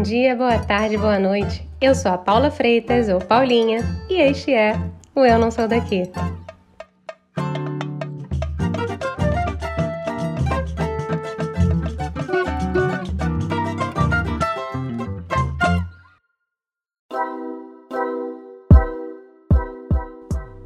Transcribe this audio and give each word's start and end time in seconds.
Bom 0.00 0.04
dia, 0.04 0.34
boa 0.34 0.58
tarde, 0.58 0.96
boa 0.96 1.18
noite. 1.18 1.68
Eu 1.78 1.94
sou 1.94 2.10
a 2.10 2.16
Paula 2.16 2.50
Freitas, 2.50 3.10
ou 3.10 3.18
Paulinha, 3.20 3.80
e 4.08 4.14
este 4.14 4.50
é 4.50 4.72
o 5.14 5.26
Eu 5.26 5.38
Não 5.38 5.50
Sou 5.50 5.68
Daqui. 5.68 6.10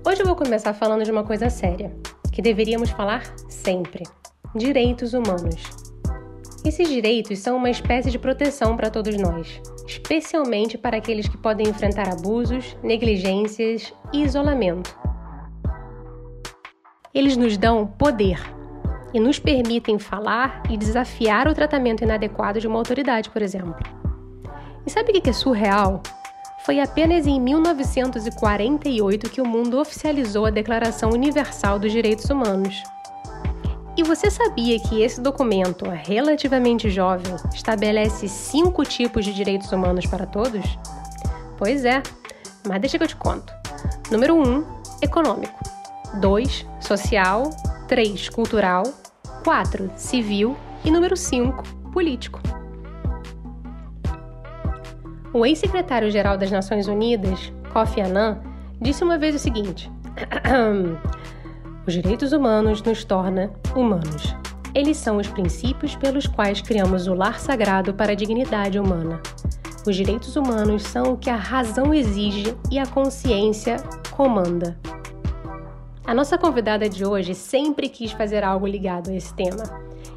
Hoje 0.07 0.23
eu 0.23 0.27
vou 0.27 0.37
começar 0.37 0.73
falando 0.75 1.03
de 1.03 1.11
uma 1.11 1.25
coisa 1.25 1.51
séria, 1.51 1.93
que 2.33 2.41
deveríamos 2.41 2.91
falar 2.91 3.25
sempre: 3.49 4.05
direitos 4.55 5.13
humanos. 5.13 5.84
Esses 6.65 6.89
direitos 6.89 7.41
são 7.41 7.59
uma 7.59 7.69
espécie 7.69 8.11
de 8.11 8.19
proteção 8.19 8.75
para 8.75 8.89
todos 8.89 9.15
nós, 9.19 9.61
especialmente 9.87 10.79
para 10.79 10.97
aqueles 10.97 11.29
que 11.29 11.37
podem 11.37 11.69
enfrentar 11.69 12.09
abusos, 12.09 12.75
negligências 12.83 13.93
e 14.11 14.23
isolamento. 14.23 14.99
Eles 17.13 17.37
nos 17.37 17.59
dão 17.59 17.87
poder 17.87 18.41
e 19.13 19.21
nos 19.21 19.39
permitem 19.39 19.99
falar 19.99 20.63
e 20.71 20.79
desafiar 20.79 21.47
o 21.47 21.55
tratamento 21.55 22.03
inadequado 22.03 22.59
de 22.59 22.67
uma 22.67 22.79
autoridade, 22.79 23.29
por 23.29 23.43
exemplo. 23.43 23.77
E 24.87 24.91
sabe 24.91 25.11
o 25.11 25.21
que 25.21 25.29
é 25.29 25.35
surreal? 25.35 26.03
Foi 26.65 26.81
apenas 26.81 27.27
em 27.27 27.39
1948 27.39 29.29
que 29.29 29.43
o 29.43 29.47
mundo 29.47 29.79
oficializou 29.79 30.47
a 30.47 30.51
Declaração 30.51 31.11
Universal 31.11 31.79
dos 31.79 31.93
Direitos 31.93 32.31
Humanos. 32.31 32.83
E 33.97 34.03
você 34.03 34.29
sabia 34.29 34.79
que 34.81 35.03
esse 35.03 35.21
documento, 35.21 35.89
relativamente 35.89 36.91
jovem, 36.91 37.37
estabelece 37.55 38.29
cinco 38.29 38.83
tipos 38.85 39.25
de 39.25 39.33
direitos 39.33 39.71
humanos 39.71 40.05
para 40.05 40.27
todos? 40.27 40.79
Pois 41.57 41.85
é, 41.85 42.03
mas 42.67 42.81
deixa 42.81 42.99
que 42.99 43.05
eu 43.05 43.09
te 43.09 43.15
conto. 43.15 43.53
Número 44.11 44.35
1, 44.35 44.43
um, 44.43 44.65
econômico. 45.01 45.59
2, 46.21 46.67
social. 46.81 47.51
3, 47.87 48.29
cultural. 48.31 48.83
4, 49.45 49.91
civil. 49.97 50.57
E 50.85 50.91
número 50.91 51.17
5, 51.17 51.63
político. 51.93 52.41
O 55.33 55.47
ex-secretário-geral 55.47 56.37
das 56.37 56.51
Nações 56.51 56.89
Unidas, 56.89 57.53
Kofi 57.73 58.01
Annan, 58.01 58.41
disse 58.81 59.03
uma 59.03 59.19
vez 59.19 59.35
o 59.35 59.39
seguinte: 59.39 59.91
Os 61.87 61.93
direitos 61.93 62.33
humanos 62.33 62.83
nos 62.83 63.05
tornam 63.05 63.51
humanos. 63.77 64.35
Eles 64.75 64.97
são 64.97 65.19
os 65.19 65.29
princípios 65.29 65.95
pelos 65.95 66.27
quais 66.27 66.63
criamos 66.63 67.07
o 67.07 67.15
lar 67.15 67.39
sagrado 67.39 67.93
para 67.93 68.13
a 68.13 68.15
dignidade 68.15 68.79
humana. 68.79 69.21
Os 69.87 69.95
direitos 69.95 70.35
humanos 70.35 70.83
são 70.83 71.13
o 71.13 71.19
que 71.19 71.29
a 71.29 71.37
razão 71.37 71.93
exige 71.93 72.57
e 72.71 72.79
a 72.79 72.87
consciência 72.87 73.77
comanda. 74.11 74.79
A 76.07 76.15
nossa 76.15 76.39
convidada 76.39 76.89
de 76.89 77.05
hoje 77.05 77.35
sempre 77.35 77.91
quis 77.91 78.13
fazer 78.13 78.43
algo 78.43 78.67
ligado 78.67 79.11
a 79.11 79.15
esse 79.15 79.35
tema. 79.35 79.65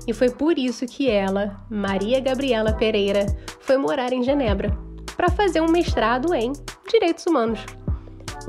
E 0.08 0.14
foi 0.14 0.30
por 0.30 0.58
isso 0.58 0.86
que 0.86 1.10
ela, 1.10 1.58
Maria 1.70 2.22
Gabriela 2.22 2.72
Pereira, 2.72 3.26
foi 3.60 3.76
morar 3.78 4.14
em 4.14 4.23
Genebra 4.23 4.72
para 5.18 5.30
fazer 5.30 5.60
um 5.60 5.70
mestrado 5.70 6.34
em 6.34 6.54
Direitos 6.90 7.26
Humanos. 7.26 7.60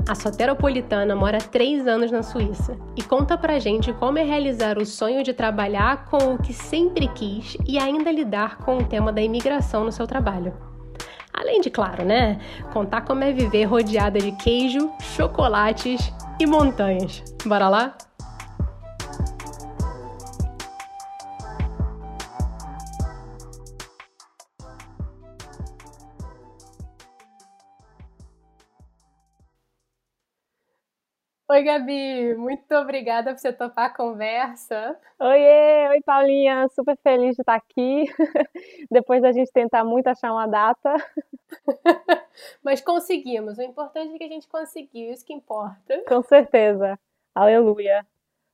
A 0.07 0.15
soteropolitana 0.15 1.15
mora 1.15 1.37
três 1.37 1.87
anos 1.87 2.11
na 2.11 2.23
Suíça 2.23 2.75
e 2.95 3.03
conta 3.03 3.37
pra 3.37 3.59
gente 3.59 3.93
como 3.93 4.17
é 4.17 4.23
realizar 4.23 4.77
o 4.77 4.85
sonho 4.85 5.23
de 5.23 5.33
trabalhar 5.33 6.05
com 6.05 6.33
o 6.33 6.37
que 6.37 6.53
sempre 6.53 7.07
quis 7.09 7.55
e 7.67 7.77
ainda 7.77 8.11
lidar 8.11 8.57
com 8.57 8.77
o 8.77 8.85
tema 8.85 9.11
da 9.13 9.21
imigração 9.21 9.83
no 9.83 9.91
seu 9.91 10.07
trabalho. 10.07 10.53
Além 11.31 11.61
de, 11.61 11.69
claro, 11.69 12.03
né, 12.03 12.39
contar 12.73 13.01
como 13.01 13.23
é 13.23 13.31
viver 13.31 13.65
rodeada 13.65 14.19
de 14.19 14.31
queijo, 14.33 14.91
chocolates 14.99 16.11
e 16.39 16.45
montanhas. 16.45 17.23
Bora 17.45 17.69
lá? 17.69 17.95
Oi, 31.51 31.63
Gabi, 31.63 32.35
muito 32.35 32.75
obrigada 32.75 33.33
por 33.33 33.39
você 33.39 33.51
topar 33.51 33.85
a 33.85 33.89
conversa. 33.89 34.95
Oiê, 35.19 35.89
oi, 35.89 36.01
Paulinha, 36.03 36.67
super 36.69 36.95
feliz 36.97 37.35
de 37.35 37.41
estar 37.41 37.55
aqui. 37.55 38.05
Depois 38.91 39.19
da 39.19 39.31
gente 39.31 39.51
tentar 39.51 39.83
muito 39.83 40.05
achar 40.05 40.31
uma 40.31 40.45
data. 40.45 40.93
Mas 42.63 42.81
conseguimos, 42.81 43.57
o 43.57 43.63
importante 43.63 44.13
é 44.13 44.17
que 44.19 44.23
a 44.25 44.27
gente 44.27 44.47
conseguiu, 44.47 45.11
isso 45.11 45.25
que 45.25 45.33
importa. 45.33 46.03
Com 46.07 46.21
certeza, 46.21 46.99
aleluia. 47.33 48.05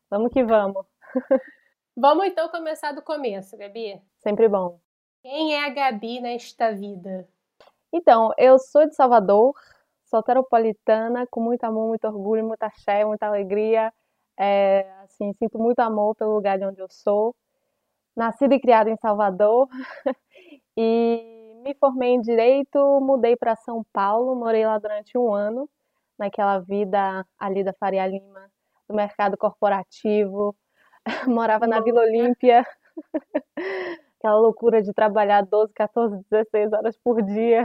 Vamos 0.10 0.32
que 0.32 0.42
vamos. 0.42 0.86
Vamos 1.98 2.28
então 2.28 2.48
começar 2.48 2.94
do 2.94 3.02
começo, 3.02 3.58
Gabi. 3.58 4.02
Sempre 4.20 4.48
bom. 4.48 4.80
Quem 5.22 5.54
é 5.54 5.66
a 5.66 5.70
Gabi 5.70 6.22
nesta 6.22 6.72
vida? 6.72 7.28
Então, 7.92 8.32
eu 8.38 8.58
sou 8.58 8.88
de 8.88 8.96
Salvador, 8.96 9.54
soteropolitana, 10.16 11.28
com 11.28 11.42
muito 11.42 11.64
amor, 11.66 11.90
muito 11.90 12.08
orgulho, 12.08 12.46
muita 12.46 12.70
fé, 12.86 13.04
muita 13.04 13.28
alegria. 13.28 13.92
É, 14.38 14.90
assim, 15.04 15.34
sinto 15.34 15.58
muito 15.60 15.80
amor 15.80 16.16
pelo 16.16 16.34
lugar 16.34 16.58
de 16.58 16.66
onde 16.66 16.82
eu 16.82 16.88
sou. 16.90 17.36
Nascida 18.16 18.56
e 18.56 18.60
criada 18.60 18.90
em 18.90 18.98
Salvador. 18.98 19.68
E 20.78 21.62
me 21.64 21.74
formei 21.76 22.10
em 22.10 22.20
direito, 22.20 23.00
mudei 23.00 23.38
para 23.38 23.56
São 23.56 23.82
Paulo, 23.94 24.36
morei 24.36 24.66
lá 24.66 24.78
durante 24.78 25.18
um 25.18 25.34
ano, 25.34 25.70
naquela 26.20 26.60
vida 26.60 27.26
ali 27.40 27.64
da 27.64 27.72
Faria 27.72 28.06
Lima, 28.06 28.52
do 28.90 28.94
mercado 28.94 29.38
corporativo, 29.38 30.54
morava 31.30 31.66
na 31.66 31.80
Vila 31.80 32.02
Olímpia, 32.02 32.66
aquela 34.20 34.38
loucura 34.38 34.82
de 34.82 34.94
trabalhar 34.94 35.44
12, 35.46 35.72
14, 35.74 36.22
16 36.30 36.74
horas 36.74 36.98
por 36.98 37.22
dia 37.22 37.64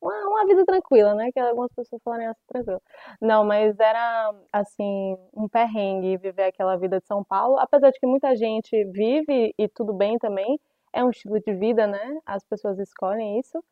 uma, 0.00 0.28
uma 0.28 0.46
vida 0.46 0.64
tranquila, 0.64 1.14
né? 1.14 1.30
Que 1.32 1.40
algumas 1.40 1.72
pessoas 1.72 2.02
falam 2.02 2.28
assim, 2.30 2.40
tranquila. 2.48 2.80
Não, 3.20 3.44
mas 3.44 3.78
era, 3.78 4.34
assim, 4.52 5.16
um 5.34 5.48
perrengue 5.48 6.16
viver 6.18 6.44
aquela 6.44 6.76
vida 6.76 7.00
de 7.00 7.06
São 7.06 7.24
Paulo. 7.24 7.58
Apesar 7.58 7.90
de 7.90 7.98
que 7.98 8.06
muita 8.06 8.34
gente 8.36 8.84
vive 8.86 9.54
e 9.58 9.68
tudo 9.68 9.92
bem 9.92 10.18
também, 10.18 10.58
é 10.92 11.04
um 11.04 11.10
estilo 11.10 11.40
de 11.40 11.52
vida, 11.54 11.86
né? 11.86 12.18
As 12.24 12.44
pessoas 12.44 12.78
escolhem 12.78 13.38
isso. 13.38 13.62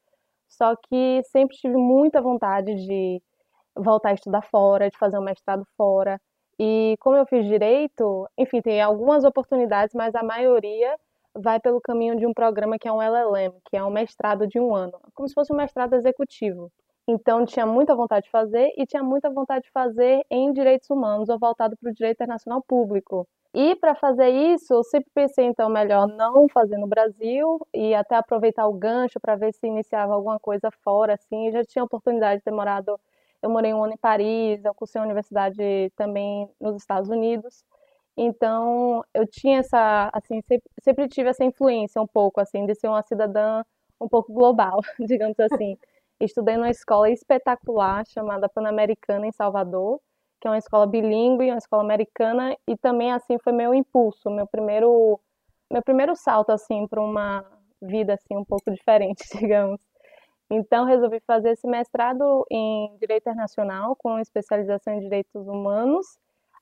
Só 0.49 0.77
que 0.77 1.23
sempre 1.25 1.57
tive 1.57 1.77
muita 1.77 2.21
vontade 2.21 2.75
de 2.75 3.23
voltar 3.75 4.11
a 4.11 4.15
estudar 4.15 4.43
fora, 4.43 4.91
de 4.91 4.99
fazer 4.99 5.19
um 5.19 5.23
mestrado 5.23 5.67
fora. 5.77 6.21
E 6.59 6.97
como 7.01 7.17
eu 7.17 7.27
fiz 7.27 7.45
direito, 7.47 8.29
enfim, 8.39 8.61
tem 8.63 8.81
algumas 8.81 9.25
oportunidades, 9.25 9.95
mas 9.95 10.15
a 10.15 10.23
maioria 10.23 10.97
vai 11.35 11.61
pelo 11.61 11.81
caminho 11.81 12.17
de 12.17 12.27
um 12.27 12.33
programa 12.35 12.79
que 12.79 12.89
é 12.89 12.93
um 12.93 13.03
LLM, 13.03 13.55
que 13.71 13.77
é 13.77 13.85
um 13.85 13.91
mestrado 13.91 14.47
de 14.47 14.59
um 14.61 14.75
ano, 14.75 14.99
como 15.15 15.29
se 15.29 15.35
fosse 15.35 15.53
um 15.53 15.57
mestrado 15.57 15.95
executivo. 15.95 16.71
Então, 17.07 17.45
tinha 17.45 17.67
muita 17.67 17.95
vontade 17.95 18.25
de 18.25 18.31
fazer 18.31 18.73
e 18.79 18.87
tinha 18.87 19.03
muita 19.03 19.29
vontade 19.31 19.65
de 19.65 19.71
fazer 19.71 20.23
em 20.31 20.53
direitos 20.53 20.89
humanos 20.89 21.29
ou 21.29 21.39
voltado 21.39 21.77
para 21.77 21.91
o 21.91 21.95
direito 21.95 22.17
internacional 22.17 22.63
público. 22.67 23.29
E 23.55 23.77
para 23.77 23.95
fazer 23.95 24.31
isso, 24.31 24.73
eu 24.75 24.83
sempre 24.83 25.11
pensei, 25.15 25.45
então, 25.45 25.69
melhor 25.69 26.09
não 26.09 26.49
fazer 26.49 26.77
no 26.79 26.87
Brasil 26.89 27.61
e 27.73 27.95
até 27.95 28.17
aproveitar 28.17 28.67
o 28.67 28.73
gancho 28.73 29.21
para 29.21 29.37
ver 29.37 29.53
se 29.53 29.67
iniciava 29.67 30.15
alguma 30.15 30.41
coisa 30.41 30.71
fora, 30.83 31.15
assim. 31.15 31.47
Eu 31.47 31.53
já 31.53 31.65
tinha 31.65 31.85
oportunidade 31.85 32.39
de 32.39 32.45
ter 32.45 32.51
morado, 32.51 32.99
eu 33.43 33.51
morei 33.51 33.73
um 33.75 33.85
ano 33.85 33.93
em 33.95 33.99
Paris, 33.99 34.65
eu 34.65 34.75
cursei 34.75 35.01
a 35.01 35.05
universidade 35.05 35.57
também 35.97 36.49
nos 36.61 36.77
Estados 36.77 37.11
Unidos. 37.11 37.63
Então, 38.17 39.05
eu 39.13 39.27
tinha 39.27 39.59
essa, 39.59 40.11
assim, 40.13 40.41
sempre, 40.43 40.71
sempre, 40.83 41.09
tive 41.09 41.31
essa 41.31 41.45
influência 41.45 42.01
um 42.01 42.07
pouco, 42.07 42.41
assim, 42.41 42.65
de 42.67 42.75
ser 42.75 42.89
uma 42.89 43.03
cidadã 43.03 43.63
um 44.01 44.09
pouco 44.09 44.33
global, 44.33 44.81
digamos 45.01 45.39
assim. 45.41 45.77
Estudei 46.21 46.57
numa 46.57 46.71
escola 46.71 47.11
espetacular 47.11 48.07
chamada 48.07 48.49
Pan-Americana 48.49 49.27
em 49.27 49.33
Salvador, 49.33 50.01
que 50.41 50.47
é 50.47 50.51
uma 50.51 50.59
escola 50.59 50.87
bilíngue, 50.87 51.51
uma 51.51 51.59
escola 51.59 51.83
americana, 51.83 52.57
e 52.69 52.77
também, 52.77 53.13
assim, 53.13 53.39
foi 53.39 53.53
meu 53.53 53.75
impulso, 53.75 54.31
meu 54.31 54.47
primeiro, 54.47 55.21
meu 55.71 55.83
primeiro 55.83 56.15
salto, 56.15 56.51
assim, 56.51 56.87
para 56.87 57.01
uma 57.03 57.45
vida, 57.83 58.15
assim, 58.15 58.37
um 58.37 58.45
pouco 58.45 58.71
diferente, 58.73 59.25
digamos. 59.39 59.81
Então, 60.51 60.85
resolvi 60.85 61.21
fazer 61.27 61.51
esse 61.53 61.67
mestrado 61.67 62.47
em 62.51 62.97
Direito 63.01 63.23
Internacional, 63.23 63.97
com 63.97 64.19
especialização 64.21 64.95
em 64.95 65.01
Direitos 65.01 65.47
Humanos, 65.49 66.07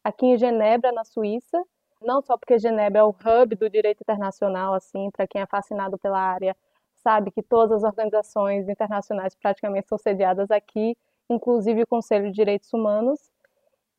aqui 0.02 0.26
em 0.26 0.38
Genebra, 0.38 0.92
na 0.92 1.04
Suíça. 1.04 1.62
Não 2.00 2.20
só 2.20 2.36
porque 2.36 2.58
Genebra 2.58 3.00
é 3.00 3.04
o 3.04 3.10
hub 3.10 3.54
do 3.54 3.70
direito 3.70 4.00
internacional, 4.00 4.74
assim, 4.74 5.10
para 5.10 5.26
quem 5.26 5.40
é 5.40 5.46
fascinado 5.46 5.98
pela 5.98 6.18
área, 6.18 6.56
sabe 6.96 7.30
que 7.30 7.42
todas 7.42 7.84
as 7.84 7.84
organizações 7.84 8.68
internacionais 8.68 9.34
praticamente 9.34 9.88
são 9.88 9.98
sediadas 9.98 10.50
aqui, 10.50 10.96
inclusive 11.30 11.82
o 11.82 11.86
Conselho 11.86 12.26
de 12.26 12.32
Direitos 12.32 12.72
Humanos. 12.72 13.20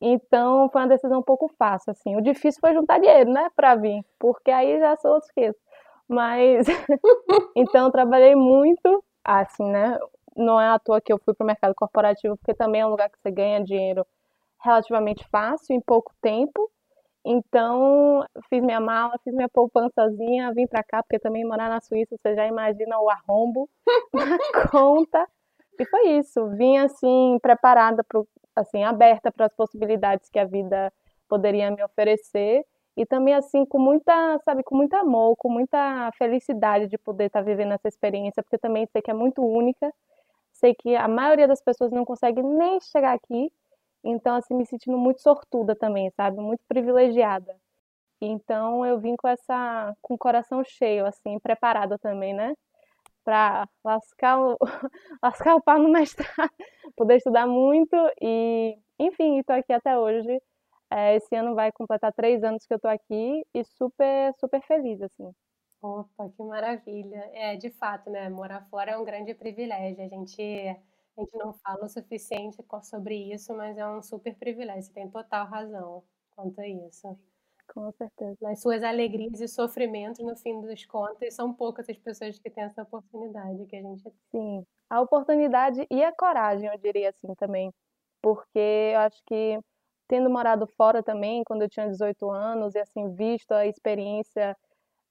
Então, 0.00 0.68
foi 0.70 0.82
uma 0.82 0.88
decisão 0.88 1.20
um 1.20 1.22
pouco 1.22 1.48
fácil, 1.58 1.92
assim. 1.92 2.16
O 2.16 2.20
difícil 2.20 2.60
foi 2.60 2.74
juntar 2.74 2.98
dinheiro, 3.00 3.30
né, 3.32 3.48
para 3.56 3.74
vir, 3.74 4.04
porque 4.18 4.50
aí 4.50 4.78
já 4.78 4.96
sou 4.96 5.12
outros 5.12 5.30
que 5.32 5.54
Mas, 6.08 6.66
então, 7.56 7.90
trabalhei 7.90 8.34
muito 8.34 9.02
assim, 9.24 9.64
né? 9.70 9.98
Não 10.36 10.60
é 10.60 10.68
à 10.68 10.78
toa 10.78 11.00
que 11.00 11.12
eu 11.12 11.18
fui 11.18 11.34
para 11.34 11.44
o 11.44 11.46
mercado 11.46 11.74
corporativo, 11.74 12.36
porque 12.36 12.54
também 12.54 12.82
é 12.82 12.86
um 12.86 12.90
lugar 12.90 13.08
que 13.10 13.18
você 13.18 13.30
ganha 13.30 13.64
dinheiro 13.64 14.06
relativamente 14.64 15.26
fácil, 15.28 15.74
em 15.76 15.80
pouco 15.80 16.12
tempo. 16.20 16.70
Então, 17.24 18.24
fiz 18.50 18.62
minha 18.62 18.80
mala, 18.80 19.18
fiz 19.24 19.32
minha 19.34 19.48
poupançazinha, 19.48 20.52
vim 20.52 20.66
para 20.66 20.82
cá, 20.82 21.02
porque 21.02 21.18
também 21.18 21.44
morar 21.44 21.70
na 21.70 21.80
Suíça, 21.80 22.16
você 22.16 22.34
já 22.34 22.46
imagina 22.46 22.98
o 22.98 23.08
arrombo 23.08 23.68
na 24.12 24.38
conta. 24.70 25.26
E 25.78 25.84
foi 25.86 26.18
isso, 26.18 26.48
vim 26.50 26.76
assim, 26.78 27.38
preparada, 27.42 28.04
pro, 28.04 28.28
assim, 28.54 28.84
aberta 28.84 29.32
para 29.32 29.46
as 29.46 29.54
possibilidades 29.54 30.28
que 30.28 30.38
a 30.38 30.44
vida 30.44 30.92
poderia 31.28 31.70
me 31.70 31.82
oferecer. 31.82 32.64
E 32.96 33.04
também, 33.04 33.34
assim, 33.34 33.64
com 33.66 33.78
muita, 33.78 34.38
sabe, 34.44 34.62
com 34.62 34.76
muito 34.76 34.94
amor, 34.94 35.34
com 35.36 35.50
muita 35.50 36.10
felicidade 36.16 36.86
de 36.86 36.96
poder 36.98 37.24
estar 37.24 37.40
tá 37.40 37.44
vivendo 37.44 37.72
essa 37.72 37.88
experiência, 37.88 38.42
porque 38.42 38.58
também 38.58 38.86
sei 38.92 39.02
que 39.02 39.10
é 39.10 39.14
muito 39.14 39.42
única. 39.42 39.92
Sei 40.52 40.74
que 40.74 40.94
a 40.94 41.08
maioria 41.08 41.48
das 41.48 41.60
pessoas 41.62 41.90
não 41.90 42.04
consegue 42.04 42.42
nem 42.42 42.78
chegar 42.80 43.14
aqui. 43.14 43.50
Então, 44.04 44.36
assim, 44.36 44.54
me 44.54 44.66
sentindo 44.66 44.98
muito 44.98 45.20
sortuda 45.22 45.74
também, 45.74 46.10
sabe? 46.10 46.38
Muito 46.40 46.62
privilegiada. 46.68 47.56
Então, 48.20 48.84
eu 48.86 49.00
vim 49.00 49.16
com 49.16 49.28
essa, 49.28 49.94
com 50.02 50.14
o 50.14 50.18
coração 50.18 50.62
cheio, 50.64 51.06
assim, 51.06 51.38
preparada 51.40 51.98
também, 51.98 52.34
né? 52.34 52.54
Para 53.24 53.68
lascar 53.84 54.40
o, 54.40 54.58
lascar 55.22 55.56
o 55.56 55.62
pau 55.62 55.78
no 55.78 55.90
mestrado, 55.90 56.50
poder 56.96 57.16
estudar 57.16 57.46
muito 57.46 57.96
e, 58.20 58.78
enfim, 58.98 59.38
estou 59.40 59.56
aqui 59.56 59.72
até 59.72 59.98
hoje 59.98 60.40
é, 60.94 61.16
esse 61.16 61.34
ano 61.34 61.56
vai 61.56 61.72
completar 61.72 62.12
três 62.12 62.44
anos 62.44 62.64
que 62.64 62.72
eu 62.72 62.78
tô 62.78 62.86
aqui 62.86 63.44
e 63.52 63.64
super, 63.64 64.32
super 64.38 64.62
feliz, 64.62 65.02
assim. 65.02 65.28
Opa, 65.82 66.30
que 66.30 66.42
maravilha. 66.42 67.30
É, 67.32 67.56
de 67.56 67.68
fato, 67.70 68.08
né? 68.10 68.28
Morar 68.28 68.64
fora 68.70 68.92
é 68.92 68.96
um 68.96 69.04
grande 69.04 69.34
privilégio. 69.34 70.04
A 70.04 70.08
gente, 70.08 70.40
a 71.16 71.20
gente 71.20 71.36
não 71.36 71.52
fala 71.54 71.84
o 71.84 71.88
suficiente 71.88 72.56
sobre 72.82 73.32
isso, 73.32 73.54
mas 73.54 73.76
é 73.78 73.86
um 73.86 74.02
super 74.02 74.34
privilégio. 74.36 74.82
Você 74.82 74.92
tem 74.92 75.08
total 75.08 75.46
razão 75.46 76.02
quanto 76.34 76.60
a 76.60 76.68
isso. 76.68 77.18
Com 77.72 77.90
certeza. 77.92 78.36
Nas 78.42 78.60
suas 78.60 78.82
alegrias 78.82 79.40
e 79.40 79.48
sofrimentos, 79.48 80.24
no 80.24 80.36
fim 80.36 80.60
dos 80.60 80.84
contos, 80.84 81.34
são 81.34 81.52
poucas 81.52 81.88
as 81.88 81.96
pessoas 81.96 82.38
que 82.38 82.50
têm 82.50 82.64
essa 82.64 82.82
oportunidade 82.82 83.64
que 83.66 83.76
a 83.76 83.82
gente 83.82 84.02
tem. 84.02 84.12
Sim, 84.32 84.66
a 84.90 85.00
oportunidade 85.00 85.86
e 85.90 86.04
a 86.04 86.12
coragem, 86.12 86.68
eu 86.68 86.78
diria 86.78 87.08
assim 87.08 87.34
também. 87.36 87.72
Porque 88.20 88.92
eu 88.92 89.00
acho 89.00 89.22
que 89.26 89.58
tendo 90.06 90.28
morado 90.28 90.66
fora 90.66 91.02
também, 91.02 91.42
quando 91.44 91.62
eu 91.62 91.68
tinha 91.68 91.88
18 91.88 92.30
anos, 92.30 92.74
e 92.74 92.78
assim, 92.78 93.14
visto 93.14 93.52
a 93.52 93.66
experiência, 93.66 94.56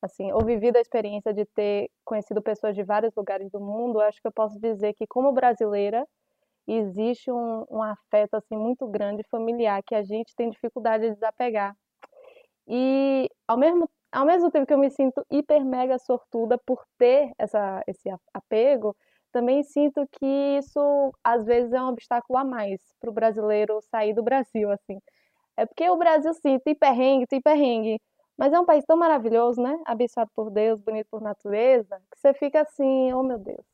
assim, 0.05 0.31
ou 0.31 0.43
vivido 0.43 0.77
a 0.77 0.81
experiência 0.81 1.33
de 1.33 1.45
ter 1.45 1.89
conhecido 2.03 2.41
pessoas 2.41 2.75
de 2.75 2.83
vários 2.83 3.13
lugares 3.15 3.49
do 3.51 3.59
mundo, 3.59 4.01
acho 4.01 4.21
que 4.21 4.27
eu 4.27 4.31
posso 4.31 4.59
dizer 4.59 4.93
que, 4.93 5.07
como 5.07 5.31
brasileira, 5.31 6.05
existe 6.67 7.31
um, 7.31 7.65
um 7.69 7.81
afeto, 7.83 8.35
assim, 8.35 8.57
muito 8.57 8.87
grande, 8.87 9.23
familiar, 9.29 9.81
que 9.83 9.95
a 9.95 10.03
gente 10.03 10.35
tem 10.35 10.49
dificuldade 10.49 11.07
de 11.07 11.13
desapegar. 11.13 11.75
E, 12.67 13.29
ao 13.47 13.57
mesmo, 13.57 13.89
ao 14.11 14.25
mesmo 14.25 14.51
tempo 14.51 14.65
que 14.67 14.73
eu 14.73 14.77
me 14.77 14.89
sinto 14.89 15.25
hiper 15.31 15.65
mega 15.65 15.97
sortuda 15.99 16.57
por 16.65 16.83
ter 16.97 17.31
essa, 17.37 17.81
esse 17.87 18.09
apego, 18.33 18.95
também 19.31 19.63
sinto 19.63 20.07
que 20.11 20.25
isso 20.57 21.13
às 21.23 21.45
vezes 21.45 21.73
é 21.73 21.81
um 21.81 21.89
obstáculo 21.89 22.37
a 22.37 22.45
mais 22.45 22.79
para 22.99 23.09
o 23.09 23.13
brasileiro 23.13 23.81
sair 23.81 24.13
do 24.13 24.23
Brasil, 24.23 24.69
assim. 24.71 24.99
É 25.57 25.65
porque 25.65 25.89
o 25.89 25.97
Brasil, 25.97 26.33
sim, 26.35 26.59
tem 26.59 26.75
perrengue, 26.75 27.27
tem 27.27 27.41
perrengue, 27.41 27.99
mas 28.37 28.53
é 28.53 28.59
um 28.59 28.65
país 28.65 28.85
tão 28.85 28.97
maravilhoso, 28.97 29.61
né? 29.61 29.79
Abençoado 29.85 30.31
por 30.35 30.49
Deus, 30.49 30.79
bonito 30.81 31.07
por 31.09 31.21
natureza, 31.21 32.01
que 32.11 32.19
você 32.19 32.33
fica 32.33 32.61
assim, 32.61 33.13
oh 33.13 33.23
meu 33.23 33.37
Deus, 33.37 33.65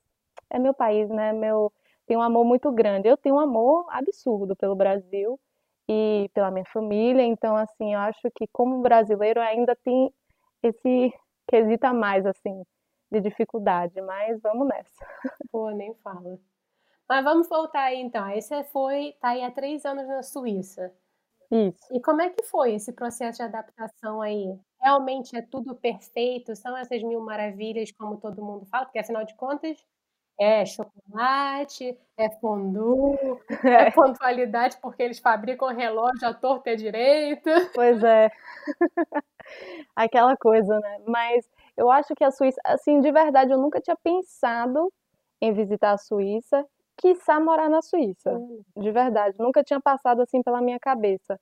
é 0.49 0.59
meu 0.59 0.73
país, 0.73 1.09
né? 1.09 1.33
Meu, 1.33 1.71
tem 2.05 2.17
um 2.17 2.21
amor 2.21 2.43
muito 2.45 2.71
grande. 2.71 3.07
Eu 3.07 3.17
tenho 3.17 3.35
um 3.35 3.39
amor 3.39 3.85
absurdo 3.89 4.55
pelo 4.55 4.75
Brasil 4.75 5.39
e 5.87 6.29
pela 6.33 6.51
minha 6.51 6.65
família, 6.65 7.23
então 7.23 7.55
assim, 7.55 7.93
eu 7.93 7.99
acho 7.99 8.29
que 8.35 8.47
como 8.51 8.81
brasileiro 8.81 9.41
ainda 9.41 9.75
tem 9.75 10.13
esse 10.61 11.13
quesito 11.47 11.85
a 11.85 11.93
mais, 11.93 12.25
assim, 12.25 12.63
de 13.11 13.21
dificuldade, 13.21 13.99
mas 14.01 14.39
vamos 14.41 14.67
nessa. 14.67 15.05
Pô, 15.51 15.69
nem 15.71 15.93
fala. 15.95 16.37
Mas 17.07 17.23
vamos 17.23 17.49
voltar 17.49 17.85
aí 17.85 17.99
então. 17.99 18.23
Aí 18.23 18.41
você 18.41 18.63
foi, 18.65 19.15
tá 19.19 19.29
aí 19.29 19.43
há 19.43 19.49
três 19.49 19.83
anos 19.83 20.07
na 20.07 20.21
Suíça. 20.21 20.93
Isso. 21.51 21.79
E 21.91 21.99
como 22.01 22.21
é 22.21 22.29
que 22.29 22.43
foi 22.43 22.75
esse 22.75 22.93
processo 22.93 23.37
de 23.39 23.43
adaptação 23.43 24.21
aí? 24.21 24.55
Realmente 24.81 25.35
é 25.35 25.41
tudo 25.41 25.75
perfeito? 25.75 26.55
São 26.55 26.77
essas 26.77 27.01
mil 27.03 27.19
maravilhas, 27.21 27.91
como 27.91 28.17
todo 28.17 28.43
mundo 28.43 28.65
fala? 28.67 28.85
Porque 28.85 28.99
afinal 28.99 29.25
de 29.25 29.33
contas, 29.35 29.77
é 30.39 30.65
chocolate, 30.65 31.97
é 32.17 32.29
fondue, 32.39 33.17
é, 33.65 33.87
é 33.87 33.91
pontualidade, 33.91 34.77
porque 34.81 35.03
eles 35.03 35.19
fabricam 35.19 35.67
relógio 35.75 36.27
à 36.27 36.33
torta 36.33 36.69
e 36.69 36.73
à 36.73 36.75
direita. 36.75 37.69
Pois 37.73 38.01
é. 38.03 38.31
Aquela 39.95 40.37
coisa, 40.37 40.79
né? 40.79 40.99
Mas 41.07 41.49
eu 41.75 41.91
acho 41.91 42.15
que 42.15 42.23
a 42.23 42.31
Suíça, 42.31 42.61
assim, 42.65 43.01
de 43.01 43.11
verdade, 43.11 43.51
eu 43.51 43.57
nunca 43.57 43.81
tinha 43.81 43.97
pensado 43.97 44.91
em 45.41 45.53
visitar 45.53 45.91
a 45.93 45.97
Suíça, 45.97 46.65
quiçá 46.99 47.39
morar 47.39 47.69
na 47.69 47.81
Suíça. 47.81 48.37
De 48.77 48.91
verdade, 48.91 49.35
nunca 49.39 49.63
tinha 49.63 49.79
passado 49.79 50.21
assim 50.21 50.43
pela 50.43 50.61
minha 50.61 50.79
cabeça. 50.79 51.39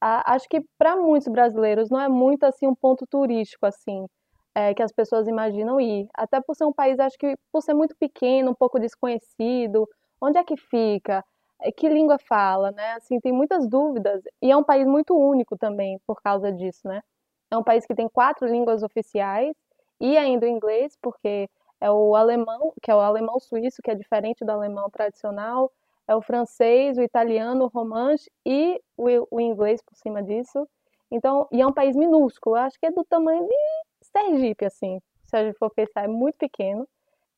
acho 0.00 0.48
que 0.48 0.62
para 0.78 0.96
muitos 0.96 1.28
brasileiros 1.28 1.90
não 1.90 2.00
é 2.00 2.08
muito 2.08 2.44
assim 2.44 2.66
um 2.66 2.74
ponto 2.74 3.06
turístico 3.06 3.66
assim, 3.66 4.06
é, 4.54 4.74
que 4.74 4.82
as 4.82 4.92
pessoas 4.92 5.28
imaginam 5.28 5.80
ir. 5.80 6.08
Até 6.14 6.40
por 6.40 6.54
ser 6.54 6.64
um 6.64 6.72
país, 6.72 6.98
acho 6.98 7.18
que 7.18 7.36
por 7.52 7.62
ser 7.62 7.74
muito 7.74 7.94
pequeno, 7.96 8.52
um 8.52 8.54
pouco 8.54 8.78
desconhecido, 8.78 9.88
onde 10.20 10.38
é 10.38 10.44
que 10.44 10.56
fica? 10.56 11.24
É, 11.60 11.70
que 11.72 11.88
língua 11.88 12.18
fala, 12.18 12.70
né? 12.72 12.92
Assim, 12.94 13.20
tem 13.20 13.32
muitas 13.32 13.68
dúvidas. 13.68 14.22
E 14.42 14.50
é 14.50 14.56
um 14.56 14.64
país 14.64 14.86
muito 14.86 15.14
único 15.16 15.56
também 15.58 15.98
por 16.06 16.20
causa 16.22 16.52
disso, 16.52 16.86
né? 16.86 17.02
É 17.50 17.56
um 17.56 17.64
país 17.64 17.84
que 17.86 17.94
tem 17.94 18.08
quatro 18.08 18.46
línguas 18.46 18.82
oficiais 18.82 19.54
e 20.00 20.16
ainda 20.16 20.46
o 20.46 20.48
inglês, 20.48 20.96
porque 21.02 21.48
é 21.80 21.90
o 21.90 22.14
alemão, 22.14 22.72
que 22.82 22.90
é 22.90 22.94
o 22.94 23.00
alemão 23.00 23.38
suíço, 23.40 23.82
que 23.82 23.90
é 23.90 23.94
diferente 23.94 24.44
do 24.44 24.50
alemão 24.50 24.90
tradicional, 24.90 25.72
é 26.06 26.14
o 26.14 26.20
francês, 26.20 26.98
o 26.98 27.02
italiano, 27.02 27.64
o 27.64 27.68
romanche 27.68 28.30
e 28.44 28.80
o, 28.96 29.06
o 29.30 29.40
inglês 29.40 29.80
por 29.82 29.96
cima 29.96 30.22
disso. 30.22 30.68
Então, 31.10 31.48
e 31.52 31.60
é 31.60 31.66
um 31.66 31.72
país 31.72 31.96
minúsculo, 31.96 32.56
acho 32.56 32.78
que 32.78 32.86
é 32.86 32.90
do 32.90 33.04
tamanho 33.04 33.46
de 33.46 33.54
Sergipe, 34.02 34.64
assim, 34.64 35.00
se 35.24 35.36
a 35.36 35.44
gente 35.44 35.58
for 35.58 35.70
pensar, 35.70 36.04
é 36.04 36.08
muito 36.08 36.36
pequeno. 36.36 36.86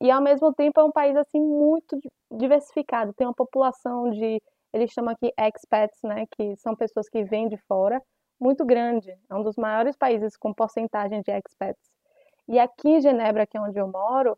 E 0.01 0.11
ao 0.11 0.21
mesmo 0.21 0.53
tempo 0.53 0.79
é 0.79 0.83
um 0.83 0.91
país 0.91 1.15
assim 1.15 1.39
muito 1.39 1.97
diversificado, 2.31 3.13
tem 3.13 3.25
uma 3.25 3.33
população 3.33 4.09
de, 4.09 4.41
eles 4.73 4.91
chamam 4.91 5.13
aqui 5.13 5.31
expats, 5.39 5.99
né, 6.03 6.25
que 6.35 6.55
são 6.57 6.75
pessoas 6.75 7.07
que 7.07 7.23
vêm 7.23 7.47
de 7.47 7.57
fora, 7.57 8.01
muito 8.39 8.65
grande. 8.65 9.15
É 9.29 9.35
um 9.35 9.43
dos 9.43 9.55
maiores 9.55 9.95
países 9.95 10.35
com 10.35 10.53
porcentagem 10.53 11.21
de 11.21 11.31
expats. 11.31 11.92
E 12.47 12.59
aqui 12.59 12.89
em 12.89 13.01
Genebra, 13.01 13.47
que 13.47 13.57
é 13.57 13.61
onde 13.61 13.79
eu 13.79 13.87
moro, 13.87 14.37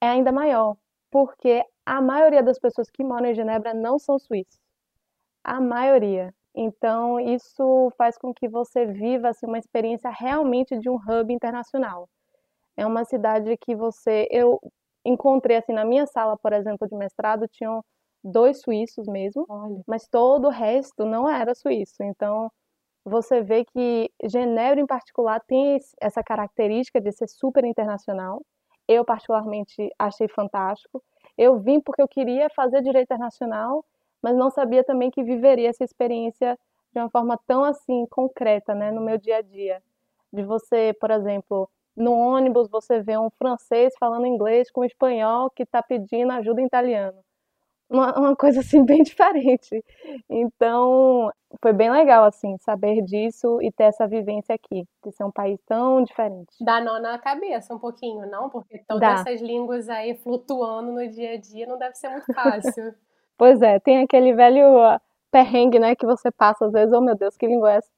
é 0.00 0.08
ainda 0.08 0.32
maior, 0.32 0.76
porque 1.10 1.64
a 1.86 2.00
maioria 2.00 2.42
das 2.42 2.58
pessoas 2.58 2.90
que 2.90 3.04
moram 3.04 3.26
em 3.26 3.34
Genebra 3.34 3.74
não 3.74 3.98
são 3.98 4.18
suíços. 4.18 4.58
A 5.44 5.60
maioria. 5.60 6.34
Então, 6.54 7.20
isso 7.20 7.90
faz 7.96 8.18
com 8.18 8.34
que 8.34 8.48
você 8.48 8.86
viva 8.86 9.30
assim, 9.30 9.46
uma 9.46 9.58
experiência 9.58 10.10
realmente 10.10 10.78
de 10.78 10.90
um 10.90 10.96
hub 10.96 11.32
internacional. 11.32 12.08
É 12.76 12.86
uma 12.86 13.04
cidade 13.04 13.56
que 13.58 13.74
você. 13.76 14.28
Eu 14.30 14.60
encontrei, 15.04 15.56
assim, 15.58 15.72
na 15.72 15.84
minha 15.84 16.06
sala, 16.06 16.36
por 16.38 16.52
exemplo, 16.52 16.88
de 16.88 16.96
mestrado, 16.96 17.48
tinham 17.48 17.84
dois 18.24 18.60
suíços 18.60 19.06
mesmo, 19.08 19.46
Olha. 19.48 19.82
mas 19.86 20.06
todo 20.08 20.46
o 20.46 20.50
resto 20.50 21.04
não 21.06 21.28
era 21.28 21.54
suíço. 21.54 22.02
Então, 22.02 22.50
você 23.04 23.42
vê 23.42 23.64
que 23.64 24.10
Genebra, 24.24 24.80
em 24.80 24.86
particular, 24.86 25.40
tem 25.40 25.78
essa 26.00 26.22
característica 26.22 27.00
de 27.00 27.12
ser 27.12 27.28
super 27.28 27.64
internacional. 27.64 28.42
Eu, 28.86 29.04
particularmente, 29.04 29.90
achei 29.98 30.28
fantástico. 30.28 31.02
Eu 31.36 31.58
vim 31.58 31.80
porque 31.80 32.02
eu 32.02 32.08
queria 32.08 32.48
fazer 32.50 32.82
direito 32.82 33.06
internacional, 33.06 33.84
mas 34.22 34.36
não 34.36 34.50
sabia 34.50 34.84
também 34.84 35.10
que 35.10 35.22
viveria 35.22 35.70
essa 35.70 35.84
experiência 35.84 36.58
de 36.92 37.00
uma 37.00 37.10
forma 37.10 37.38
tão 37.46 37.64
assim 37.64 38.06
concreta, 38.10 38.74
né, 38.74 38.90
no 38.90 39.00
meu 39.00 39.18
dia 39.18 39.38
a 39.38 39.42
dia. 39.42 39.82
De 40.32 40.44
você, 40.44 40.94
por 41.00 41.10
exemplo, 41.10 41.68
no 41.96 42.12
ônibus 42.12 42.68
você 42.68 43.00
vê 43.02 43.18
um 43.18 43.30
francês 43.30 43.94
falando 43.98 44.26
inglês 44.26 44.70
com 44.70 44.82
um 44.82 44.84
espanhol 44.84 45.50
que 45.50 45.64
está 45.64 45.82
pedindo 45.82 46.32
ajuda 46.32 46.60
em 46.60 46.66
italiano 46.66 47.18
uma, 47.92 48.18
uma 48.18 48.36
coisa 48.36 48.60
assim 48.60 48.84
bem 48.86 49.02
diferente. 49.02 49.84
Então, 50.28 51.30
foi 51.62 51.72
bem 51.72 51.90
legal 51.92 52.24
assim 52.24 52.56
saber 52.58 53.02
disso 53.02 53.62
e 53.62 53.70
ter 53.70 53.84
essa 53.84 54.06
vivência 54.08 54.52
aqui, 54.52 54.84
de 55.04 55.12
ser 55.12 55.22
um 55.22 55.30
país 55.30 55.60
tão 55.64 56.02
diferente. 56.02 56.52
Dá 56.60 56.80
nó 56.80 56.98
na 56.98 57.16
cabeça 57.18 57.72
um 57.72 57.78
pouquinho, 57.78 58.28
não? 58.28 58.50
Porque 58.50 58.82
todas 58.88 59.00
Dá. 59.00 59.12
essas 59.12 59.40
línguas 59.40 59.88
aí 59.88 60.16
flutuando 60.16 60.90
no 60.90 61.08
dia 61.08 61.34
a 61.34 61.36
dia 61.38 61.64
não 61.68 61.78
deve 61.78 61.94
ser 61.94 62.08
muito 62.08 62.34
fácil. 62.34 62.92
pois 63.38 63.62
é, 63.62 63.78
tem 63.78 64.02
aquele 64.02 64.34
velho 64.34 65.00
perrengue, 65.30 65.78
né, 65.78 65.94
que 65.94 66.04
você 66.04 66.30
passa 66.32 66.66
às 66.66 66.72
vezes, 66.72 66.92
oh 66.92 67.00
meu 67.00 67.16
Deus, 67.16 67.36
que 67.36 67.46
língua 67.46 67.72
é 67.72 67.76
essa? 67.76 67.90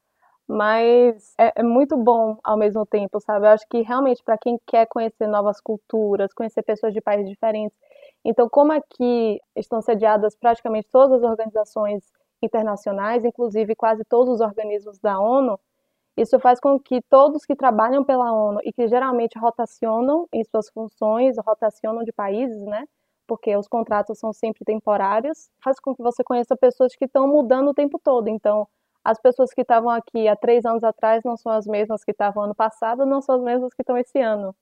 Mas 0.46 1.34
é, 1.40 1.52
é 1.56 1.62
muito 1.62 1.96
bom 1.96 2.36
ao 2.44 2.58
mesmo 2.58 2.84
tempo, 2.84 3.18
sabe? 3.18 3.46
Eu 3.46 3.50
acho 3.50 3.66
que 3.66 3.80
realmente 3.80 4.22
para 4.22 4.36
quem 4.36 4.60
quer 4.66 4.86
conhecer 4.86 5.26
novas 5.26 5.58
culturas, 5.58 6.34
conhecer 6.34 6.62
pessoas 6.62 6.92
de 6.92 7.00
países 7.00 7.28
diferentes, 7.30 7.76
Então, 8.22 8.48
como 8.48 8.72
aqui 8.72 9.40
estão 9.56 9.80
sediadas 9.80 10.36
praticamente 10.36 10.88
todas 10.90 11.22
as 11.22 11.30
organizações 11.30 12.04
internacionais, 12.44 13.24
inclusive 13.24 13.74
quase 13.74 14.04
todos 14.04 14.34
os 14.34 14.40
organismos 14.40 14.98
da 14.98 15.18
ONU, 15.18 15.58
isso 16.16 16.38
faz 16.38 16.60
com 16.60 16.78
que 16.78 17.02
todos 17.10 17.44
que 17.44 17.56
trabalham 17.56 18.04
pela 18.04 18.32
ONU 18.32 18.60
e 18.64 18.72
que 18.72 18.86
geralmente 18.86 19.38
rotacionam 19.38 20.28
em 20.32 20.44
suas 20.44 20.70
funções, 20.70 21.36
rotacionam 21.44 22.04
de 22.04 22.12
países, 22.12 22.62
né? 22.62 22.86
Porque 23.26 23.56
os 23.56 23.66
contratos 23.66 24.18
são 24.18 24.32
sempre 24.32 24.64
temporários, 24.64 25.50
faz 25.62 25.80
com 25.80 25.94
que 25.94 26.02
você 26.02 26.22
conheça 26.22 26.56
pessoas 26.56 26.94
que 26.94 27.06
estão 27.06 27.26
mudando 27.26 27.70
o 27.70 27.74
tempo 27.74 27.98
todo. 27.98 28.28
Então, 28.28 28.68
as 29.02 29.20
pessoas 29.20 29.52
que 29.52 29.62
estavam 29.62 29.90
aqui 29.90 30.28
há 30.28 30.36
três 30.36 30.64
anos 30.64 30.84
atrás 30.84 31.22
não 31.24 31.36
são 31.36 31.50
as 31.52 31.66
mesmas 31.66 32.04
que 32.04 32.12
estavam 32.12 32.44
ano 32.44 32.54
passado, 32.54 33.04
não 33.04 33.20
são 33.20 33.34
as 33.36 33.42
mesmas 33.42 33.74
que 33.74 33.82
estão 33.82 33.98
esse 33.98 34.20
ano. 34.20 34.54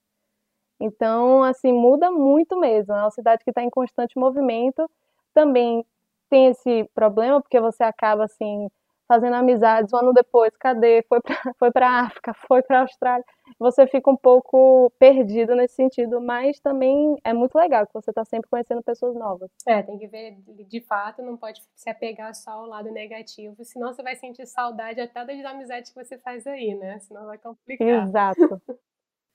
Então, 0.81 1.45
assim, 1.45 1.73
muda 1.73 2.11
muito 2.11 2.59
mesmo. 2.59 2.95
É 2.95 3.03
uma 3.03 3.11
cidade 3.11 3.45
que 3.45 3.51
está 3.51 3.62
em 3.62 3.71
constante 3.71 4.19
movimento. 4.19 4.91
Também 5.35 5.85
tem 6.33 6.47
esse 6.47 6.89
problema, 6.95 7.43
porque 7.43 7.61
você 7.61 7.85
acaba, 7.85 8.25
assim, 8.25 8.67
fazendo 9.07 9.35
amizades, 9.35 9.93
um 9.93 9.99
ano 9.99 10.15
depois, 10.15 10.57
cadê? 10.57 11.05
Foi 11.07 11.21
para 11.21 11.37
foi 11.59 11.71
a 11.75 12.01
África, 12.07 12.33
foi 12.49 12.62
para 12.62 12.79
a 12.79 12.81
Austrália. 12.81 13.25
Você 13.59 13.87
fica 13.87 14.11
um 14.11 14.17
pouco 14.17 14.91
perdido 14.99 15.55
nesse 15.55 15.75
sentido, 15.75 16.23
mas 16.23 16.59
também 16.59 17.19
é 17.23 17.35
muito 17.35 17.55
legal 17.55 17.87
que 17.87 17.93
você 17.93 18.11
está 18.11 18.25
sempre 18.25 18.49
conhecendo 18.49 18.83
pessoas 18.83 19.15
novas. 19.15 19.51
É, 19.69 19.83
tem 19.83 19.99
que 19.99 20.07
ver 20.07 20.39
de 20.67 20.81
fato, 20.81 21.21
não 21.21 21.37
pode 21.37 21.61
se 21.77 21.91
apegar 21.91 22.35
só 22.35 22.53
ao 22.53 22.67
lado 22.67 22.91
negativo, 22.91 23.62
senão 23.62 23.93
você 23.93 24.03
vai 24.03 24.17
sentir 24.17 24.47
saudade 24.47 25.03
até 25.03 25.23
das 25.27 25.45
amizades 25.45 25.93
que 25.93 26.03
você 26.03 26.17
faz 26.17 26.47
aí, 26.47 26.75
né? 26.75 26.99
Senão 27.01 27.27
vai 27.27 27.37
complicar. 27.37 27.87
Exato. 27.87 28.62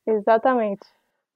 Exatamente. 0.07 0.87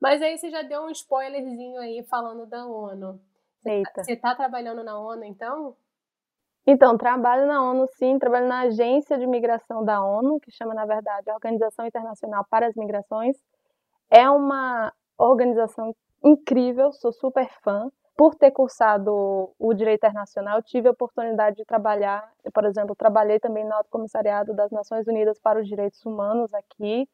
Mas 0.01 0.19
aí 0.23 0.35
você 0.35 0.49
já 0.49 0.63
deu 0.63 0.81
um 0.81 0.89
spoilerzinho 0.89 1.79
aí 1.79 2.01
falando 2.09 2.47
da 2.47 2.65
ONU. 2.65 3.21
Eita. 3.65 4.03
Você 4.03 4.13
está 4.13 4.35
trabalhando 4.35 4.83
na 4.83 4.97
ONU, 4.99 5.23
então? 5.23 5.75
Então, 6.65 6.97
trabalho 6.97 7.47
na 7.47 7.63
ONU, 7.63 7.87
sim, 7.95 8.19
trabalho 8.19 8.47
na 8.47 8.61
agência 8.61 9.17
de 9.17 9.25
migração 9.25 9.83
da 9.83 10.03
ONU, 10.03 10.39
que 10.39 10.51
chama, 10.51 10.73
na 10.73 10.85
verdade, 10.85 11.29
a 11.29 11.33
Organização 11.33 11.85
Internacional 11.85 12.45
para 12.49 12.67
as 12.67 12.75
Migrações. 12.75 13.35
É 14.09 14.29
uma 14.29 14.93
organização 15.17 15.95
incrível, 16.23 16.91
sou 16.91 17.11
super 17.11 17.49
fã. 17.63 17.91
Por 18.15 18.35
ter 18.35 18.51
cursado 18.51 19.51
o 19.57 19.73
Direito 19.73 20.05
Internacional, 20.05 20.61
tive 20.61 20.87
a 20.87 20.91
oportunidade 20.91 21.55
de 21.55 21.65
trabalhar, 21.65 22.31
por 22.53 22.65
exemplo, 22.65 22.95
trabalhei 22.95 23.39
também 23.39 23.65
no 23.65 23.73
Alto 23.73 23.89
Comissariado 23.89 24.53
das 24.53 24.69
Nações 24.69 25.07
Unidas 25.07 25.39
para 25.39 25.59
os 25.59 25.67
Direitos 25.67 26.05
Humanos 26.05 26.53
aqui. 26.53 27.09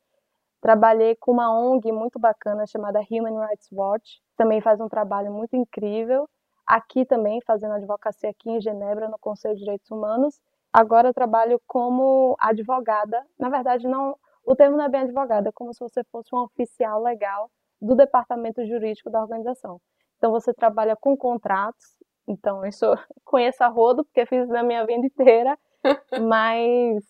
Trabalhei 0.59 1.15
com 1.15 1.31
uma 1.31 1.53
ONG 1.53 1.91
muito 1.93 2.19
bacana 2.19 2.65
chamada 2.65 2.99
Human 3.09 3.39
Rights 3.47 3.69
Watch, 3.71 4.21
também 4.35 4.59
faz 4.59 4.81
um 4.81 4.89
trabalho 4.89 5.31
muito 5.31 5.55
incrível 5.55 6.27
aqui 6.67 7.05
também, 7.05 7.39
fazendo 7.41 7.73
advocacia 7.73 8.29
aqui 8.29 8.49
em 8.49 8.61
Genebra, 8.61 9.07
no 9.07 9.17
Conselho 9.17 9.55
de 9.55 9.61
Direitos 9.61 9.89
Humanos. 9.89 10.39
Agora 10.71 11.07
eu 11.07 11.13
trabalho 11.13 11.61
como 11.65 12.35
advogada. 12.39 13.25
Na 13.39 13.49
verdade, 13.49 13.87
não, 13.87 14.17
o 14.45 14.55
termo 14.55 14.75
não 14.75 14.85
é 14.85 14.89
bem 14.89 15.01
advogada, 15.01 15.49
é 15.49 15.51
como 15.51 15.73
se 15.73 15.79
você 15.79 16.03
fosse 16.11 16.35
um 16.35 16.39
oficial 16.39 17.01
legal 17.01 17.49
do 17.81 17.95
departamento 17.95 18.65
jurídico 18.65 19.09
da 19.09 19.21
organização. 19.21 19.79
Então 20.17 20.31
você 20.31 20.53
trabalha 20.53 20.95
com 20.95 21.15
contratos. 21.15 21.95
Então 22.27 22.65
isso 22.65 22.85
conheço 23.23 23.63
a 23.63 23.67
rodo 23.67 24.03
porque 24.03 24.25
fiz 24.25 24.47
na 24.49 24.63
minha 24.63 24.85
vida 24.85 25.05
inteira, 25.05 25.57
mas 26.21 27.03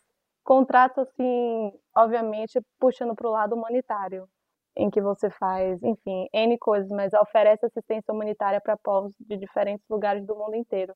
contratos 0.43 1.09
assim, 1.09 1.73
obviamente 1.95 2.61
puxando 2.79 3.15
para 3.15 3.27
o 3.27 3.31
lado 3.31 3.55
humanitário 3.55 4.29
em 4.77 4.89
que 4.89 5.01
você 5.01 5.29
faz, 5.31 5.81
enfim, 5.83 6.27
N 6.33 6.57
coisas, 6.59 6.89
mas 6.91 7.13
oferece 7.13 7.65
assistência 7.65 8.13
humanitária 8.13 8.61
para 8.61 8.77
povos 8.77 9.13
de 9.19 9.35
diferentes 9.37 9.85
lugares 9.89 10.25
do 10.25 10.35
mundo 10.35 10.55
inteiro. 10.55 10.93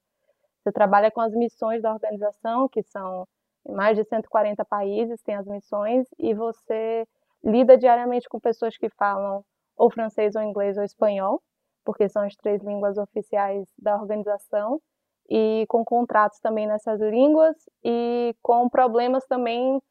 Você 0.64 0.72
trabalha 0.72 1.12
com 1.12 1.22
as 1.22 1.34
missões 1.34 1.82
da 1.82 1.92
organização, 1.92 2.70
que 2.70 2.84
são 2.84 3.28
em 3.68 3.74
mais 3.74 3.98
de 3.98 4.04
140 4.06 4.64
países, 4.66 5.22
tem 5.24 5.36
as 5.36 5.48
missões, 5.48 6.08
e 6.20 6.34
você 6.34 7.06
lida 7.44 7.78
diariamente 7.78 8.30
com 8.30 8.40
pessoas 8.40 8.78
que 8.78 8.90
falam 8.90 9.44
ou 9.76 9.90
francês, 9.92 10.36
ou 10.36 10.44
inglês, 10.44 10.78
ou 10.78 10.84
espanhol, 10.84 11.42
porque 11.84 12.08
são 12.08 12.24
as 12.24 12.36
três 12.36 12.62
línguas 12.64 12.98
oficiais 12.98 13.68
da 13.80 13.96
organização, 13.96 14.80
e 15.30 15.66
com 15.68 15.84
contratos 15.84 16.40
também 16.40 16.68
nessas 16.68 17.00
línguas, 17.02 17.56
e 17.84 18.36
com 18.44 18.70
problemas 18.70 19.26
também 19.26 19.82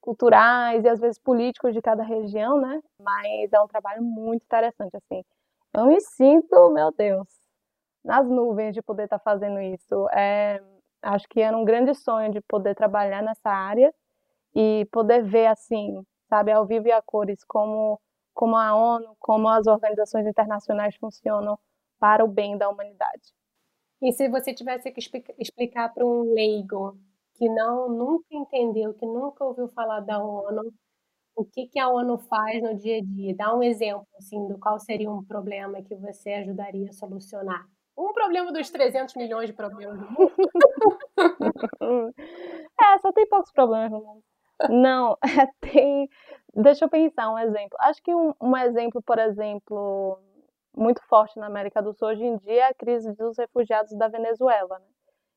culturais 0.00 0.84
e 0.84 0.88
às 0.88 0.98
vezes 0.98 1.18
políticos 1.18 1.74
de 1.74 1.82
cada 1.82 2.02
região, 2.02 2.60
né? 2.60 2.80
Mas 2.98 3.52
é 3.52 3.60
um 3.60 3.68
trabalho 3.68 4.02
muito 4.02 4.42
interessante, 4.42 4.96
assim. 4.96 5.24
Eu 5.72 5.86
me 5.86 6.00
sinto, 6.00 6.70
meu 6.70 6.90
Deus, 6.92 7.28
nas 8.04 8.28
nuvens 8.28 8.74
de 8.74 8.82
poder 8.82 9.04
estar 9.04 9.18
tá 9.18 9.24
fazendo 9.24 9.60
isso. 9.60 10.08
É, 10.12 10.62
acho 11.02 11.28
que 11.28 11.40
era 11.40 11.56
um 11.56 11.64
grande 11.64 11.94
sonho 11.94 12.32
de 12.32 12.40
poder 12.40 12.74
trabalhar 12.74 13.22
nessa 13.22 13.50
área 13.50 13.94
e 14.54 14.86
poder 14.90 15.22
ver, 15.22 15.46
assim, 15.46 16.04
sabe, 16.28 16.50
ao 16.50 16.66
vivo 16.66 16.88
e 16.88 16.92
a 16.92 17.02
cores, 17.02 17.44
como, 17.44 18.00
como 18.34 18.56
a 18.56 18.74
ONU, 18.74 19.16
como 19.18 19.48
as 19.48 19.66
organizações 19.66 20.26
internacionais 20.26 20.96
funcionam 20.96 21.58
para 21.98 22.24
o 22.24 22.28
bem 22.28 22.56
da 22.56 22.68
humanidade. 22.68 23.32
E 24.02 24.12
se 24.12 24.28
você 24.28 24.54
tivesse 24.54 24.90
que 24.90 25.00
explicar 25.38 25.92
para 25.92 26.04
um 26.04 26.32
leigo 26.32 26.98
que 27.40 27.48
não 27.48 27.88
nunca 27.88 28.26
entendeu, 28.32 28.92
que 28.92 29.06
nunca 29.06 29.42
ouviu 29.42 29.66
falar 29.68 30.00
da 30.00 30.22
ONU, 30.22 30.70
o 31.34 31.42
que, 31.42 31.66
que 31.68 31.78
a 31.78 31.88
ONU 31.88 32.18
faz 32.18 32.62
no 32.62 32.76
dia 32.76 32.98
a 32.98 33.00
dia? 33.00 33.34
Dá 33.34 33.56
um 33.56 33.62
exemplo 33.62 34.06
assim 34.18 34.46
do 34.46 34.58
qual 34.58 34.78
seria 34.78 35.10
um 35.10 35.24
problema 35.24 35.82
que 35.82 35.96
você 35.96 36.34
ajudaria 36.34 36.90
a 36.90 36.92
solucionar. 36.92 37.66
Um 37.96 38.12
problema 38.12 38.52
dos 38.52 38.68
300 38.68 39.14
milhões 39.14 39.46
de 39.46 39.54
problemas 39.54 39.98
do 39.98 40.10
mundo. 40.10 40.32
é, 42.78 42.98
só 42.98 43.10
tem 43.10 43.26
poucos 43.26 43.50
problemas 43.52 43.90
no 43.90 44.04
mundo. 44.04 44.22
Não, 44.68 45.16
é, 45.24 45.46
tem. 45.62 46.10
Deixa 46.54 46.84
eu 46.84 46.90
pensar 46.90 47.32
um 47.32 47.38
exemplo. 47.38 47.78
Acho 47.80 48.02
que 48.02 48.14
um, 48.14 48.34
um 48.38 48.54
exemplo, 48.54 49.00
por 49.02 49.18
exemplo, 49.18 50.20
muito 50.76 51.00
forte 51.08 51.38
na 51.38 51.46
América 51.46 51.80
do 51.80 51.94
Sul 51.94 52.08
hoje 52.08 52.22
em 52.22 52.36
dia 52.36 52.64
é 52.64 52.68
a 52.68 52.74
crise 52.74 53.14
dos 53.14 53.38
refugiados 53.38 53.96
da 53.96 54.08
Venezuela. 54.08 54.78
Né? 54.78 54.86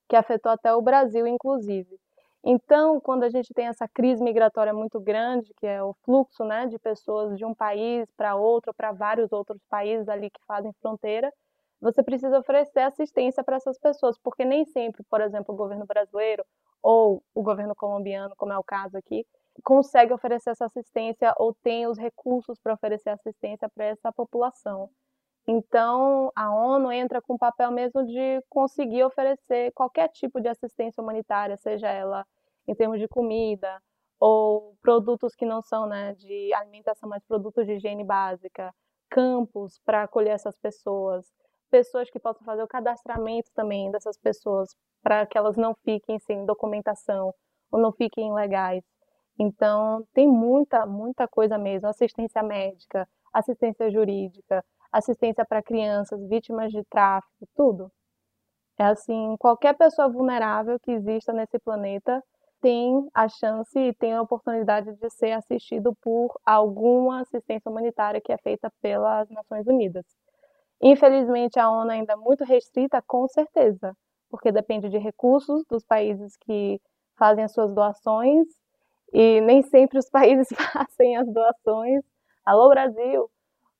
Que 0.07 0.15
afetou 0.15 0.51
até 0.51 0.74
o 0.74 0.81
Brasil, 0.81 1.25
inclusive. 1.27 2.00
Então, 2.45 3.00
quando 3.00 3.24
a 3.24 3.29
gente 3.29 3.53
tem 3.53 3.67
essa 3.67 3.88
crise 3.88 4.22
migratória 4.22 4.74
muito 4.74 5.00
grande, 5.00 5.53
que 5.55 5.65
é 5.65 5.81
o 5.81 5.93
fluxo 6.03 6.43
né, 6.43 6.67
de 6.67 6.77
pessoas 6.77 7.38
de 7.38 7.45
um 7.45 7.53
país 7.53 8.12
para 8.17 8.36
outro, 8.36 8.74
para 8.74 8.91
vários 8.91 9.31
outros 9.31 9.62
países 9.69 10.10
ali 10.10 10.29
que 10.29 10.41
fazem 10.45 10.74
fronteira, 10.81 11.31
você 11.79 12.03
precisa 12.03 12.39
oferecer 12.39 12.81
assistência 12.81 13.43
para 13.43 13.55
essas 13.57 13.77
pessoas, 13.77 14.17
porque 14.17 14.43
nem 14.43 14.65
sempre, 14.65 15.03
por 15.10 15.22
exemplo, 15.22 15.53
o 15.53 15.57
governo 15.57 15.86
brasileiro 15.86 16.45
ou 16.81 17.24
o 17.33 17.41
governo 17.41 17.74
colombiano, 17.75 18.36
como 18.36 18.51
é 18.51 18.57
o 18.57 18.63
caso 18.63 18.98
aqui, 18.98 19.25
consegue 19.63 20.13
oferecer 20.13 20.50
essa 20.51 20.65
assistência 20.65 21.33
ou 21.38 21.53
tem 21.53 21.88
os 21.88 21.98
recursos 21.98 22.60
para 22.60 22.74
oferecer 22.74 23.10
assistência 23.10 23.69
para 23.69 23.86
essa 23.86 24.12
população. 24.12 24.89
Então, 25.47 26.31
a 26.35 26.53
ONU 26.53 26.91
entra 26.91 27.21
com 27.21 27.33
o 27.33 27.39
papel 27.39 27.69
mesmo 27.71 28.05
de 28.05 28.41
conseguir 28.50 29.03
oferecer 29.03 29.71
qualquer 29.73 30.07
tipo 30.09 30.39
de 30.39 30.47
assistência 30.47 31.01
humanitária, 31.01 31.57
seja 31.57 31.89
ela 31.89 32.25
em 32.65 32.73
termos 32.73 33.00
de 33.00 33.07
comida 33.07 33.81
ou 34.19 34.77
produtos 34.81 35.35
que 35.35 35.45
não 35.45 35.62
são 35.62 35.85
né, 35.85 36.13
de 36.15 36.53
alimentação, 36.53 37.09
mas 37.09 37.25
produtos 37.25 37.65
de 37.65 37.73
higiene 37.73 38.05
básica, 38.05 38.73
campos 39.09 39.81
para 39.85 40.03
acolher 40.03 40.31
essas 40.31 40.57
pessoas, 40.57 41.25
pessoas 41.69 42.09
que 42.09 42.19
possam 42.19 42.45
fazer 42.45 42.63
o 42.63 42.67
cadastramento 42.67 43.51
também 43.53 43.91
dessas 43.91 44.17
pessoas 44.17 44.69
para 45.01 45.25
que 45.25 45.38
elas 45.38 45.57
não 45.57 45.75
fiquem 45.83 46.19
sem 46.19 46.45
documentação 46.45 47.33
ou 47.69 47.81
não 47.81 47.91
fiquem 47.91 48.29
ilegais. 48.29 48.83
Então, 49.38 50.07
tem 50.13 50.27
muita, 50.27 50.85
muita 50.85 51.27
coisa 51.27 51.57
mesmo, 51.57 51.89
assistência 51.89 52.41
médica, 52.41 53.05
assistência 53.33 53.91
jurídica, 53.91 54.63
assistência 54.93 55.43
para 55.43 55.63
crianças, 55.63 56.21
vítimas 56.29 56.71
de 56.71 56.83
tráfico, 56.85 57.47
tudo. 57.55 57.91
É 58.79 58.85
assim, 58.85 59.35
qualquer 59.39 59.75
pessoa 59.75 60.09
vulnerável 60.09 60.79
que 60.79 60.91
exista 60.91 61.33
nesse 61.33 61.59
planeta 61.59 62.23
tem 62.62 63.07
a 63.13 63.27
chance 63.27 63.77
e 63.77 63.93
tem 63.93 64.13
a 64.13 64.21
oportunidade 64.21 64.93
de 64.95 65.09
ser 65.09 65.31
assistido 65.33 65.93
por 66.01 66.33
alguma 66.45 67.21
assistência 67.21 67.69
humanitária 67.69 68.21
que 68.21 68.31
é 68.31 68.38
feita 68.38 68.71
pelas 68.81 69.29
Nações 69.29 69.67
Unidas. 69.67 70.05
Infelizmente, 70.81 71.59
a 71.59 71.69
ONU 71.69 71.91
ainda 71.91 72.13
é 72.13 72.15
muito 72.15 72.43
restrita, 72.43 73.01
com 73.05 73.27
certeza, 73.27 73.95
porque 74.29 74.51
depende 74.51 74.89
de 74.89 74.97
recursos 74.97 75.63
dos 75.69 75.83
países 75.85 76.35
que 76.38 76.79
fazem 77.17 77.43
as 77.43 77.53
suas 77.53 77.73
doações 77.73 78.47
e 79.13 79.41
nem 79.41 79.62
sempre 79.63 80.00
os 80.00 80.09
países 80.12 80.47
fazem 80.73 81.17
as 81.17 81.27
doações. 81.31 82.03
Alô, 82.45 82.69
Brasil! 82.69 83.32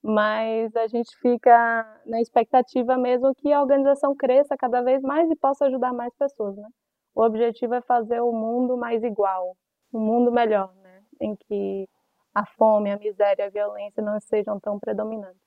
Mas 0.04 0.76
a 0.76 0.88
gente 0.88 1.16
fica 1.20 2.02
na 2.06 2.20
expectativa 2.20 2.98
mesmo 2.98 3.34
que 3.36 3.54
a 3.54 3.62
organização 3.62 4.14
cresça 4.16 4.58
cada 4.58 4.82
vez 4.82 5.02
mais 5.02 5.30
e 5.32 5.36
possa 5.36 5.66
ajudar 5.66 5.94
mais 5.94 6.14
pessoas, 6.16 6.58
né? 6.58 6.68
O 7.16 7.24
objetivo 7.24 7.74
é 7.76 7.82
fazer 7.82 8.20
o 8.20 8.32
mundo 8.34 8.76
mais 8.76 9.02
igual, 9.04 9.56
um 9.94 10.00
mundo 10.00 10.32
melhor, 10.32 10.74
né? 10.76 11.02
Em 11.22 11.36
que 11.36 11.88
a 12.36 12.46
fome, 12.46 12.92
a 12.92 12.98
miséria, 12.98 13.46
a 13.46 13.50
violência 13.50 14.04
não 14.04 14.20
sejam 14.20 14.60
tão 14.60 14.78
predominantes. 14.78 15.42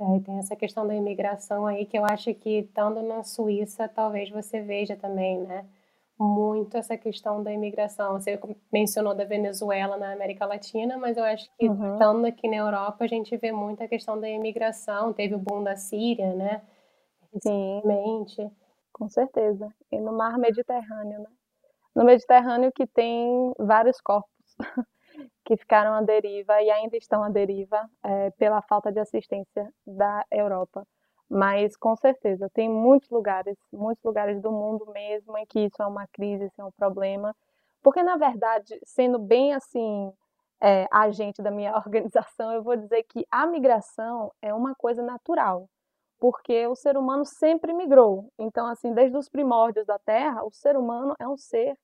É, 0.00 0.20
tem 0.20 0.38
essa 0.38 0.56
questão 0.56 0.86
da 0.86 0.94
imigração 0.94 1.66
aí 1.66 1.84
que 1.84 1.98
eu 1.98 2.04
acho 2.06 2.34
que 2.34 2.60
estando 2.60 3.02
na 3.02 3.22
Suíça, 3.22 3.86
talvez 3.86 4.30
você 4.30 4.62
veja 4.62 4.96
também, 4.96 5.38
né? 5.40 5.66
Muito 6.22 6.76
essa 6.76 6.98
questão 6.98 7.42
da 7.42 7.50
imigração. 7.50 8.12
Você 8.12 8.38
mencionou 8.70 9.14
da 9.14 9.24
Venezuela 9.24 9.96
na 9.96 10.12
América 10.12 10.44
Latina, 10.44 10.98
mas 10.98 11.16
eu 11.16 11.24
acho 11.24 11.50
que 11.56 11.66
uhum. 11.66 11.94
estando 11.94 12.26
aqui 12.26 12.46
na 12.46 12.56
Europa, 12.56 13.04
a 13.04 13.06
gente 13.06 13.34
vê 13.38 13.50
muito 13.50 13.82
a 13.82 13.88
questão 13.88 14.20
da 14.20 14.28
imigração. 14.28 15.14
Teve 15.14 15.34
o 15.34 15.38
boom 15.38 15.62
da 15.62 15.76
Síria, 15.76 16.34
né? 16.34 16.60
Sim, 17.42 17.80
com 18.92 19.08
certeza. 19.08 19.72
E 19.90 19.98
no 19.98 20.12
mar 20.12 20.36
Mediterrâneo, 20.36 21.20
né? 21.20 21.30
No 21.96 22.04
Mediterrâneo 22.04 22.70
que 22.70 22.86
tem 22.86 23.54
vários 23.58 23.98
corpos 24.02 24.30
que 25.46 25.56
ficaram 25.56 25.94
à 25.94 26.02
deriva 26.02 26.60
e 26.60 26.70
ainda 26.70 26.98
estão 26.98 27.24
à 27.24 27.30
deriva 27.30 27.88
é, 28.04 28.30
pela 28.32 28.60
falta 28.60 28.92
de 28.92 29.00
assistência 29.00 29.72
da 29.86 30.22
Europa. 30.30 30.86
Mas 31.30 31.76
com 31.76 31.94
certeza 31.94 32.50
tem 32.52 32.68
muitos 32.68 33.08
lugares, 33.08 33.56
muitos 33.72 34.02
lugares 34.02 34.42
do 34.42 34.50
mundo 34.50 34.84
mesmo 34.92 35.38
em 35.38 35.46
que 35.46 35.60
isso 35.60 35.80
é 35.80 35.86
uma 35.86 36.06
crise, 36.08 36.46
isso 36.46 36.60
é 36.60 36.64
um 36.64 36.72
problema, 36.72 37.34
porque 37.82 38.02
na 38.02 38.16
verdade, 38.16 38.78
sendo 38.84 39.16
bem 39.18 39.54
assim 39.54 40.12
é, 40.60 40.86
agente 40.90 41.40
da 41.40 41.50
minha 41.50 41.74
organização, 41.78 42.52
eu 42.52 42.62
vou 42.62 42.76
dizer 42.76 43.04
que 43.04 43.24
a 43.30 43.46
migração 43.46 44.32
é 44.42 44.52
uma 44.52 44.74
coisa 44.74 45.02
natural, 45.02 45.68
porque 46.18 46.66
o 46.66 46.74
ser 46.74 46.96
humano 46.96 47.24
sempre 47.24 47.72
migrou. 47.72 48.30
Então, 48.38 48.66
assim, 48.66 48.92
desde 48.92 49.16
os 49.16 49.28
primórdios 49.28 49.86
da 49.86 49.98
Terra, 49.98 50.44
o 50.44 50.50
ser 50.52 50.76
humano 50.76 51.14
é 51.18 51.28
um 51.28 51.36
ser 51.36 51.78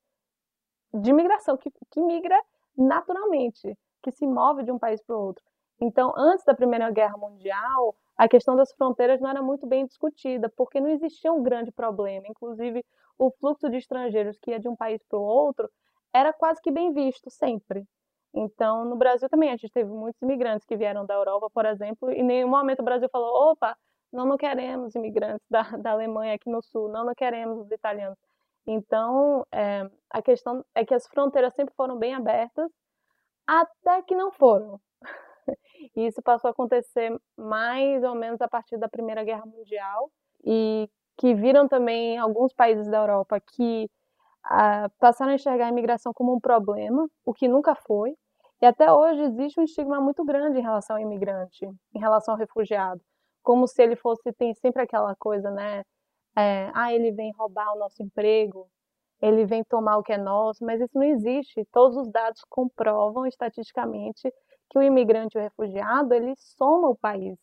de 0.93 1.13
migração 1.13 1.57
que, 1.57 1.71
que 1.91 2.01
migra 2.01 2.39
naturalmente, 2.77 3.77
que 4.03 4.11
se 4.11 4.27
move 4.27 4.63
de 4.65 4.73
um 4.73 4.79
país 4.79 5.01
para 5.03 5.17
o 5.17 5.21
outro. 5.21 5.45
Então, 5.81 6.13
antes 6.17 6.45
da 6.45 6.55
Primeira 6.55 6.91
Guerra 6.91 7.17
Mundial, 7.17 7.95
a 8.17 8.29
questão 8.29 8.57
das 8.57 8.73
fronteiras 8.73 9.21
não 9.21 9.31
era 9.31 9.43
muito 9.43 9.67
bem 9.67 9.87
discutida, 9.87 10.51
porque 10.57 10.81
não 10.81 10.89
existia 10.89 11.33
um 11.33 11.43
grande 11.43 11.71
problema. 11.73 12.27
Inclusive, 12.29 12.85
o 13.19 13.31
fluxo 13.31 13.69
de 13.69 13.77
estrangeiros 13.77 14.39
que 14.39 14.51
ia 14.51 14.61
de 14.61 14.69
um 14.69 14.77
país 14.77 15.03
para 15.09 15.19
o 15.19 15.23
outro 15.23 15.69
era 16.15 16.33
quase 16.33 16.61
que 16.63 16.71
bem 16.71 16.93
visto 16.93 17.31
sempre. 17.31 17.85
Então, 18.35 18.85
no 18.85 18.97
Brasil 18.97 19.29
também, 19.29 19.51
a 19.51 19.57
gente 19.57 19.71
teve 19.73 19.91
muitos 19.91 20.21
imigrantes 20.23 20.67
que 20.67 20.77
vieram 20.77 21.07
da 21.07 21.15
Europa, 21.15 21.49
por 21.53 21.65
exemplo, 21.67 22.11
e 22.11 22.17
em 22.21 22.23
nenhum 22.23 22.49
momento 22.49 22.81
o 22.81 22.85
Brasil 22.85 23.09
falou: 23.11 23.51
opa, 23.53 23.77
nós 24.13 24.27
não 24.27 24.37
queremos 24.37 24.95
imigrantes 24.95 25.47
da, 25.51 25.63
da 25.77 25.93
Alemanha 25.93 26.35
aqui 26.35 26.51
no 26.51 26.63
Sul, 26.63 26.89
não, 26.89 27.05
não 27.05 27.15
queremos 27.15 27.59
os 27.59 27.71
italianos. 27.71 28.19
Então, 28.67 29.47
é, 29.53 29.89
a 30.11 30.23
questão 30.23 30.65
é 30.75 30.85
que 30.85 30.95
as 30.95 31.07
fronteiras 31.07 31.55
sempre 31.55 31.75
foram 31.77 31.97
bem 31.99 32.15
abertas, 32.15 32.71
até 33.47 34.03
que 34.03 34.15
não 34.15 34.33
foram. 34.33 34.81
E 35.97 36.07
isso 36.07 36.23
passou 36.23 36.49
a 36.49 36.53
acontecer 36.53 37.19
mais 37.37 38.05
ou 38.05 38.15
menos 38.15 38.41
a 38.41 38.49
partir 38.49 38.77
da 38.79 38.89
Primeira 38.89 39.25
Guerra 39.25 39.47
Mundial, 39.47 40.11
e 40.45 40.89
que 41.17 41.35
viram 41.35 41.67
também 41.67 42.19
alguns 42.19 42.53
países 42.53 42.87
da 42.89 42.99
Europa 42.99 43.41
que 43.41 43.89
ah, 44.45 44.89
passaram 44.99 45.33
a 45.33 45.35
enxergar 45.35 45.67
a 45.67 45.71
imigração 45.71 46.13
como 46.13 46.35
um 46.35 46.41
problema, 46.41 47.09
o 47.25 47.33
que 47.35 47.49
nunca 47.49 47.75
foi. 47.75 48.15
E 48.61 48.67
até 48.67 48.91
hoje 48.93 49.23
existe 49.23 49.61
um 49.61 49.65
estigma 49.65 50.01
muito 50.01 50.25
grande 50.25 50.59
em 50.59 50.63
relação 50.63 50.97
ao 50.97 51.03
imigrante, 51.03 51.67
em 51.95 51.99
relação 51.99 52.35
ao 52.35 52.39
refugiado, 52.39 53.01
como 53.43 53.67
se 53.67 53.83
ele 53.83 53.97
fosse 53.97 54.33
tem 54.35 54.55
sempre 54.55 54.83
aquela 54.83 55.15
coisa, 55.17 55.51
né? 55.51 55.83
É, 56.37 56.71
ah, 56.75 56.93
ele 56.93 57.13
vem 57.13 57.33
roubar 57.33 57.73
o 57.75 57.79
nosso 57.79 58.03
emprego, 58.03 58.69
ele 59.21 59.47
vem 59.47 59.65
tomar 59.65 59.99
o 59.99 60.03
que 60.03 60.13
é 60.13 60.19
nosso, 60.19 60.65
mas 60.65 60.81
isso 60.81 60.93
não 60.95 61.05
existe. 61.05 61.65
Todos 61.73 61.97
os 61.97 62.11
dados 62.11 62.43
comprovam 62.49 63.27
estatisticamente 63.27 64.33
que 64.71 64.79
o 64.79 64.83
imigrante 64.83 65.37
e 65.37 65.41
o 65.41 65.43
refugiado, 65.43 66.15
ele 66.15 66.35
soma 66.37 66.89
o 66.89 66.97
país, 66.97 67.39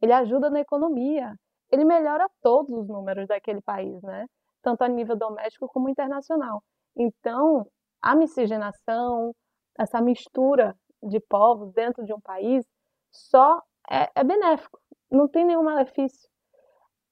ele 0.00 0.12
ajuda 0.12 0.50
na 0.50 0.60
economia, 0.60 1.34
ele 1.70 1.84
melhora 1.84 2.28
todos 2.42 2.70
os 2.70 2.88
números 2.88 3.28
daquele 3.28 3.60
país, 3.62 4.00
né? 4.02 4.26
Tanto 4.62 4.82
a 4.82 4.88
nível 4.88 5.16
doméstico 5.16 5.68
como 5.68 5.88
internacional. 5.88 6.62
Então, 6.96 7.66
a 8.00 8.14
miscigenação, 8.14 9.34
essa 9.78 10.00
mistura 10.00 10.76
de 11.02 11.18
povos 11.18 11.72
dentro 11.72 12.04
de 12.04 12.12
um 12.12 12.20
país, 12.20 12.64
só 13.10 13.62
é, 13.90 14.10
é 14.14 14.24
benéfico, 14.24 14.78
não 15.10 15.28
tem 15.28 15.44
nenhum 15.44 15.62
malefício. 15.62 16.28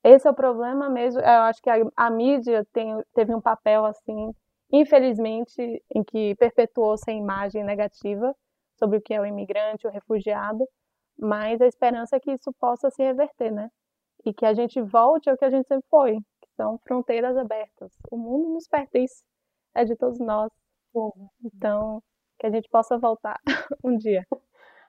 Esse 0.02 0.26
é 0.26 0.30
o 0.30 0.34
problema 0.34 0.88
mesmo. 0.88 1.20
Eu 1.20 1.42
acho 1.42 1.60
que 1.60 1.68
a, 1.68 1.76
a 1.96 2.10
mídia 2.10 2.66
tem, 2.72 2.96
teve 3.14 3.34
um 3.34 3.40
papel 3.40 3.84
assim, 3.84 4.32
infelizmente, 4.72 5.82
em 5.94 6.02
que 6.02 6.34
perpetuou 6.36 6.94
essa 6.94 7.10
imagem 7.10 7.64
negativa 7.64 8.34
sobre 8.80 8.98
o 8.98 9.02
que 9.02 9.14
é 9.14 9.20
o 9.20 9.26
imigrante, 9.26 9.86
o 9.86 9.90
refugiado, 9.90 10.66
mas 11.18 11.60
a 11.60 11.66
esperança 11.66 12.16
é 12.16 12.20
que 12.20 12.32
isso 12.32 12.52
possa 12.58 12.90
se 12.90 13.02
reverter, 13.02 13.52
né? 13.52 13.70
E 14.24 14.34
que 14.34 14.46
a 14.46 14.54
gente 14.54 14.80
volte 14.80 15.30
ao 15.30 15.36
que 15.36 15.44
a 15.44 15.50
gente 15.50 15.68
sempre 15.68 15.86
foi, 15.88 16.16
que 16.40 16.48
são 16.56 16.78
fronteiras 16.86 17.36
abertas. 17.36 17.92
O 18.10 18.16
mundo 18.16 18.54
nos 18.54 18.66
pertence, 18.66 19.22
é 19.74 19.84
de 19.84 19.94
todos 19.96 20.18
nós. 20.18 20.50
Então, 21.44 22.02
que 22.38 22.46
a 22.46 22.50
gente 22.50 22.68
possa 22.68 22.98
voltar 22.98 23.38
um 23.84 23.96
dia. 23.96 24.26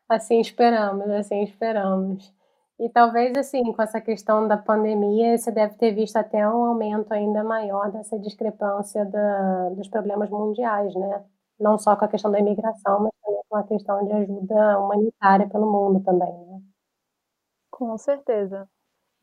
Assim 0.10 0.40
esperamos, 0.40 1.10
assim 1.10 1.44
esperamos. 1.44 2.34
E 2.80 2.90
talvez, 2.90 3.38
assim, 3.38 3.72
com 3.72 3.82
essa 3.82 4.02
questão 4.02 4.48
da 4.48 4.58
pandemia, 4.58 5.38
você 5.38 5.52
deve 5.52 5.76
ter 5.76 5.92
visto 5.94 6.18
até 6.18 6.48
um 6.48 6.66
aumento 6.66 7.12
ainda 7.14 7.44
maior 7.44 7.92
dessa 7.92 8.18
discrepância 8.18 9.06
da, 9.06 9.70
dos 9.70 9.88
problemas 9.88 10.30
mundiais, 10.32 10.94
né? 10.96 11.24
Não 11.60 11.78
só 11.78 11.96
com 11.96 12.06
a 12.06 12.08
questão 12.08 12.32
da 12.32 12.40
imigração, 12.40 13.02
mas 13.02 13.11
com 13.52 13.58
a 13.58 13.64
questão 13.64 14.06
de 14.06 14.14
ajuda 14.14 14.80
humanitária 14.80 15.50
pelo 15.50 15.70
mundo 15.70 16.02
também, 16.06 16.32
né? 16.46 16.62
Com 17.70 17.98
certeza. 17.98 18.66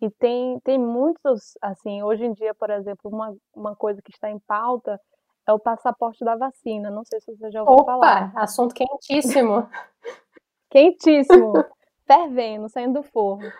E 0.02 0.10
tem, 0.10 0.60
tem 0.60 0.78
muitos, 0.78 1.54
assim, 1.62 2.02
hoje 2.02 2.26
em 2.26 2.34
dia, 2.34 2.54
por 2.54 2.68
exemplo, 2.68 3.10
uma, 3.10 3.34
uma 3.54 3.74
coisa 3.74 4.02
que 4.02 4.12
está 4.12 4.30
em 4.30 4.38
pauta 4.40 5.00
é 5.46 5.52
o 5.52 5.58
passaporte 5.58 6.22
da 6.24 6.36
vacina. 6.36 6.90
Não 6.90 7.04
sei 7.06 7.20
se 7.20 7.34
você 7.34 7.50
já 7.50 7.62
ouviu 7.62 7.76
Opa, 7.76 7.92
falar. 7.92 8.32
assunto 8.36 8.74
quentíssimo. 8.74 9.66
quentíssimo 10.68 11.64
fervendo, 12.06 12.68
saindo 12.68 13.00
do 13.00 13.02
forno. 13.02 13.50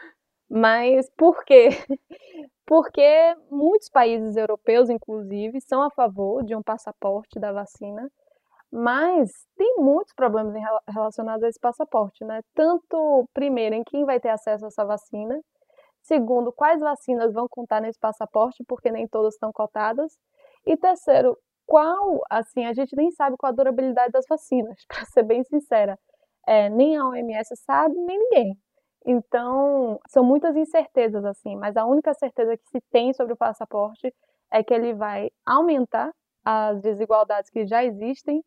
Mas 0.50 1.10
por 1.16 1.44
quê? 1.44 1.70
Porque 2.66 3.34
muitos 3.50 3.88
países 3.88 4.36
europeus, 4.36 4.90
inclusive, 4.90 5.60
são 5.62 5.82
a 5.82 5.90
favor 5.90 6.44
de 6.44 6.54
um 6.54 6.62
passaporte 6.62 7.40
da 7.40 7.52
vacina, 7.52 8.10
mas 8.72 9.30
tem 9.56 9.76
muitos 9.78 10.12
problemas 10.14 10.54
relacionados 10.88 11.42
a 11.42 11.48
esse 11.48 11.60
passaporte, 11.60 12.24
né? 12.24 12.40
Tanto, 12.54 13.28
primeiro, 13.32 13.74
em 13.74 13.82
quem 13.84 14.04
vai 14.04 14.20
ter 14.20 14.30
acesso 14.30 14.64
a 14.64 14.68
essa 14.68 14.84
vacina, 14.84 15.40
segundo, 16.02 16.52
quais 16.52 16.80
vacinas 16.80 17.32
vão 17.32 17.46
contar 17.48 17.80
nesse 17.80 17.98
passaporte, 17.98 18.64
porque 18.66 18.90
nem 18.90 19.08
todas 19.08 19.34
estão 19.34 19.52
cotadas, 19.52 20.12
e 20.66 20.76
terceiro, 20.76 21.36
qual, 21.66 22.22
assim, 22.30 22.66
a 22.66 22.72
gente 22.74 22.96
nem 22.96 23.10
sabe 23.12 23.36
qual 23.38 23.52
a 23.52 23.56
durabilidade 23.56 24.12
das 24.12 24.26
vacinas, 24.28 24.76
para 24.88 25.04
ser 25.06 25.22
bem 25.22 25.44
sincera 25.44 25.98
é, 26.48 26.70
nem 26.70 26.96
a 26.96 27.06
OMS 27.06 27.54
sabe, 27.56 27.94
nem 27.94 28.18
ninguém. 28.18 28.58
Então, 29.06 30.00
são 30.08 30.24
muitas 30.24 30.56
incertezas, 30.56 31.24
assim, 31.24 31.56
mas 31.56 31.76
a 31.76 31.84
única 31.84 32.14
certeza 32.14 32.56
que 32.56 32.66
se 32.68 32.80
tem 32.90 33.12
sobre 33.12 33.34
o 33.34 33.36
passaporte 33.36 34.12
é 34.50 34.62
que 34.64 34.72
ele 34.72 34.94
vai 34.94 35.30
aumentar 35.46 36.10
as 36.44 36.80
desigualdades 36.80 37.50
que 37.50 37.66
já 37.66 37.84
existem 37.84 38.42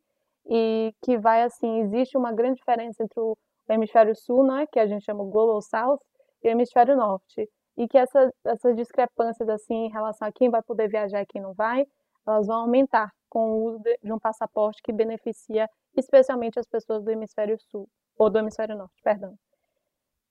e 0.46 0.94
que 1.04 1.18
vai, 1.18 1.44
assim, 1.44 1.82
existe 1.82 2.18
uma 2.18 2.32
grande 2.32 2.58
diferença 2.58 3.04
entre 3.04 3.20
o 3.20 3.38
hemisfério 3.70 4.16
sul, 4.16 4.46
né, 4.46 4.66
que 4.72 4.80
a 4.80 4.88
gente 4.88 5.06
chama 5.06 5.24
Global 5.24 5.62
South, 5.62 6.00
e 6.44 6.48
o 6.48 6.52
hemisfério 6.52 6.96
norte. 6.96 7.50
E 7.78 7.88
que 7.88 7.98
essa, 7.98 8.32
essas 8.46 8.76
discrepâncias, 8.76 9.48
assim, 9.48 9.86
em 9.86 9.90
relação 9.90 10.28
a 10.28 10.32
quem 10.32 10.50
vai 10.50 10.62
poder 10.62 10.90
viajar 10.90 11.22
e 11.22 11.26
quem 11.26 11.42
não 11.42 11.54
vai, 11.54 11.86
elas 12.28 12.48
vão 12.48 12.62
aumentar 12.62 13.12
com 13.30 13.52
o 13.52 13.64
uso 13.70 13.84
de 14.04 14.12
um 14.12 14.20
passaporte 14.20 14.82
que 14.84 14.92
beneficia 14.92 15.68
especialmente 15.96 16.60
as 16.60 16.68
pessoas 16.68 17.04
do 17.04 17.12
hemisfério 17.12 17.58
sul, 17.60 17.88
ou 18.18 18.30
do 18.30 18.40
hemisfério 18.40 18.78
norte, 18.78 19.02
perdão. 19.04 19.36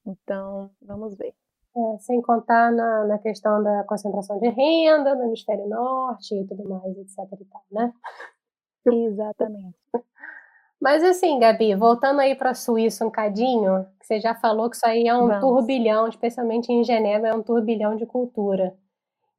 Então, 0.07 0.71
vamos 0.81 1.17
ver. 1.17 1.35
É, 1.77 1.99
sem 2.01 2.21
contar 2.21 2.73
na, 2.73 3.05
na 3.05 3.19
questão 3.19 3.63
da 3.63 3.85
concentração 3.85 4.39
de 4.41 4.49
renda 4.49 5.15
no 5.15 5.25
hemisfério 5.25 5.69
norte 5.69 6.35
e 6.35 6.47
tudo 6.47 6.69
mais, 6.69 6.97
etc 6.99 7.41
e 7.41 7.45
tal, 7.45 7.63
né? 7.71 7.93
Exatamente. 8.87 9.77
Mas 10.81 11.05
assim, 11.05 11.39
Gabi, 11.39 11.75
voltando 11.75 12.21
aí 12.21 12.35
para 12.35 12.51
a 12.51 12.55
Suíça 12.55 13.07
um 13.07 13.11
cadinho, 13.11 13.87
que 14.01 14.07
você 14.07 14.21
já 14.21 14.35
falou 14.35 14.71
que 14.71 14.77
isso 14.77 14.87
aí 14.87 15.07
é 15.09 15.15
um 15.17 15.29
Vamos. 15.29 15.41
turbilhão, 15.41 16.09
especialmente 16.09 16.73
em 16.73 16.85
Genebra, 16.85 17.31
é 17.31 17.35
um 17.35 17.43
turbilhão 17.43 17.97
de 17.97 18.07
cultura. 18.07 18.75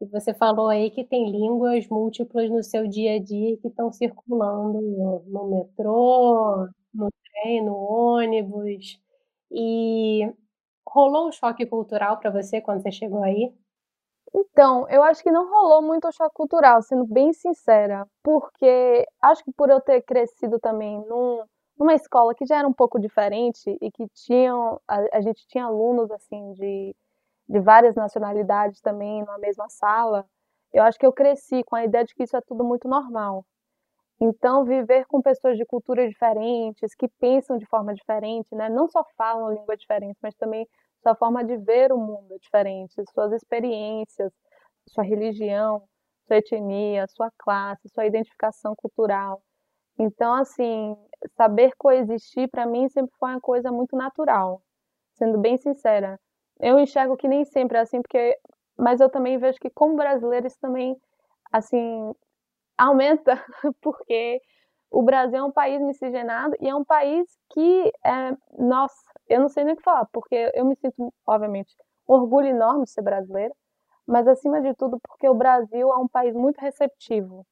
E 0.01 0.05
você 0.07 0.33
falou 0.33 0.69
aí 0.69 0.91
que 0.91 1.03
tem 1.05 1.31
línguas 1.31 1.87
múltiplas 1.89 2.49
no 2.49 2.63
seu 2.63 2.87
dia 2.87 3.15
a 3.15 3.19
dia 3.19 3.57
que 3.57 3.67
estão 3.69 3.91
circulando 3.93 4.81
no 5.27 5.47
metrô, 5.49 6.67
no 6.93 7.09
trem, 7.43 7.63
no 7.65 7.75
ônibus. 7.77 8.99
E 9.51 10.31
rolou 10.87 11.29
um 11.29 11.31
choque 11.33 11.65
cultural 11.65 12.17
para 12.19 12.31
você 12.31 12.61
quando 12.61 12.81
você 12.83 12.91
chegou 12.91 13.23
aí? 13.23 13.53
Então, 14.33 14.87
eu 14.89 15.03
acho 15.03 15.21
que 15.23 15.31
não 15.31 15.49
rolou 15.49 15.81
muito 15.81 16.11
choque 16.11 16.33
cultural, 16.33 16.81
sendo 16.81 17.05
bem 17.05 17.33
sincera, 17.33 18.07
porque 18.23 19.05
acho 19.21 19.43
que 19.43 19.51
por 19.51 19.69
eu 19.69 19.81
ter 19.81 20.01
crescido 20.03 20.59
também 20.59 20.99
num, 21.07 21.43
numa 21.77 21.93
escola 21.93 22.33
que 22.33 22.45
já 22.45 22.57
era 22.59 22.67
um 22.67 22.73
pouco 22.73 22.99
diferente 22.99 23.77
e 23.81 23.91
que 23.91 24.07
tinham 24.13 24.79
a, 24.87 25.17
a 25.17 25.21
gente 25.21 25.45
tinha 25.47 25.65
alunos 25.65 26.09
assim 26.11 26.53
de 26.53 26.95
de 27.49 27.59
várias 27.59 27.95
nacionalidades 27.95 28.81
também 28.81 29.21
numa 29.21 29.37
mesma 29.37 29.67
sala, 29.69 30.25
eu 30.73 30.83
acho 30.83 30.97
que 30.97 31.05
eu 31.05 31.11
cresci 31.13 31.63
com 31.63 31.75
a 31.75 31.83
ideia 31.83 32.05
de 32.05 32.15
que 32.15 32.23
isso 32.23 32.37
é 32.37 32.41
tudo 32.41 32.63
muito 32.63 32.87
normal. 32.87 33.45
Então, 34.21 34.63
viver 34.63 35.05
com 35.07 35.21
pessoas 35.21 35.57
de 35.57 35.65
culturas 35.65 36.09
diferentes, 36.09 36.95
que 36.95 37.07
pensam 37.19 37.57
de 37.57 37.65
forma 37.65 37.93
diferente, 37.93 38.53
né? 38.55 38.69
não 38.69 38.87
só 38.87 39.03
falam 39.17 39.53
língua 39.53 39.75
diferente, 39.75 40.17
mas 40.21 40.35
também 40.35 40.67
sua 41.01 41.15
forma 41.15 41.43
de 41.43 41.57
ver 41.57 41.91
o 41.91 41.97
mundo 41.97 42.33
é 42.33 42.37
diferente, 42.37 42.93
suas 43.13 43.31
experiências, 43.33 44.31
sua 44.87 45.03
religião, 45.03 45.83
sua 46.27 46.37
etnia, 46.37 47.07
sua 47.07 47.31
classe, 47.37 47.89
sua 47.89 48.05
identificação 48.05 48.75
cultural. 48.75 49.41
Então, 49.97 50.33
assim, 50.33 50.95
saber 51.35 51.73
coexistir 51.77 52.49
para 52.49 52.65
mim 52.65 52.89
sempre 52.89 53.15
foi 53.19 53.31
uma 53.31 53.41
coisa 53.41 53.71
muito 53.71 53.95
natural, 53.95 54.61
sendo 55.13 55.37
bem 55.37 55.57
sincera. 55.57 56.19
Eu 56.59 56.79
enxergo 56.79 57.17
que 57.17 57.27
nem 57.27 57.43
sempre 57.45 57.77
é 57.77 57.81
assim, 57.81 58.01
porque 58.01 58.37
mas 58.77 58.99
eu 58.99 59.09
também 59.09 59.37
vejo 59.37 59.59
que 59.59 59.69
como 59.69 59.95
brasileiros 59.95 60.55
também 60.57 60.97
assim 61.51 62.13
aumenta 62.77 63.43
porque 63.81 64.41
o 64.89 65.03
Brasil 65.03 65.39
é 65.39 65.43
um 65.43 65.51
país 65.51 65.81
miscigenado 65.81 66.55
e 66.59 66.67
é 66.67 66.75
um 66.75 66.83
país 66.83 67.27
que 67.51 67.91
é, 68.03 68.35
nossa, 68.57 69.01
eu 69.31 69.39
não 69.39 69.49
sei 69.49 69.63
nem 69.63 69.73
o 69.73 69.77
que 69.77 69.83
falar, 69.83 70.05
porque 70.11 70.51
eu 70.53 70.65
me 70.65 70.75
sinto 70.75 71.13
obviamente 71.25 71.75
um 72.07 72.13
orgulho 72.13 72.47
enorme 72.47 72.85
de 72.85 72.91
ser 72.91 73.01
brasileira, 73.01 73.53
mas 74.05 74.27
acima 74.27 74.61
de 74.61 74.73
tudo 74.75 74.99
porque 74.99 75.27
o 75.29 75.33
Brasil 75.33 75.91
é 75.91 75.97
um 75.97 76.07
país 76.07 76.35
muito 76.35 76.57
receptivo. 76.59 77.45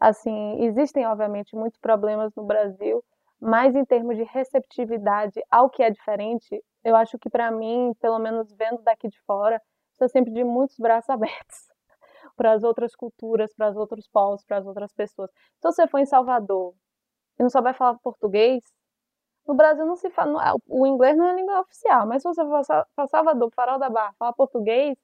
Assim, 0.00 0.62
existem 0.64 1.06
obviamente 1.06 1.56
muitos 1.56 1.78
problemas 1.78 2.32
no 2.34 2.44
Brasil, 2.44 3.04
mas 3.40 3.74
em 3.74 3.84
termos 3.84 4.16
de 4.16 4.24
receptividade 4.24 5.40
ao 5.50 5.68
que 5.68 5.82
é 5.82 5.90
diferente, 5.90 6.62
eu 6.84 6.96
acho 6.96 7.18
que 7.18 7.28
para 7.28 7.50
mim, 7.50 7.92
pelo 8.00 8.18
menos 8.18 8.52
vendo 8.52 8.82
daqui 8.82 9.08
de 9.08 9.20
fora, 9.22 9.60
está 9.92 10.08
sempre 10.08 10.32
de 10.32 10.44
muitos 10.44 10.76
braços 10.78 11.10
abertos 11.10 11.68
para 12.36 12.52
as 12.52 12.62
outras 12.62 12.94
culturas, 12.94 13.52
para 13.54 13.70
os 13.70 13.76
outros 13.76 14.08
povos, 14.08 14.44
para 14.44 14.58
as 14.58 14.66
outras 14.66 14.92
pessoas. 14.92 15.30
Se 15.60 15.62
você 15.62 15.86
for 15.88 15.98
em 15.98 16.06
Salvador 16.06 16.74
e 17.38 17.42
não 17.42 17.50
souber 17.50 17.74
falar 17.74 17.98
português, 17.98 18.62
no 19.48 19.54
Brasil 19.54 19.86
não 19.86 19.96
se 19.96 20.10
fala, 20.10 20.54
o 20.68 20.86
inglês 20.86 21.16
não 21.16 21.26
é 21.26 21.34
língua 21.34 21.60
oficial, 21.60 22.06
mas 22.06 22.22
se 22.22 22.28
você 22.28 22.42
for 22.44 22.86
para 22.94 23.06
Salvador, 23.08 23.50
Farol 23.54 23.78
da 23.78 23.88
Barra, 23.88 24.14
falar 24.18 24.34
português, 24.34 24.96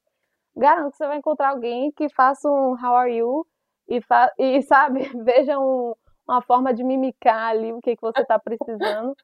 garanto 0.54 0.92
que 0.92 0.98
você 0.98 1.06
vai 1.06 1.16
encontrar 1.16 1.50
alguém 1.50 1.90
que 1.92 2.08
faça 2.10 2.48
um 2.50 2.72
how 2.72 2.94
are 2.94 3.12
you 3.16 3.46
e, 3.88 4.00
e 4.38 4.62
sabe, 4.62 5.10
veja 5.24 5.58
um, 5.58 5.94
uma 6.28 6.42
forma 6.42 6.74
de 6.74 6.84
mimicar 6.84 7.50
ali 7.50 7.72
o 7.72 7.80
que, 7.80 7.96
que 7.96 8.02
você 8.02 8.20
está 8.20 8.38
precisando, 8.38 9.16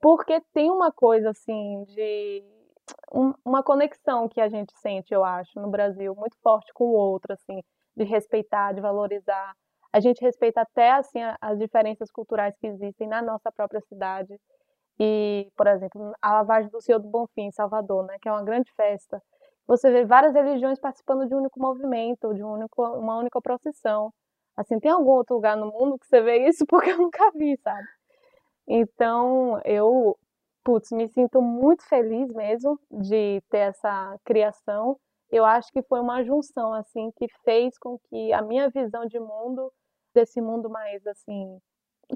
porque 0.00 0.40
tem 0.52 0.70
uma 0.70 0.92
coisa 0.92 1.30
assim 1.30 1.84
de 1.84 2.44
um, 3.12 3.32
uma 3.44 3.62
conexão 3.62 4.28
que 4.28 4.40
a 4.40 4.48
gente 4.48 4.72
sente, 4.78 5.12
eu 5.14 5.24
acho, 5.24 5.60
no 5.60 5.70
Brasil, 5.70 6.14
muito 6.14 6.36
forte 6.42 6.72
com 6.72 6.84
o 6.84 6.92
outro, 6.92 7.32
assim, 7.32 7.62
de 7.96 8.04
respeitar, 8.04 8.72
de 8.72 8.80
valorizar. 8.80 9.54
A 9.96 10.00
gente 10.00 10.20
respeita 10.20 10.60
até 10.60 10.90
assim 10.92 11.20
as 11.40 11.58
diferenças 11.58 12.10
culturais 12.10 12.54
que 12.58 12.66
existem 12.66 13.08
na 13.08 13.22
nossa 13.22 13.50
própria 13.50 13.80
cidade. 13.80 14.38
E, 15.00 15.50
por 15.56 15.66
exemplo, 15.66 16.12
a 16.20 16.34
lavagem 16.34 16.70
do 16.70 16.82
Senhor 16.82 16.98
do 16.98 17.08
Bonfim, 17.08 17.44
em 17.46 17.50
Salvador, 17.50 18.04
né, 18.04 18.18
que 18.20 18.28
é 18.28 18.32
uma 18.32 18.44
grande 18.44 18.70
festa. 18.74 19.22
Você 19.66 19.90
vê 19.90 20.04
várias 20.04 20.34
religiões 20.34 20.78
participando 20.78 21.26
de 21.26 21.34
um 21.34 21.38
único 21.38 21.58
movimento, 21.58 22.34
de 22.34 22.44
um 22.44 22.52
único, 22.52 22.82
uma 22.82 23.16
única 23.16 23.40
procissão. 23.40 24.12
Assim, 24.54 24.78
tem 24.78 24.90
algum 24.90 25.12
outro 25.12 25.36
lugar 25.36 25.56
no 25.56 25.72
mundo 25.72 25.98
que 25.98 26.06
você 26.06 26.20
vê 26.20 26.46
isso? 26.46 26.66
Porque 26.68 26.90
eu 26.90 26.98
nunca 26.98 27.30
vi, 27.34 27.56
sabe? 27.64 27.88
Então, 28.68 29.62
eu, 29.64 30.14
putz, 30.62 30.90
me 30.92 31.08
sinto 31.08 31.40
muito 31.40 31.82
feliz 31.88 32.30
mesmo 32.34 32.78
de 32.90 33.42
ter 33.48 33.70
essa 33.70 34.18
criação. 34.26 34.98
Eu 35.30 35.46
acho 35.46 35.72
que 35.72 35.82
foi 35.84 36.00
uma 36.00 36.22
junção, 36.22 36.74
assim, 36.74 37.10
que 37.16 37.26
fez 37.46 37.78
com 37.78 37.98
que 38.10 38.30
a 38.34 38.42
minha 38.42 38.68
visão 38.68 39.06
de 39.06 39.18
mundo, 39.18 39.72
desse 40.16 40.40
mundo 40.40 40.70
mais, 40.70 41.06
assim, 41.06 41.58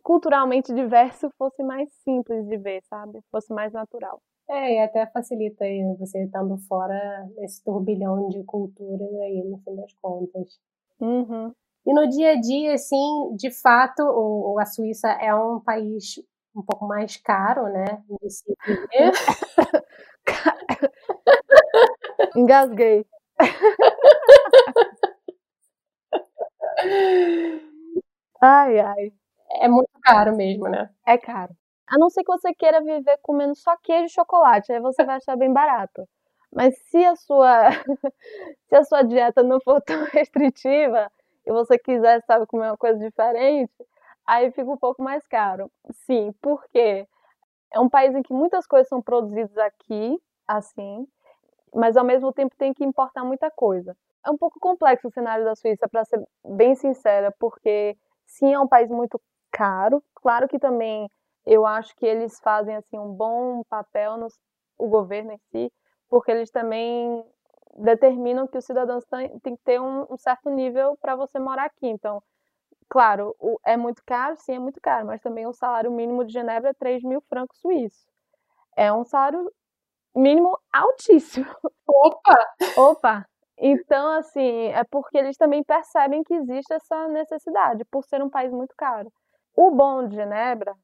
culturalmente 0.03 0.73
diverso, 0.73 1.31
fosse 1.37 1.63
mais 1.63 1.93
simples 2.03 2.47
de 2.47 2.57
ver, 2.57 2.83
sabe? 2.89 3.21
Fosse 3.31 3.53
mais 3.53 3.71
natural. 3.73 4.23
É, 4.49 4.75
e 4.75 4.79
até 4.81 5.07
facilita 5.07 5.65
aí 5.65 5.83
você 5.99 6.25
estando 6.25 6.57
fora 6.67 7.29
desse 7.37 7.63
turbilhão 7.63 8.31
de 8.31 8.43
culturas 8.45 9.13
aí, 9.21 9.45
no 9.45 9.59
fim 9.59 9.77
das 9.77 9.93
contas. 10.01 10.59
Uhum. 10.99 11.53
E 11.87 11.95
no 11.95 12.09
dia 12.09 12.33
a 12.33 12.41
dia, 12.41 12.75
assim, 12.75 13.37
de 13.37 13.51
fato, 13.51 14.03
o, 14.03 14.59
a 14.59 14.67
Suíça 14.67 15.09
é 15.09 15.35
um 15.35 15.61
país 15.61 16.15
um 16.55 16.63
pouco 16.63 16.87
mais 16.87 17.17
caro, 17.19 17.65
né? 17.65 18.03
Engasguei. 22.37 23.07
ai, 28.41 28.79
ai. 28.81 29.13
É 29.61 29.69
muito 29.69 29.91
caro 30.03 30.37
mesmo, 30.37 30.69
né? 30.69 30.91
É 31.07 31.19
caro. 31.19 31.55
A 31.89 31.99
não 31.99 32.09
ser 32.11 32.23
que 32.23 32.31
você 32.33 32.55
queira 32.55 32.81
viver 32.83 33.19
comendo 33.23 33.55
só 33.57 33.77
queijo 33.83 34.07
e 34.07 34.09
chocolate, 34.11 34.73
aí 34.73 34.81
você 34.81 35.05
vai 35.05 35.17
achar 35.17 35.37
bem 35.37 35.53
barato. 35.53 36.09
Mas 36.53 36.77
se 36.89 37.05
a 37.05 37.17
sua 37.17 37.71
se 38.69 38.77
a 38.77 38.85
sua 38.85 39.03
dieta 39.03 39.43
não 39.43 39.61
for 39.61 39.81
tão 39.83 40.05
restritiva 40.13 41.11
e 41.47 41.53
você 41.53 41.79
quiser, 41.79 42.23
sabe, 42.27 42.47
comer 42.47 42.69
uma 42.71 42.77
coisa 42.79 42.99
diferente, 42.99 43.73
aí 44.27 44.51
fica 44.53 44.71
um 44.71 44.79
pouco 44.79 45.03
mais 45.03 45.27
caro. 45.29 45.71
Sim, 46.07 46.33
porque 46.43 47.07
é 47.73 47.81
um 47.81 47.89
país 47.89 48.15
em 48.15 48.23
que 48.23 48.33
muitas 48.35 48.67
coisas 48.67 48.89
são 48.89 49.03
produzidas 49.03 49.57
aqui, 49.59 50.21
assim, 50.49 51.07
mas 51.75 51.97
ao 51.97 52.05
mesmo 52.05 52.33
tempo 52.33 52.55
tem 52.57 52.73
que 52.75 52.85
importar 52.85 53.25
muita 53.25 53.51
coisa. 53.51 53.97
É 54.27 54.31
um 54.31 54.37
pouco 54.39 54.59
complexo 54.61 55.09
o 55.09 55.13
cenário 55.13 55.45
da 55.45 55.55
Suíça, 55.57 55.89
para 55.89 56.05
ser 56.05 56.23
bem 56.45 56.75
sincera, 56.75 57.33
porque 57.39 57.97
sim, 58.31 58.53
é 58.55 58.59
um 58.61 58.69
país 58.69 58.91
muito 58.91 59.21
caro. 59.53 60.03
Claro 60.15 60.49
que 60.49 60.59
também 60.59 61.11
eu 61.47 61.67
acho 61.67 61.95
que 61.97 62.07
eles 62.07 62.39
fazem 62.41 62.77
assim 62.77 62.99
um 62.99 63.13
bom 63.13 63.63
papel 63.69 64.17
no 64.17 64.29
o 64.79 64.89
governo 64.89 65.33
em 65.33 65.39
si, 65.53 65.73
porque 66.09 66.31
eles 66.31 66.51
também 66.51 67.23
determinam 67.77 68.47
que 68.47 68.57
os 68.59 68.65
cidadãos 68.65 69.05
têm, 69.07 69.39
que 69.41 69.57
ter 69.65 69.79
um, 69.81 70.07
um 70.11 70.17
certo 70.17 70.49
nível 70.51 70.97
para 71.01 71.15
você 71.17 71.39
morar 71.39 71.65
aqui. 71.67 71.87
Então, 71.89 72.23
Claro, 72.89 73.37
o, 73.39 73.59
é 73.65 73.77
muito 73.77 74.03
caro, 74.05 74.37
sim, 74.39 74.55
é 74.55 74.59
muito 74.59 74.81
caro, 74.81 75.07
mas 75.07 75.21
também 75.23 75.47
o 75.47 75.53
salário 75.53 75.91
mínimo 75.93 76.25
de 76.25 76.33
Genebra 76.33 76.71
é 76.71 76.75
3 76.75 77.03
mil 77.05 77.21
francos 77.29 77.59
suíços. 77.61 78.05
É 78.77 78.93
um 78.93 79.05
salário 79.05 79.53
mínimo 80.15 80.59
altíssimo. 80.73 81.47
Opa! 81.89 82.39
Opa! 82.77 83.30
Então, 83.61 84.13
assim, 84.13 84.69
é 84.69 84.83
porque 84.85 85.19
eles 85.19 85.37
também 85.37 85.63
percebem 85.63 86.23
que 86.25 86.35
existe 86.35 86.73
essa 86.73 87.09
necessidade, 87.09 87.85
por 87.91 88.05
ser 88.05 88.23
um 88.23 88.31
país 88.31 88.51
muito 88.53 88.75
caro. 88.77 89.13
O 89.55 89.71
bom 89.71 90.07
de 90.09 90.17
Genebra 90.17 90.75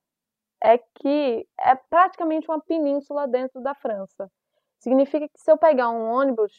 é 0.63 0.79
que 0.79 1.47
é 1.61 1.75
praticamente 1.91 2.49
uma 2.51 2.61
península 2.61 3.29
dentro 3.29 3.63
da 3.63 3.75
França. 3.75 4.31
Significa 4.81 5.29
que 5.29 5.41
se 5.41 5.51
eu 5.51 5.59
pegar 5.59 5.91
um 5.91 6.11
ônibus, 6.11 6.53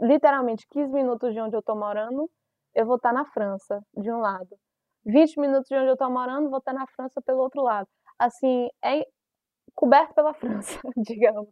literalmente 0.00 0.66
15 0.70 0.92
minutos 0.92 1.34
de 1.34 1.40
onde 1.40 1.56
eu 1.56 1.60
estou 1.60 1.76
morando, 1.76 2.30
eu 2.74 2.86
vou 2.86 2.96
estar 2.96 3.12
na 3.12 3.24
França, 3.26 3.82
de 3.96 4.10
um 4.12 4.20
lado. 4.20 4.56
20 5.04 5.38
minutos 5.40 5.68
de 5.68 5.76
onde 5.76 5.88
eu 5.88 5.94
estou 5.94 6.10
morando, 6.10 6.50
vou 6.50 6.58
estar 6.58 6.72
na 6.72 6.86
França 6.88 7.20
pelo 7.22 7.40
outro 7.42 7.62
lado. 7.62 7.88
Assim, 8.18 8.68
é 8.84 9.04
coberto 9.74 10.14
pela 10.14 10.34
França, 10.34 10.80
digamos. 10.96 11.50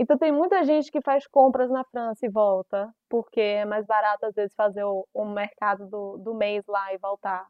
Então 0.00 0.16
tem 0.16 0.32
muita 0.32 0.64
gente 0.64 0.90
que 0.90 1.02
faz 1.02 1.26
compras 1.26 1.70
na 1.70 1.84
França 1.84 2.24
e 2.24 2.28
volta, 2.30 2.90
porque 3.06 3.38
é 3.38 3.66
mais 3.66 3.84
barato 3.84 4.24
às 4.24 4.34
vezes 4.34 4.54
fazer 4.54 4.82
o, 4.82 5.06
o 5.12 5.26
mercado 5.26 5.86
do, 5.86 6.16
do 6.16 6.34
mês 6.34 6.64
lá 6.66 6.94
e 6.94 6.96
voltar. 6.96 7.46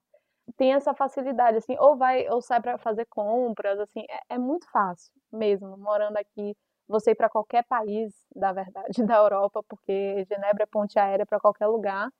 Tem 0.57 0.73
essa 0.75 0.93
facilidade, 0.93 1.59
assim, 1.59 1.77
ou 1.79 1.97
vai 1.97 2.29
ou 2.29 2.43
sai 2.43 2.61
para 2.61 2.77
fazer 2.77 3.07
compras, 3.07 3.79
assim, 3.79 4.01
é, 4.11 4.35
é, 4.35 4.39
muito 4.39 4.69
fácil 4.73 5.13
mesmo, 5.33 5.77
morando 5.79 6.17
aqui, 6.17 6.57
você 6.89 7.13
ir 7.13 7.15
para 7.15 7.29
qualquer 7.29 7.65
país, 7.69 8.13
da 8.35 8.53
verdade, 8.53 8.89
da 9.07 9.19
Europa, 9.19 9.63
porque 9.69 10.27
Genebra 10.29 10.65
é 10.65 10.67
ponte 10.67 10.99
aérea 10.99 11.25
para 11.27 11.39
qualquer 11.39 11.69
lugar. 11.69 12.11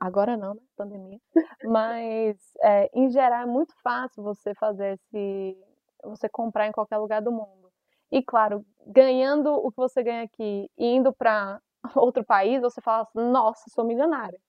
Agora 0.00 0.36
não, 0.36 0.54
né? 0.54 0.62
Pandemia. 0.76 1.20
Mas, 1.64 2.36
é, 2.62 2.90
em 2.94 3.10
geral, 3.10 3.42
é 3.42 3.46
muito 3.46 3.74
fácil 3.82 4.24
você 4.24 4.54
fazer 4.56 4.94
esse. 4.94 5.56
Você 6.04 6.28
comprar 6.28 6.66
em 6.68 6.72
qualquer 6.72 6.98
lugar 6.98 7.22
do 7.22 7.32
mundo. 7.32 7.67
E, 8.10 8.22
claro, 8.22 8.64
ganhando 8.86 9.52
o 9.52 9.70
que 9.70 9.76
você 9.76 10.02
ganha 10.02 10.22
aqui 10.24 10.70
e 10.78 10.86
indo 10.86 11.12
para 11.12 11.60
outro 11.96 12.24
país, 12.24 12.60
você 12.60 12.80
fala 12.80 13.02
assim: 13.02 13.30
nossa, 13.30 13.70
sou 13.70 13.84
milionária. 13.84 14.40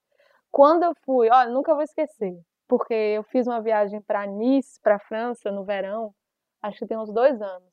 Quando 0.50 0.84
eu 0.84 0.94
fui, 1.04 1.30
olha, 1.30 1.50
nunca 1.50 1.74
vou 1.74 1.82
esquecer, 1.82 2.38
porque 2.68 2.94
eu 2.94 3.22
fiz 3.24 3.46
uma 3.46 3.60
viagem 3.60 4.00
para 4.02 4.26
Nice, 4.26 4.80
para 4.82 4.98
França, 4.98 5.50
no 5.52 5.64
verão, 5.64 6.14
acho 6.62 6.78
que 6.78 6.86
tem 6.86 6.98
uns 6.98 7.12
dois 7.12 7.40
anos. 7.40 7.70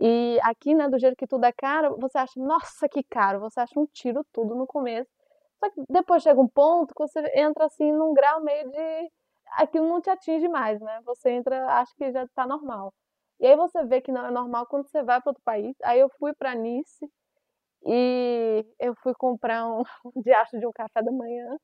E 0.00 0.38
aqui, 0.42 0.74
né, 0.74 0.88
do 0.88 0.98
jeito 0.98 1.16
que 1.16 1.26
tudo 1.26 1.44
é 1.44 1.52
caro, 1.52 1.96
você 1.98 2.18
acha, 2.18 2.38
nossa, 2.40 2.88
que 2.88 3.02
caro, 3.02 3.40
você 3.40 3.60
acha 3.60 3.78
um 3.80 3.86
tiro 3.86 4.24
tudo 4.32 4.54
no 4.54 4.66
começo. 4.66 5.10
Só 5.58 5.70
que 5.70 5.82
depois 5.88 6.22
chega 6.22 6.40
um 6.40 6.48
ponto 6.48 6.94
que 6.94 7.00
você 7.00 7.20
entra 7.34 7.66
assim 7.66 7.90
num 7.92 8.12
grau 8.12 8.42
meio 8.42 8.70
de. 8.70 9.10
aquilo 9.52 9.88
não 9.88 10.00
te 10.00 10.10
atinge 10.10 10.48
mais, 10.48 10.80
né? 10.80 11.00
Você 11.04 11.30
entra, 11.30 11.66
acha 11.66 11.92
que 11.96 12.12
já 12.12 12.26
tá 12.34 12.46
normal. 12.46 12.92
E 13.40 13.46
aí 13.46 13.56
você 13.56 13.84
vê 13.84 14.00
que 14.00 14.12
não 14.12 14.26
é 14.26 14.30
normal 14.30 14.66
quando 14.66 14.88
você 14.88 15.02
vai 15.02 15.20
para 15.20 15.30
outro 15.30 15.42
país. 15.44 15.76
Aí 15.84 16.00
eu 16.00 16.08
fui 16.18 16.32
para 16.34 16.54
Nice 16.54 17.06
E 17.84 18.64
eu 18.80 18.94
fui 19.02 19.14
comprar 19.14 19.66
um 20.04 20.22
diacho 20.22 20.58
de 20.58 20.66
um 20.66 20.72
café 20.72 21.02
da 21.02 21.12
manhã 21.12 21.58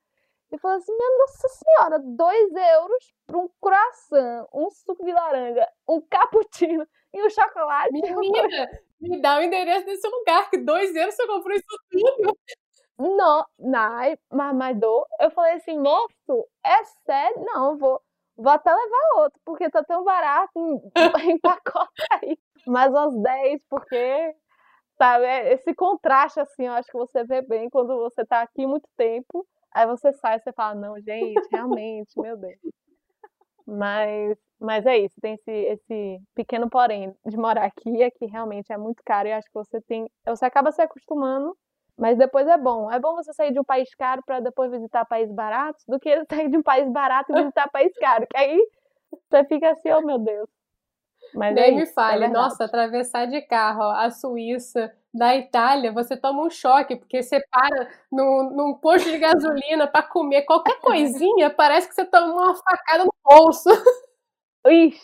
e 0.52 0.58
falei 0.58 0.78
assim: 0.78 0.92
minha 0.96 1.18
nossa 1.18 1.48
senhora, 1.48 2.00
dois 2.04 2.52
euros 2.52 3.14
para 3.26 3.38
um 3.38 3.48
croissant, 3.60 4.46
um 4.54 4.70
suco 4.70 5.04
de 5.04 5.12
laranja, 5.12 5.68
um 5.88 6.00
cappuccino 6.02 6.86
e 7.14 7.24
um 7.26 7.30
chocolate. 7.30 7.92
Menina, 7.92 8.68
me 9.00 9.20
dá 9.22 9.38
o 9.38 9.42
endereço 9.42 9.86
desse 9.86 10.08
lugar, 10.08 10.50
que 10.50 10.58
dois 10.58 10.94
euros 10.94 11.14
você 11.14 11.26
comprou 11.26 11.54
isso 11.56 11.66
tudo. 11.90 12.38
Não, 12.98 13.44
não, 13.58 14.16
mas, 14.30 14.54
mas 14.54 14.78
dou. 14.78 15.06
Eu 15.20 15.30
falei 15.30 15.54
assim, 15.54 15.78
moço, 15.78 16.48
é 16.64 16.84
sério? 17.06 17.44
Não, 17.44 17.72
eu 17.72 17.78
vou, 17.78 18.02
vou 18.36 18.52
até 18.52 18.72
levar 18.72 19.22
outro, 19.22 19.40
porque 19.44 19.70
tá 19.70 19.82
tão 19.84 20.04
barato 20.04 20.52
em, 20.56 21.30
em 21.30 21.38
pacote 21.40 22.02
aí. 22.10 22.38
Mais 22.66 22.92
uns 22.92 23.20
10, 23.22 23.60
porque, 23.68 24.34
sabe, 24.96 25.24
é 25.24 25.52
esse 25.52 25.74
contraste, 25.74 26.40
assim, 26.40 26.66
eu 26.66 26.72
acho 26.72 26.90
que 26.90 26.96
você 26.96 27.24
vê 27.24 27.42
bem 27.42 27.68
quando 27.68 27.96
você 27.98 28.24
tá 28.24 28.42
aqui 28.42 28.66
muito 28.66 28.88
tempo, 28.96 29.46
aí 29.72 29.86
você 29.86 30.12
sai 30.12 30.36
e 30.36 30.40
você 30.40 30.52
fala, 30.52 30.74
não, 30.74 31.00
gente, 31.00 31.48
realmente, 31.50 32.12
meu 32.20 32.36
Deus. 32.36 32.60
Mas, 33.66 34.38
mas 34.60 34.86
é 34.86 34.98
isso, 34.98 35.20
tem 35.20 35.34
esse, 35.34 35.50
esse 35.50 36.20
pequeno 36.34 36.68
porém 36.68 37.14
de 37.26 37.36
morar 37.36 37.64
aqui, 37.64 38.02
é 38.02 38.10
que 38.10 38.26
realmente 38.26 38.72
é 38.72 38.76
muito 38.76 39.02
caro 39.04 39.28
e 39.28 39.32
acho 39.32 39.46
que 39.46 39.54
você 39.54 39.80
tem, 39.82 40.08
você 40.26 40.44
acaba 40.44 40.72
se 40.72 40.82
acostumando 40.82 41.56
mas 41.98 42.18
depois 42.18 42.46
é 42.46 42.56
bom. 42.56 42.90
É 42.90 42.98
bom 42.98 43.14
você 43.14 43.32
sair 43.32 43.52
de 43.52 43.60
um 43.60 43.64
país 43.64 43.94
caro 43.94 44.22
para 44.24 44.40
depois 44.40 44.70
visitar 44.70 45.04
países 45.04 45.34
baratos 45.34 45.84
do 45.86 45.98
que 46.00 46.24
sair 46.30 46.48
de 46.48 46.56
um 46.56 46.62
país 46.62 46.90
barato 46.90 47.32
e 47.32 47.34
visitar 47.36 47.70
país 47.70 47.92
caro. 47.98 48.26
Que 48.28 48.36
aí 48.36 48.68
você 49.30 49.44
fica 49.44 49.70
assim, 49.70 49.92
oh 49.92 50.02
meu 50.02 50.18
Deus. 50.18 50.48
Mas 51.34 51.54
Nem 51.54 51.74
é 51.74 51.76
me 51.76 51.86
fale, 51.86 52.24
é 52.24 52.28
nossa, 52.28 52.64
atravessar 52.64 53.26
de 53.26 53.40
carro 53.42 53.82
a 53.82 54.10
Suíça 54.10 54.92
da 55.14 55.36
Itália, 55.36 55.92
você 55.92 56.16
toma 56.16 56.42
um 56.42 56.50
choque, 56.50 56.96
porque 56.96 57.22
você 57.22 57.40
para 57.50 57.88
no, 58.10 58.50
num 58.50 58.74
posto 58.74 59.10
de 59.10 59.18
gasolina 59.18 59.86
para 59.86 60.02
comer 60.02 60.42
qualquer 60.42 60.80
coisinha, 60.80 61.50
parece 61.50 61.88
que 61.88 61.94
você 61.94 62.04
toma 62.04 62.32
uma 62.32 62.54
facada 62.54 63.04
no 63.04 63.14
bolso. 63.22 63.68
Ixi, 64.66 65.00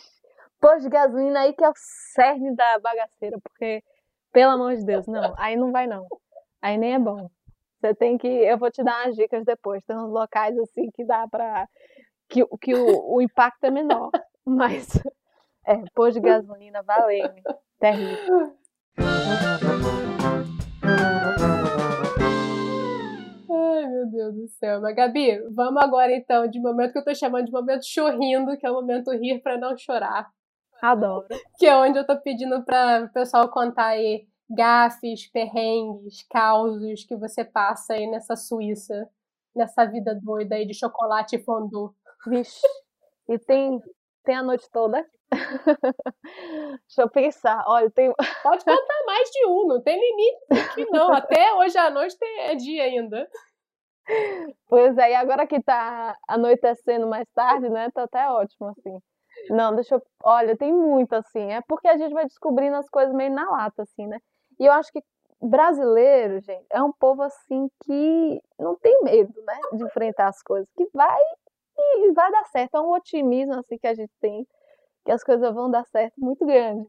posto 0.59 0.81
de 0.81 0.89
gasolina 0.89 1.41
aí 1.41 1.53
que 1.53 1.63
é 1.63 1.69
o 1.69 1.73
cerne 1.75 2.55
da 2.55 2.79
bagaceira, 2.79 3.37
porque, 3.43 3.83
pelo 4.31 4.53
amor 4.53 4.75
de 4.75 4.85
Deus, 4.85 5.07
não, 5.07 5.33
aí 5.37 5.55
não 5.55 5.71
vai 5.71 5.85
não. 5.85 6.07
Aí 6.61 6.77
nem 6.77 6.93
é 6.93 6.99
bom. 6.99 7.29
Você 7.79 7.95
tem 7.95 8.17
que. 8.17 8.27
Eu 8.27 8.57
vou 8.57 8.69
te 8.69 8.83
dar 8.83 9.05
umas 9.05 9.15
dicas 9.15 9.45
depois. 9.45 9.83
Tem 9.85 9.95
uns 9.95 10.11
locais 10.11 10.57
assim 10.59 10.89
que 10.91 11.05
dá 11.05 11.27
pra. 11.27 11.67
que, 12.27 12.45
que 12.61 12.75
o, 12.75 13.15
o 13.15 13.21
impacto 13.21 13.63
é 13.63 13.71
menor. 13.71 14.11
Mas. 14.45 15.01
É, 15.65 15.75
pôr 15.93 16.11
de 16.11 16.19
gasolina, 16.19 16.81
valeu. 16.83 17.29
Terrível. 17.79 18.53
Ai, 23.49 23.87
meu 23.87 24.07
Deus 24.11 24.35
do 24.35 24.47
céu. 24.47 24.81
Mas, 24.81 24.95
Gabi, 24.95 25.39
vamos 25.51 25.81
agora 25.81 26.11
então 26.13 26.47
de 26.47 26.59
momento 26.59 26.91
que 26.91 26.99
eu 26.99 27.05
tô 27.05 27.15
chamando 27.15 27.45
de 27.45 27.51
momento 27.51 27.85
chorrindo, 27.85 28.57
que 28.57 28.65
é 28.65 28.71
o 28.71 28.75
momento 28.75 29.11
rir 29.11 29.41
para 29.41 29.57
não 29.57 29.77
chorar. 29.77 30.29
Adoro. 30.81 31.27
Que 31.57 31.65
é 31.67 31.75
onde 31.77 31.97
eu 31.97 32.05
tô 32.05 32.19
pedindo 32.19 32.63
para 32.65 33.05
o 33.05 33.13
pessoal 33.13 33.49
contar 33.49 33.87
aí 33.87 34.27
gafes, 34.49 35.27
perrengues, 35.27 36.25
causos 36.29 37.03
que 37.03 37.15
você 37.15 37.45
passa 37.45 37.93
aí 37.93 38.07
nessa 38.07 38.35
Suíça, 38.35 39.07
nessa 39.55 39.85
vida 39.85 40.15
doida 40.15 40.55
aí 40.55 40.65
de 40.65 40.73
chocolate 40.73 41.35
e 41.35 41.43
fondue? 41.43 41.91
Vixe, 42.25 42.67
e 43.27 43.37
tem, 43.37 43.81
tem 44.23 44.35
a 44.35 44.43
noite 44.43 44.69
toda? 44.71 45.05
Deixa 46.87 47.01
eu 47.01 47.09
pensar, 47.09 47.63
olha, 47.67 47.89
tem... 47.91 48.11
Pode 48.43 48.65
contar 48.65 49.05
mais 49.05 49.29
de 49.29 49.45
um, 49.45 49.67
não 49.67 49.81
tem 49.81 49.99
limite 49.99 50.69
aqui 50.69 50.85
não, 50.89 51.13
até 51.13 51.53
hoje 51.53 51.77
à 51.77 51.89
noite 51.89 52.17
é 52.39 52.55
dia 52.55 52.83
ainda. 52.83 53.29
Pois 54.67 54.97
é, 54.97 55.11
e 55.11 55.15
agora 55.15 55.45
que 55.45 55.61
tá 55.61 56.17
anoitecendo 56.27 57.07
mais 57.07 57.27
tarde, 57.35 57.69
né, 57.69 57.91
tá 57.91 58.03
até 58.03 58.27
ótimo, 58.29 58.69
assim. 58.69 58.97
Não, 59.51 59.75
deixa 59.75 59.95
eu... 59.95 60.01
Olha, 60.23 60.57
tem 60.57 60.73
muito, 60.73 61.13
assim, 61.13 61.51
é 61.51 61.61
porque 61.67 61.87
a 61.87 61.97
gente 61.97 62.13
vai 62.13 62.25
descobrindo 62.25 62.75
as 62.75 62.89
coisas 62.89 63.13
meio 63.13 63.31
na 63.31 63.47
lata, 63.49 63.83
assim, 63.83 64.07
né? 64.07 64.17
E 64.59 64.65
eu 64.65 64.73
acho 64.73 64.91
que 64.91 65.01
brasileiro, 65.41 66.39
gente, 66.41 66.65
é 66.69 66.83
um 66.83 66.91
povo 66.91 67.21
assim 67.21 67.69
que 67.83 68.41
não 68.59 68.75
tem 68.75 69.01
medo, 69.03 69.41
né, 69.43 69.57
de 69.73 69.83
enfrentar 69.83 70.27
as 70.27 70.41
coisas, 70.41 70.67
que 70.75 70.87
vai 70.93 71.19
e 71.77 72.11
vai 72.11 72.31
dar 72.31 72.45
certo. 72.45 72.75
É 72.75 72.81
um 72.81 72.91
otimismo 72.91 73.53
assim 73.55 73.77
que 73.77 73.87
a 73.87 73.93
gente 73.93 74.11
tem, 74.19 74.45
que 75.05 75.11
as 75.11 75.23
coisas 75.23 75.53
vão 75.53 75.71
dar 75.71 75.85
certo 75.85 76.15
muito 76.17 76.45
grande. 76.45 76.87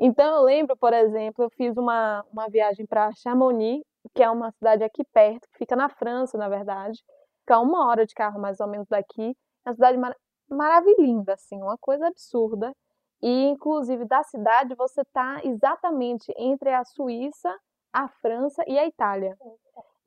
Então 0.00 0.36
eu 0.36 0.42
lembro, 0.42 0.76
por 0.76 0.92
exemplo, 0.92 1.44
eu 1.44 1.50
fiz 1.50 1.76
uma, 1.76 2.24
uma 2.32 2.48
viagem 2.48 2.86
para 2.86 3.10
Chamonix, 3.14 3.82
que 4.14 4.22
é 4.22 4.30
uma 4.30 4.52
cidade 4.52 4.84
aqui 4.84 5.02
perto, 5.12 5.48
que 5.50 5.58
fica 5.58 5.74
na 5.74 5.88
França, 5.88 6.38
na 6.38 6.48
verdade, 6.48 7.02
fica 7.40 7.58
uma 7.58 7.86
hora 7.88 8.06
de 8.06 8.14
carro 8.14 8.40
mais 8.40 8.60
ou 8.60 8.68
menos 8.68 8.86
daqui. 8.88 9.36
É 9.66 9.70
uma 9.70 9.74
cidade 9.74 9.98
mar 9.98 10.14
maravilhosa, 10.48 11.34
assim, 11.34 11.56
uma 11.60 11.76
coisa 11.78 12.06
absurda. 12.06 12.72
E, 13.22 13.48
inclusive, 13.48 14.04
da 14.04 14.22
cidade 14.22 14.74
você 14.74 15.02
está 15.02 15.40
exatamente 15.44 16.32
entre 16.36 16.72
a 16.72 16.84
Suíça, 16.84 17.54
a 17.92 18.08
França 18.08 18.62
e 18.66 18.78
a 18.78 18.86
Itália. 18.86 19.36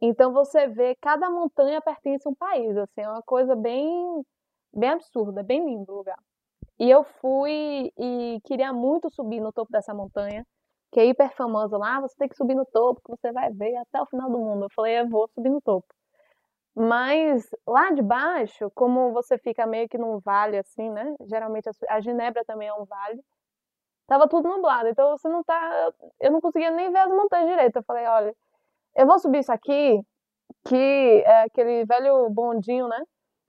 Então 0.02 0.34
você 0.34 0.68
vê 0.68 0.96
cada 0.96 1.30
montanha 1.30 1.82
pertence 1.82 2.28
a 2.28 2.32
um 2.32 2.36
país, 2.36 2.76
assim, 2.78 3.02
é 3.02 3.10
uma 3.10 3.22
coisa 3.22 3.56
bem, 3.56 4.26
bem 4.74 4.90
absurda, 4.90 5.44
bem 5.44 5.64
lindo 5.64 5.92
o 5.92 5.98
lugar. 5.98 6.18
E 6.80 6.90
eu 6.90 7.04
fui 7.04 7.92
e 7.98 8.40
queria 8.46 8.74
muito 8.74 9.10
subir 9.12 9.40
no 9.40 9.52
topo 9.54 9.72
dessa 9.72 9.94
montanha, 9.94 10.46
que 10.92 11.00
é 11.00 11.06
hiper 11.06 11.32
famosa 11.36 11.78
lá, 11.78 12.02
você 12.02 12.16
tem 12.18 12.28
que 12.28 12.36
subir 12.36 12.56
no 12.56 12.66
topo, 12.66 13.02
que 13.06 13.12
você 13.12 13.32
vai 13.32 13.52
ver 13.52 13.76
até 13.78 14.02
o 14.02 14.06
final 14.08 14.30
do 14.30 14.40
mundo. 14.40 14.66
Eu 14.66 14.70
falei, 14.76 15.00
eu 15.00 15.08
vou 15.10 15.30
subir 15.36 15.50
no 15.50 15.62
topo. 15.62 15.88
Mas 16.76 17.50
lá 17.68 17.92
de 17.92 18.02
baixo, 18.02 18.72
como 18.74 19.12
você 19.12 19.38
fica 19.38 19.66
meio 19.66 19.90
que 19.90 19.98
num 19.98 20.20
vale 20.20 20.58
assim, 20.58 20.90
né? 20.90 21.16
Geralmente 21.28 21.70
a 21.90 22.00
Genebra 22.00 22.46
também 22.46 22.68
é 22.70 22.74
um 22.74 22.86
vale. 22.86 23.22
Tava 24.08 24.28
tudo 24.28 24.50
nublado, 24.50 24.90
então 24.90 25.10
você 25.18 25.30
não 25.30 25.44
tá. 25.44 25.92
Eu 26.20 26.32
não 26.32 26.42
conseguia 26.42 26.72
nem 26.72 26.92
ver 26.92 27.00
as 27.00 27.10
montanhas 27.10 27.50
direito. 27.50 27.78
Eu 27.78 27.84
falei, 27.84 28.06
olha, 28.08 28.36
eu 28.96 29.06
vou 29.06 29.20
subir 29.20 29.40
isso 29.40 29.52
aqui, 29.52 30.02
que 30.66 31.24
é 31.26 31.44
aquele 31.44 31.86
velho 31.86 32.30
bondinho, 32.30 32.88
né? 32.88 33.02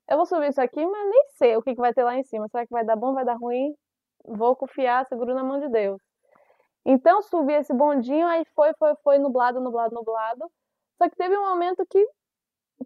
Eu 0.09 0.17
vou 0.17 0.25
subir 0.25 0.49
isso 0.49 0.61
aqui, 0.61 0.85
mas 0.85 1.09
nem 1.09 1.25
sei 1.29 1.57
o 1.57 1.61
que, 1.61 1.75
que 1.75 1.81
vai 1.81 1.93
ter 1.93 2.03
lá 2.03 2.15
em 2.17 2.23
cima. 2.23 2.47
Será 2.49 2.65
que 2.65 2.73
vai 2.73 2.85
dar 2.85 2.95
bom, 2.95 3.13
vai 3.13 3.25
dar 3.25 3.35
ruim? 3.35 3.73
Vou 4.25 4.55
confiar, 4.55 5.05
seguro 5.07 5.33
na 5.33 5.43
mão 5.43 5.59
de 5.59 5.69
Deus. 5.69 6.01
Então 6.85 7.21
subi 7.21 7.53
esse 7.53 7.73
bondinho, 7.73 8.27
aí 8.27 8.45
foi, 8.55 8.73
foi, 8.75 8.95
foi, 9.03 9.17
nublado, 9.19 9.61
nublado, 9.61 9.95
nublado. 9.95 10.49
Só 10.97 11.09
que 11.09 11.15
teve 11.15 11.37
um 11.37 11.43
momento 11.43 11.85
que 11.89 12.05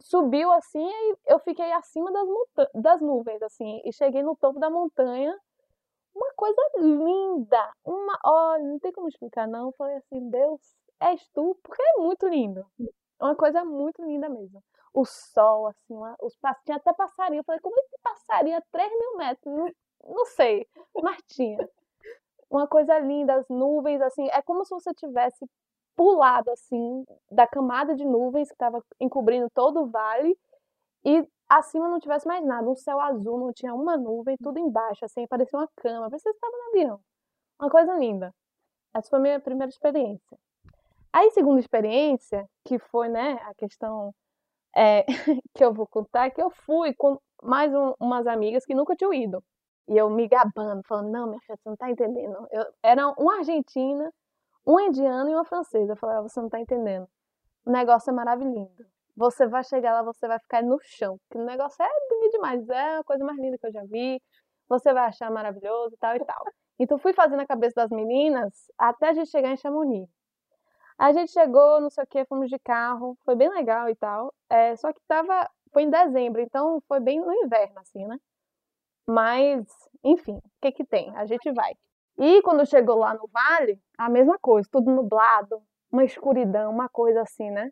subiu 0.02 0.52
assim 0.52 0.86
e 0.88 1.18
eu 1.28 1.40
fiquei 1.40 1.72
acima 1.72 2.12
das, 2.12 2.28
das 2.76 3.02
nuvens, 3.02 3.42
assim, 3.42 3.82
e 3.86 3.92
cheguei 3.94 4.24
no 4.24 4.36
topo 4.36 4.60
da 4.60 4.70
montanha. 4.70 5.38
Uma 6.16 6.34
coisa 6.36 6.62
linda, 6.78 7.74
uma, 7.86 8.20
olha, 8.26 8.64
não 8.64 8.80
tem 8.80 8.92
como 8.92 9.08
explicar 9.08 9.48
não. 9.48 9.72
Falei 9.74 9.98
assim, 9.98 10.30
Deus, 10.30 10.62
és 11.00 11.28
tu, 11.34 11.58
porque 11.64 11.82
é 11.82 12.02
muito 12.02 12.28
lindo. 12.28 12.66
Uma 13.20 13.36
coisa 13.36 13.64
muito 13.64 14.04
linda 14.04 14.28
mesmo. 14.30 14.64
O 14.94 15.06
sol, 15.06 15.68
assim, 15.68 15.96
os 16.22 16.34
tinha 16.66 16.78
até 16.78 16.92
passarinho. 16.94 17.42
Eu 17.42 17.44
falei, 17.44 17.62
como 17.62 17.80
é 17.80 17.84
que 17.84 17.98
passaria 18.02 18.64
3 18.72 18.92
mil 18.92 19.18
metros? 19.18 19.54
Não, 19.54 19.72
não 20.04 20.26
sei, 20.26 20.68
mas 21.04 21.22
tinha. 21.28 21.70
Uma 22.50 22.68
coisa 22.68 22.98
linda, 23.00 23.36
as 23.36 23.48
nuvens, 23.50 24.02
assim, 24.02 24.28
é 24.30 24.42
como 24.42 24.64
se 24.66 24.72
você 24.72 24.94
tivesse 24.94 25.46
pulado 25.98 26.52
assim 26.52 27.04
da 27.30 27.48
camada 27.48 27.96
de 27.96 28.06
nuvens 28.06 28.48
que 28.48 28.54
estava 28.54 28.82
encobrindo 29.00 29.50
todo 29.50 29.82
o 29.82 29.88
vale 29.88 30.38
e 31.04 31.28
acima 31.50 31.90
não 31.90 32.00
tivesse 32.00 32.28
mais 32.28 32.46
nada, 32.46 32.70
um 32.70 32.76
céu 32.76 33.00
azul, 33.00 33.40
não 33.40 33.52
tinha 33.52 33.74
uma 33.74 33.98
nuvem, 33.98 34.38
tudo 34.38 34.60
embaixo, 34.60 35.04
assim, 35.04 35.26
parecia 35.28 35.58
uma 35.58 35.70
cama, 35.78 36.10
parecia 36.10 36.32
que 36.32 36.38
estava 36.38 36.54
no 36.56 36.70
avião. 36.70 37.02
Uma 37.60 37.70
coisa 37.70 37.94
linda. 37.96 38.34
Essa 38.94 39.10
foi 39.10 39.20
a 39.20 39.22
minha 39.22 39.40
primeira 39.40 39.70
experiência. 39.70 40.38
Aí, 41.12 41.32
segunda 41.32 41.60
experiência, 41.60 42.48
que 42.66 42.78
foi, 42.78 43.10
né, 43.10 43.34
a 43.44 43.54
questão 43.56 44.14
é, 44.76 45.06
que 45.56 45.64
eu 45.64 45.74
vou 45.74 45.88
contar, 45.88 46.28
é 46.28 46.30
que 46.30 46.42
eu 46.42 46.52
fui 46.52 46.94
com 46.94 47.18
mais 47.42 47.74
um, 47.74 47.94
umas 48.00 48.28
amigas 48.28 48.66
que 48.66 48.76
nunca 48.76 48.96
tinham 48.96 49.14
ido. 49.14 49.44
E 49.88 49.98
eu 49.98 50.10
me 50.10 50.28
gabando, 50.28 50.82
falando, 50.86 51.10
não, 51.10 51.28
minha 51.28 51.40
filha, 51.42 51.58
você 51.58 51.70
não 51.70 51.78
tá 51.78 51.90
entendendo. 51.90 52.36
Eu, 52.52 52.66
era 52.84 53.08
uma 53.18 53.38
argentina 53.38 54.12
um 54.68 54.80
indiano 54.82 55.30
e 55.30 55.34
uma 55.34 55.46
francesa. 55.46 55.94
Eu 55.94 55.98
falei, 55.98 56.18
ah, 56.18 56.22
você 56.22 56.42
não 56.42 56.50
tá 56.50 56.60
entendendo. 56.60 57.08
O 57.66 57.72
negócio 57.72 58.10
é 58.12 58.14
maravilhoso. 58.14 58.86
Você 59.16 59.48
vai 59.48 59.64
chegar 59.64 59.94
lá, 59.94 60.04
você 60.04 60.28
vai 60.28 60.40
ficar 60.40 60.62
no 60.62 60.78
chão. 60.82 61.18
Porque 61.28 61.42
o 61.42 61.46
negócio 61.46 61.82
é 61.82 61.90
bonito 62.10 62.32
demais. 62.34 62.70
É 62.70 62.98
a 62.98 63.04
coisa 63.04 63.24
mais 63.24 63.40
linda 63.40 63.58
que 63.58 63.66
eu 63.66 63.72
já 63.72 63.84
vi. 63.86 64.22
Você 64.68 64.94
vai 64.94 65.06
achar 65.06 65.32
maravilhoso 65.32 65.96
e 65.96 65.98
tal 65.98 66.16
e 66.16 66.26
tal. 66.26 66.44
Então 66.80 66.98
fui 67.00 67.14
fazendo 67.14 67.40
a 67.40 67.48
cabeça 67.48 67.76
das 67.76 67.90
meninas 67.90 68.54
até 68.78 69.10
a 69.10 69.14
gente 69.14 69.32
chegar 69.32 69.52
em 69.52 69.58
Chamonix. 69.58 70.12
A 71.00 71.14
gente 71.14 71.32
chegou, 71.32 71.80
não 71.80 71.90
sei 71.90 72.04
o 72.04 72.08
que, 72.08 72.26
fomos 72.26 72.50
de 72.50 72.60
carro, 72.60 73.18
foi 73.24 73.36
bem 73.36 73.50
legal 73.50 73.90
e 73.90 73.96
tal. 73.96 74.34
É, 74.50 74.76
só 74.76 74.92
que 74.92 75.00
tava, 75.08 75.50
foi 75.72 75.84
em 75.84 75.90
dezembro, 75.90 76.42
então 76.42 76.82
foi 76.88 77.00
bem 77.00 77.20
no 77.20 77.34
inverno, 77.34 77.80
assim, 77.80 78.06
né? 78.06 78.18
Mas, 79.08 79.66
enfim, 80.04 80.38
o 80.38 80.42
que 80.62 80.72
que 80.72 80.86
tem? 80.86 81.16
A 81.16 81.26
gente 81.26 81.52
vai. 81.52 81.74
E 82.18 82.42
quando 82.42 82.66
chegou 82.66 82.98
lá 82.98 83.14
no 83.14 83.28
vale, 83.32 83.80
a 83.98 84.10
mesma 84.10 84.38
coisa, 84.40 84.68
tudo 84.72 84.92
nublado, 84.92 85.62
uma 85.92 86.04
escuridão, 86.04 86.72
uma 86.72 86.90
coisa 86.90 87.22
assim, 87.22 87.50
né? 87.52 87.70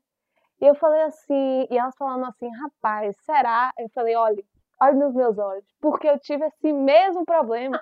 E 0.62 0.66
eu 0.66 0.76
falei 0.76 1.02
assim, 1.02 1.68
e 1.70 1.78
elas 1.78 1.96
falando 1.98 2.26
assim, 2.26 2.50
rapaz, 2.50 3.16
será? 3.26 3.72
Eu 3.78 3.90
falei, 3.90 4.16
olha, 4.16 4.44
olha 4.82 4.94
nos 4.94 5.14
meus 5.14 5.38
olhos, 5.38 5.66
porque 5.82 6.08
eu 6.08 6.20
tive 6.20 6.46
esse 6.46 6.72
mesmo 6.72 7.26
problema, 7.26 7.82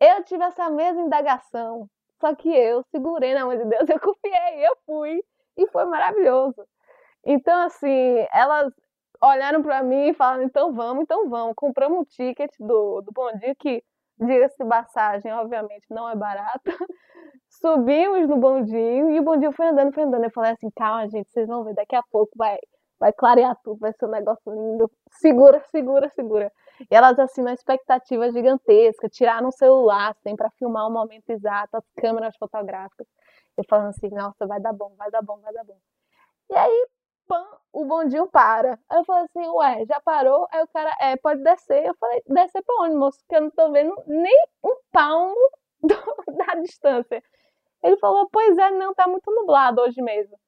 eu 0.00 0.22
tive 0.24 0.44
essa 0.44 0.70
mesma 0.70 1.00
indagação, 1.00 1.88
só 2.20 2.34
que 2.34 2.48
eu 2.48 2.82
segurei 2.90 3.34
na 3.34 3.46
mão 3.46 3.56
de 3.56 3.64
Deus, 3.64 3.88
eu 3.88 3.98
confiei, 4.00 4.66
eu 4.66 4.76
fui, 4.86 5.22
e 5.56 5.66
foi 5.68 5.84
maravilhoso. 5.86 6.66
Então, 7.24 7.62
assim, 7.62 8.26
elas 8.32 8.72
olharam 9.20 9.62
para 9.62 9.82
mim 9.82 10.08
e 10.08 10.14
falaram, 10.14 10.42
então 10.42 10.72
vamos, 10.72 11.02
então 11.02 11.28
vamos. 11.28 11.54
Compramos 11.56 12.00
um 12.00 12.04
ticket 12.04 12.50
do, 12.58 13.00
do 13.00 13.12
bondinho, 13.12 13.54
que, 13.56 13.82
diga-se 14.18 14.64
passagem, 14.64 15.32
obviamente 15.32 15.86
não 15.90 16.08
é 16.08 16.16
barato. 16.16 16.62
Subimos 17.48 18.28
no 18.28 18.36
bondinho 18.36 19.10
e 19.10 19.20
o 19.20 19.22
bondinho 19.22 19.52
foi 19.52 19.66
andando, 19.68 19.92
foi 19.92 20.02
andando. 20.04 20.24
Eu 20.24 20.30
falei 20.30 20.52
assim, 20.52 20.70
calma, 20.76 21.08
gente, 21.08 21.30
vocês 21.30 21.46
vão 21.46 21.64
ver, 21.64 21.74
daqui 21.74 21.94
a 21.94 22.02
pouco 22.10 22.32
vai, 22.36 22.58
vai 22.98 23.12
clarear 23.12 23.56
tudo, 23.62 23.78
vai 23.78 23.92
ser 23.92 24.06
um 24.06 24.10
negócio 24.10 24.52
lindo. 24.52 24.90
Segura, 25.12 25.62
segura, 25.70 26.08
segura. 26.10 26.52
E 26.90 26.94
elas, 26.94 27.18
assim, 27.18 27.42
na 27.42 27.54
expectativa 27.54 28.30
gigantesca, 28.32 29.08
tiraram 29.08 29.48
o 29.48 29.52
celular, 29.52 30.10
assim, 30.10 30.34
para 30.36 30.50
filmar 30.58 30.88
o 30.88 30.92
momento 30.92 31.30
exato, 31.30 31.76
as 31.76 31.84
câmeras 31.96 32.36
fotográficas. 32.36 33.06
Eu 33.56 33.64
falando 33.68 33.90
assim, 33.90 34.08
nossa, 34.10 34.46
vai 34.46 34.60
dar 34.60 34.72
bom, 34.72 34.94
vai 34.96 35.10
dar 35.10 35.22
bom, 35.22 35.38
vai 35.40 35.52
dar 35.52 35.64
bom. 35.64 35.78
E 36.50 36.56
aí, 36.56 36.88
pã, 37.26 37.44
o 37.72 37.84
bondinho 37.84 38.26
para. 38.28 38.78
Aí 38.88 38.98
eu 38.98 39.04
falei 39.04 39.24
assim, 39.24 39.48
ué, 39.48 39.84
já 39.86 40.00
parou? 40.00 40.46
Aí 40.52 40.62
o 40.62 40.68
cara, 40.68 40.94
é, 41.00 41.16
pode 41.16 41.42
descer. 41.42 41.86
Eu 41.86 41.94
falei, 41.98 42.22
descer 42.26 42.62
pra 42.62 42.84
onde, 42.84 42.96
moço? 42.96 43.18
Porque 43.20 43.36
eu 43.36 43.42
não 43.42 43.50
tô 43.50 43.70
vendo 43.72 43.94
nem 44.06 44.34
um 44.64 44.76
palmo 44.92 45.50
do, 45.82 45.96
da 46.36 46.54
distância. 46.60 47.22
Ele 47.82 47.96
falou, 47.98 48.28
pois 48.32 48.56
é, 48.58 48.70
não, 48.70 48.94
tá 48.94 49.06
muito 49.06 49.30
nublado 49.30 49.82
hoje 49.82 50.00
mesmo. 50.02 50.38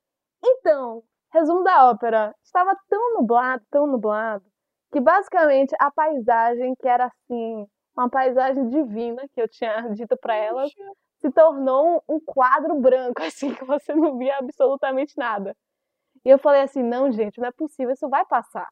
Então, 0.44 1.02
resumo 1.32 1.62
da 1.62 1.90
ópera, 1.90 2.34
estava 2.42 2.76
tão 2.88 3.14
nublado, 3.14 3.64
tão 3.70 3.86
nublado, 3.86 4.44
que 4.92 5.00
basicamente 5.00 5.74
a 5.80 5.90
paisagem, 5.90 6.74
que 6.76 6.88
era 6.88 7.06
assim, 7.06 7.66
uma 7.96 8.08
paisagem 8.08 8.68
divina, 8.68 9.22
que 9.34 9.40
eu 9.40 9.48
tinha 9.48 9.82
dito 9.92 10.16
para 10.18 10.34
elas, 10.34 10.70
se 11.18 11.30
tornou 11.30 12.02
um 12.08 12.20
quadro 12.20 12.80
branco, 12.80 13.22
assim, 13.22 13.54
que 13.54 13.64
você 13.64 13.94
não 13.94 14.16
via 14.18 14.38
absolutamente 14.38 15.14
nada. 15.16 15.54
E 16.26 16.28
eu 16.28 16.38
falei 16.40 16.62
assim, 16.62 16.82
não, 16.82 17.12
gente, 17.12 17.38
não 17.40 17.46
é 17.46 17.52
possível, 17.52 17.92
isso 17.92 18.08
vai 18.08 18.24
passar. 18.26 18.68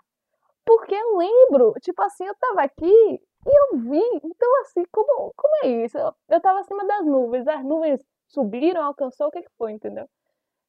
Porque 0.66 0.92
eu 0.92 1.16
lembro, 1.16 1.72
tipo 1.80 2.02
assim, 2.02 2.24
eu 2.24 2.34
tava 2.34 2.62
aqui 2.62 2.84
e 2.84 3.20
eu 3.46 3.78
vi. 3.78 4.02
Então, 4.24 4.60
assim, 4.62 4.82
como, 4.90 5.32
como 5.36 5.54
é 5.62 5.68
isso? 5.84 5.96
Eu, 5.96 6.12
eu 6.30 6.40
tava 6.40 6.58
acima 6.58 6.84
das 6.84 7.06
nuvens, 7.06 7.46
as 7.46 7.64
nuvens 7.64 8.04
subiram, 8.26 8.82
alcançou, 8.82 9.28
o 9.28 9.30
que, 9.30 9.42
que 9.42 9.50
foi, 9.56 9.70
entendeu? 9.70 10.08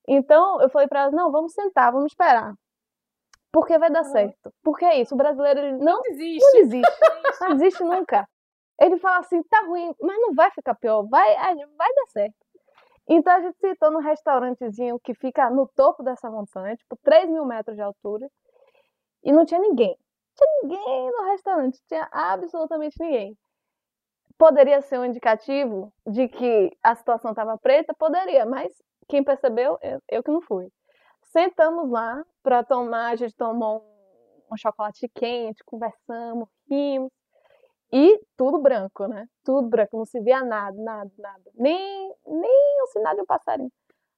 Então, 0.08 0.62
eu 0.62 0.70
falei 0.70 0.88
para 0.88 1.02
elas, 1.02 1.14
não, 1.14 1.32
vamos 1.32 1.54
sentar, 1.54 1.92
vamos 1.92 2.12
esperar. 2.12 2.54
Porque 3.52 3.80
vai 3.80 3.90
dar 3.90 4.04
certo. 4.04 4.54
Porque 4.62 4.86
é 4.86 5.02
isso, 5.02 5.16
o 5.16 5.18
brasileiro 5.18 5.62
ele 5.62 5.78
não, 5.80 5.96
Não 5.96 6.02
desiste. 6.04 6.44
não 6.44 6.52
desiste. 6.52 6.92
Não 7.42 7.50
desiste 7.58 7.84
nunca. 7.84 8.30
Ele 8.80 8.98
fala 9.00 9.18
assim, 9.22 9.42
tá 9.50 9.62
ruim, 9.62 9.92
mas 10.00 10.20
não 10.22 10.36
vai 10.36 10.52
ficar 10.52 10.76
pior, 10.76 11.02
vai, 11.10 11.36
vai 11.36 11.94
dar 11.96 12.06
certo. 12.10 12.45
Então 13.08 13.34
a 13.34 13.42
gente 13.42 13.58
sentou 13.60 13.92
num 13.92 14.00
restaurantezinho 14.00 15.00
que 15.00 15.14
fica 15.14 15.50
no 15.50 15.68
topo 15.68 16.02
dessa 16.04 16.30
montanha, 16.30 16.76
tipo 16.76 16.98
3 17.04 17.30
mil 17.30 17.46
metros 17.46 17.76
de 17.76 17.82
altura, 17.82 18.28
e 19.24 19.32
não 19.32 19.46
tinha 19.46 19.60
ninguém. 19.60 19.90
Não 19.90 20.36
tinha 20.36 20.62
ninguém 20.64 21.12
no 21.12 21.24
restaurante, 21.32 21.80
tinha 21.88 22.08
absolutamente 22.12 22.96
ninguém. 23.00 23.38
Poderia 24.38 24.82
ser 24.82 25.00
um 25.00 25.06
indicativo 25.06 25.94
de 26.06 26.28
que 26.28 26.76
a 26.84 26.94
situação 26.96 27.32
estava 27.32 27.58
preta? 27.58 27.94
Poderia, 27.94 28.46
mas 28.46 28.74
quem 29.08 29.24
percebeu, 29.24 29.78
eu, 29.82 30.02
eu 30.10 30.24
que 30.24 30.32
não 30.32 30.42
fui. 30.42 30.70
Sentamos 31.24 31.90
lá 31.90 32.24
para 32.44 32.64
tomar, 32.64 33.12
a 33.12 33.16
gente 33.16 33.36
tomou 33.36 33.80
um, 33.80 34.54
um 34.54 34.58
chocolate 34.58 35.08
quente, 35.10 35.64
conversamos, 35.64 36.50
rimos. 36.70 37.12
E 37.98 38.20
tudo 38.36 38.60
branco, 38.60 39.08
né? 39.08 39.26
Tudo 39.42 39.70
branco, 39.70 39.96
não 39.96 40.04
se 40.04 40.20
via 40.20 40.44
nada, 40.44 40.76
nada, 40.78 41.10
nada. 41.18 41.52
Nem, 41.54 42.14
nem 42.28 42.84
o 42.84 42.88
sinal 42.88 43.16
de 43.16 43.22
um 43.22 43.26
passarinho. 43.26 43.72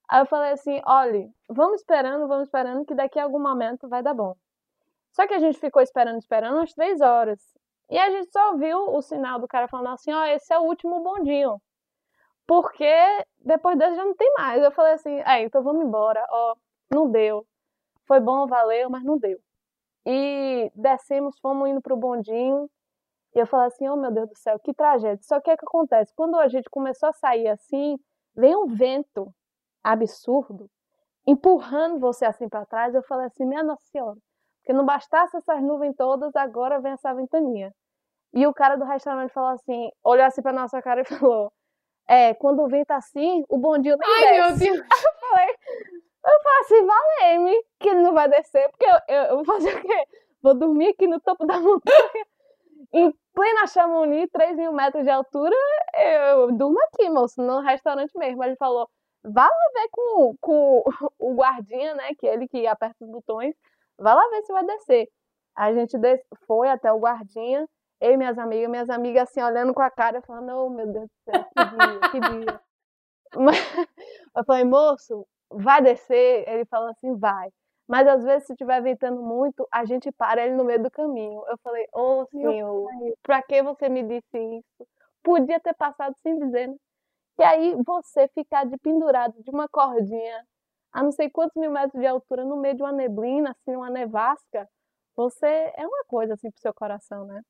Aí 0.09 0.19
eu 0.19 0.25
falei 0.25 0.53
assim: 0.53 0.81
olha, 0.83 1.29
vamos 1.47 1.81
esperando, 1.81 2.27
vamos 2.27 2.47
esperando, 2.47 2.83
que 2.85 2.95
daqui 2.95 3.19
a 3.19 3.23
algum 3.23 3.39
momento 3.39 3.87
vai 3.87 4.01
dar 4.01 4.15
bom. 4.15 4.35
Só 5.11 5.27
que 5.27 5.33
a 5.35 5.39
gente 5.39 5.59
ficou 5.59 5.79
esperando, 5.83 6.17
esperando 6.17 6.55
umas 6.55 6.73
três 6.73 7.01
horas. 7.01 7.39
E 7.87 7.99
a 7.99 8.09
gente 8.09 8.31
só 8.31 8.53
ouviu 8.53 8.79
o 8.95 8.99
sinal 9.03 9.39
do 9.39 9.47
cara 9.47 9.67
falando 9.67 9.93
assim: 9.93 10.11
ó, 10.11 10.25
esse 10.25 10.51
é 10.51 10.57
o 10.57 10.63
último 10.63 11.03
bondinho. 11.03 11.61
Porque 12.47 12.91
depois 13.45 13.77
desse 13.77 13.95
já 13.95 14.05
não 14.05 14.15
tem 14.15 14.33
mais. 14.39 14.63
Eu 14.63 14.71
falei 14.71 14.93
assim: 14.93 15.19
é, 15.19 15.43
então 15.43 15.61
vamos 15.61 15.85
embora. 15.85 16.25
Ó, 16.31 16.55
não 16.91 17.11
deu. 17.11 17.45
Foi 18.07 18.19
bom, 18.19 18.47
valeu, 18.47 18.89
mas 18.89 19.03
não 19.03 19.19
deu. 19.19 19.37
E 20.03 20.71
descemos, 20.73 21.37
fomos 21.39 21.69
indo 21.69 21.79
pro 21.79 21.95
bondinho. 21.95 22.67
E 23.37 23.39
eu 23.39 23.45
falei 23.45 23.67
assim, 23.67 23.87
oh 23.87 23.95
meu 23.95 24.09
Deus 24.09 24.29
do 24.29 24.35
céu, 24.35 24.57
que 24.57 24.73
tragédia. 24.73 25.19
Só 25.21 25.39
que 25.39 25.53
o 25.53 25.55
que 25.55 25.63
acontece? 25.63 26.11
Quando 26.15 26.39
a 26.39 26.47
gente 26.47 26.67
começou 26.71 27.09
a 27.09 27.13
sair 27.13 27.47
assim, 27.47 27.99
vem 28.35 28.55
um 28.55 28.65
vento 28.65 29.31
absurdo, 29.83 30.67
empurrando 31.25 31.99
você 31.99 32.25
assim 32.25 32.49
para 32.49 32.65
trás. 32.65 32.95
Eu 32.95 33.03
falei 33.03 33.27
assim, 33.27 33.45
minha 33.45 33.61
Nossa 33.61 33.85
Senhora, 33.91 34.17
porque 34.59 34.73
não 34.73 34.83
bastasse 34.83 35.37
essas 35.37 35.61
nuvens 35.61 35.95
todas, 35.95 36.35
agora 36.35 36.81
vem 36.81 36.93
essa 36.93 37.13
ventania. 37.13 37.71
E 38.33 38.47
o 38.47 38.53
cara 38.55 38.75
do 38.75 38.85
restaurante 38.85 39.31
falou 39.31 39.51
assim, 39.51 39.91
olhou 40.03 40.25
assim 40.25 40.41
pra 40.41 40.51
nossa 40.51 40.81
cara 40.81 41.01
e 41.01 41.05
falou, 41.05 41.53
é, 42.07 42.33
quando 42.33 42.63
o 42.63 42.67
vento 42.67 42.89
assim, 42.89 43.43
o 43.49 43.59
bondinho 43.59 43.97
nem 43.99 44.09
Ai, 44.09 44.41
meu 44.41 44.57
desce. 44.57 44.63
Deus. 44.63 44.79
Eu 44.89 45.29
falei, 45.29 45.55
eu 46.25 46.41
falei 46.41 46.59
assim, 46.61 46.87
valeu-me 46.87 47.63
que 47.79 47.89
ele 47.89 48.01
não 48.01 48.13
vai 48.13 48.27
descer, 48.29 48.67
porque 48.69 48.85
eu, 48.85 49.15
eu, 49.15 49.23
eu 49.25 49.35
vou 49.35 49.45
fazer 49.45 49.75
o 49.75 49.81
quê? 49.81 50.07
Vou 50.41 50.53
dormir 50.55 50.89
aqui 50.89 51.05
no 51.05 51.19
topo 51.19 51.45
da 51.45 51.59
montanha. 51.61 52.25
Plena 53.37 53.67
Chamonix, 53.67 54.27
3 54.31 54.55
mil 54.57 54.71
metros 54.71 55.03
de 55.03 55.11
altura, 55.11 55.55
eu 55.93 56.51
durmo 56.53 56.79
aqui, 56.85 57.07
moço, 57.07 57.39
no 57.39 57.59
restaurante 57.59 58.11
mesmo. 58.17 58.43
Ele 58.43 58.55
falou, 58.55 58.89
vá 59.23 59.43
lá 59.43 59.71
ver 59.75 59.89
com, 59.91 60.35
com 60.41 60.83
o 61.19 61.35
guardinha, 61.35 61.93
né, 61.93 62.15
que 62.17 62.25
é 62.25 62.33
ele 62.33 62.47
que 62.47 62.65
aperta 62.65 62.95
os 63.05 63.11
botões, 63.11 63.53
vá 63.95 64.15
lá 64.15 64.27
ver 64.31 64.41
se 64.41 64.51
vai 64.51 64.65
descer. 64.65 65.07
A 65.55 65.71
gente 65.71 65.99
des... 65.99 66.19
foi 66.47 66.67
até 66.67 66.91
o 66.91 66.97
guardinha, 66.97 67.67
eu 68.01 68.13
e 68.13 68.17
minhas 68.17 68.39
amigas, 68.39 68.69
minhas 68.71 68.89
amigas 68.89 69.29
assim, 69.29 69.43
olhando 69.43 69.71
com 69.71 69.83
a 69.83 69.91
cara, 69.91 70.19
falando, 70.23 70.49
oh 70.55 70.69
meu 70.71 70.87
Deus 70.87 71.05
do 71.05 71.31
céu, 71.31 71.45
que 71.45 71.77
dia, 71.77 72.09
que 72.09 72.19
dia. 72.19 72.61
Mas 73.37 73.57
eu 74.35 74.43
falei, 74.45 74.63
moço, 74.63 75.27
vai 75.51 75.79
descer? 75.83 76.43
Ele 76.49 76.65
falou 76.65 76.89
assim, 76.89 77.15
vai. 77.15 77.51
Mas 77.87 78.07
às 78.07 78.23
vezes, 78.23 78.47
se 78.47 78.53
estiver 78.53 78.81
ventando 78.81 79.21
muito, 79.21 79.67
a 79.71 79.85
gente 79.85 80.11
para 80.11 80.45
ele 80.45 80.55
no 80.55 80.65
meio 80.65 80.83
do 80.83 80.91
caminho. 80.91 81.41
Eu 81.47 81.57
falei, 81.59 81.87
ô 81.93 82.21
oh, 82.21 82.25
senhor, 82.25 82.89
pra 83.23 83.41
que 83.41 83.63
você 83.63 83.87
me 83.87 84.03
disse 84.03 84.37
isso? 84.37 84.89
Podia 85.23 85.59
ter 85.59 85.73
passado 85.73 86.15
sem 86.21 86.37
dizer, 86.37 86.67
né? 86.67 86.75
E 87.39 87.43
aí 87.43 87.75
você 87.85 88.27
ficar 88.29 88.65
de 88.65 88.77
pendurado 88.77 89.41
de 89.43 89.51
uma 89.51 89.67
cordinha 89.69 90.43
a 90.91 91.03
não 91.03 91.11
sei 91.11 91.29
quantos 91.29 91.55
mil 91.55 91.71
metros 91.71 91.99
de 92.01 92.07
altura 92.07 92.43
no 92.43 92.57
meio 92.57 92.75
de 92.75 92.81
uma 92.81 92.91
neblina, 92.91 93.51
assim, 93.51 93.75
uma 93.75 93.89
nevasca, 93.89 94.67
você 95.15 95.45
é 95.75 95.85
uma 95.85 96.03
coisa 96.07 96.33
assim 96.33 96.49
pro 96.49 96.59
seu 96.59 96.73
coração, 96.73 97.25
né? 97.25 97.41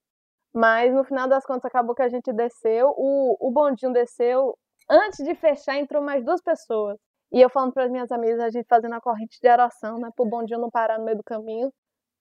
Mas 0.53 0.93
no 0.93 1.03
final 1.03 1.27
das 1.27 1.45
contas 1.45 1.65
acabou 1.65 1.95
que 1.95 2.01
a 2.01 2.09
gente 2.09 2.31
desceu, 2.33 2.93
o, 2.97 3.37
o 3.39 3.51
bondinho 3.51 3.93
desceu, 3.93 4.57
antes 4.89 5.23
de 5.25 5.35
fechar 5.35 5.77
entrou 5.77 6.01
mais 6.01 6.25
duas 6.25 6.41
pessoas. 6.41 6.97
E 7.31 7.41
eu 7.41 7.49
falando 7.49 7.73
para 7.73 7.85
as 7.85 7.91
minhas 7.91 8.11
amigas, 8.11 8.39
a 8.39 8.49
gente 8.49 8.67
fazendo 8.67 8.93
a 8.93 9.01
corrente 9.01 9.39
de 9.41 9.49
oração, 9.49 9.99
né? 9.99 10.09
Pro 10.15 10.25
bondinho 10.25 10.59
não 10.59 10.69
parar 10.69 10.97
no 10.97 11.05
meio 11.05 11.17
do 11.17 11.23
caminho, 11.23 11.71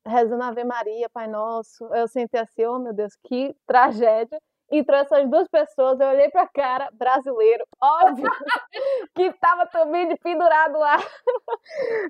rezando 0.06 0.42
Ave 0.42 0.64
Maria, 0.64 1.08
Pai 1.10 1.28
Nosso. 1.28 1.84
Eu 1.94 2.08
sentei 2.08 2.40
assim, 2.40 2.64
oh 2.66 2.78
meu 2.78 2.92
Deus, 2.92 3.14
que 3.24 3.54
tragédia. 3.66 4.38
Entrou 4.70 4.98
essas 4.98 5.30
duas 5.30 5.48
pessoas, 5.48 6.00
eu 6.00 6.08
olhei 6.08 6.28
pra 6.28 6.48
cara, 6.48 6.88
brasileiro, 6.92 7.64
óbvio, 7.80 8.28
que 9.14 9.32
tava 9.34 9.64
também 9.66 10.08
de 10.08 10.16
pendurado 10.16 10.76
lá. 10.76 10.96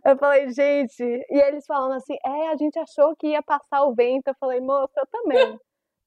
Eu 0.03 0.16
falei, 0.16 0.49
gente, 0.51 1.03
e 1.03 1.39
eles 1.39 1.66
falando 1.66 1.95
assim, 1.97 2.16
é, 2.25 2.49
a 2.49 2.57
gente 2.57 2.79
achou 2.79 3.14
que 3.16 3.29
ia 3.29 3.43
passar 3.43 3.85
o 3.85 3.95
vento. 3.95 4.29
Eu 4.29 4.35
falei, 4.41 4.61
moça, 4.61 4.93
eu 4.97 5.07
também. 5.07 5.59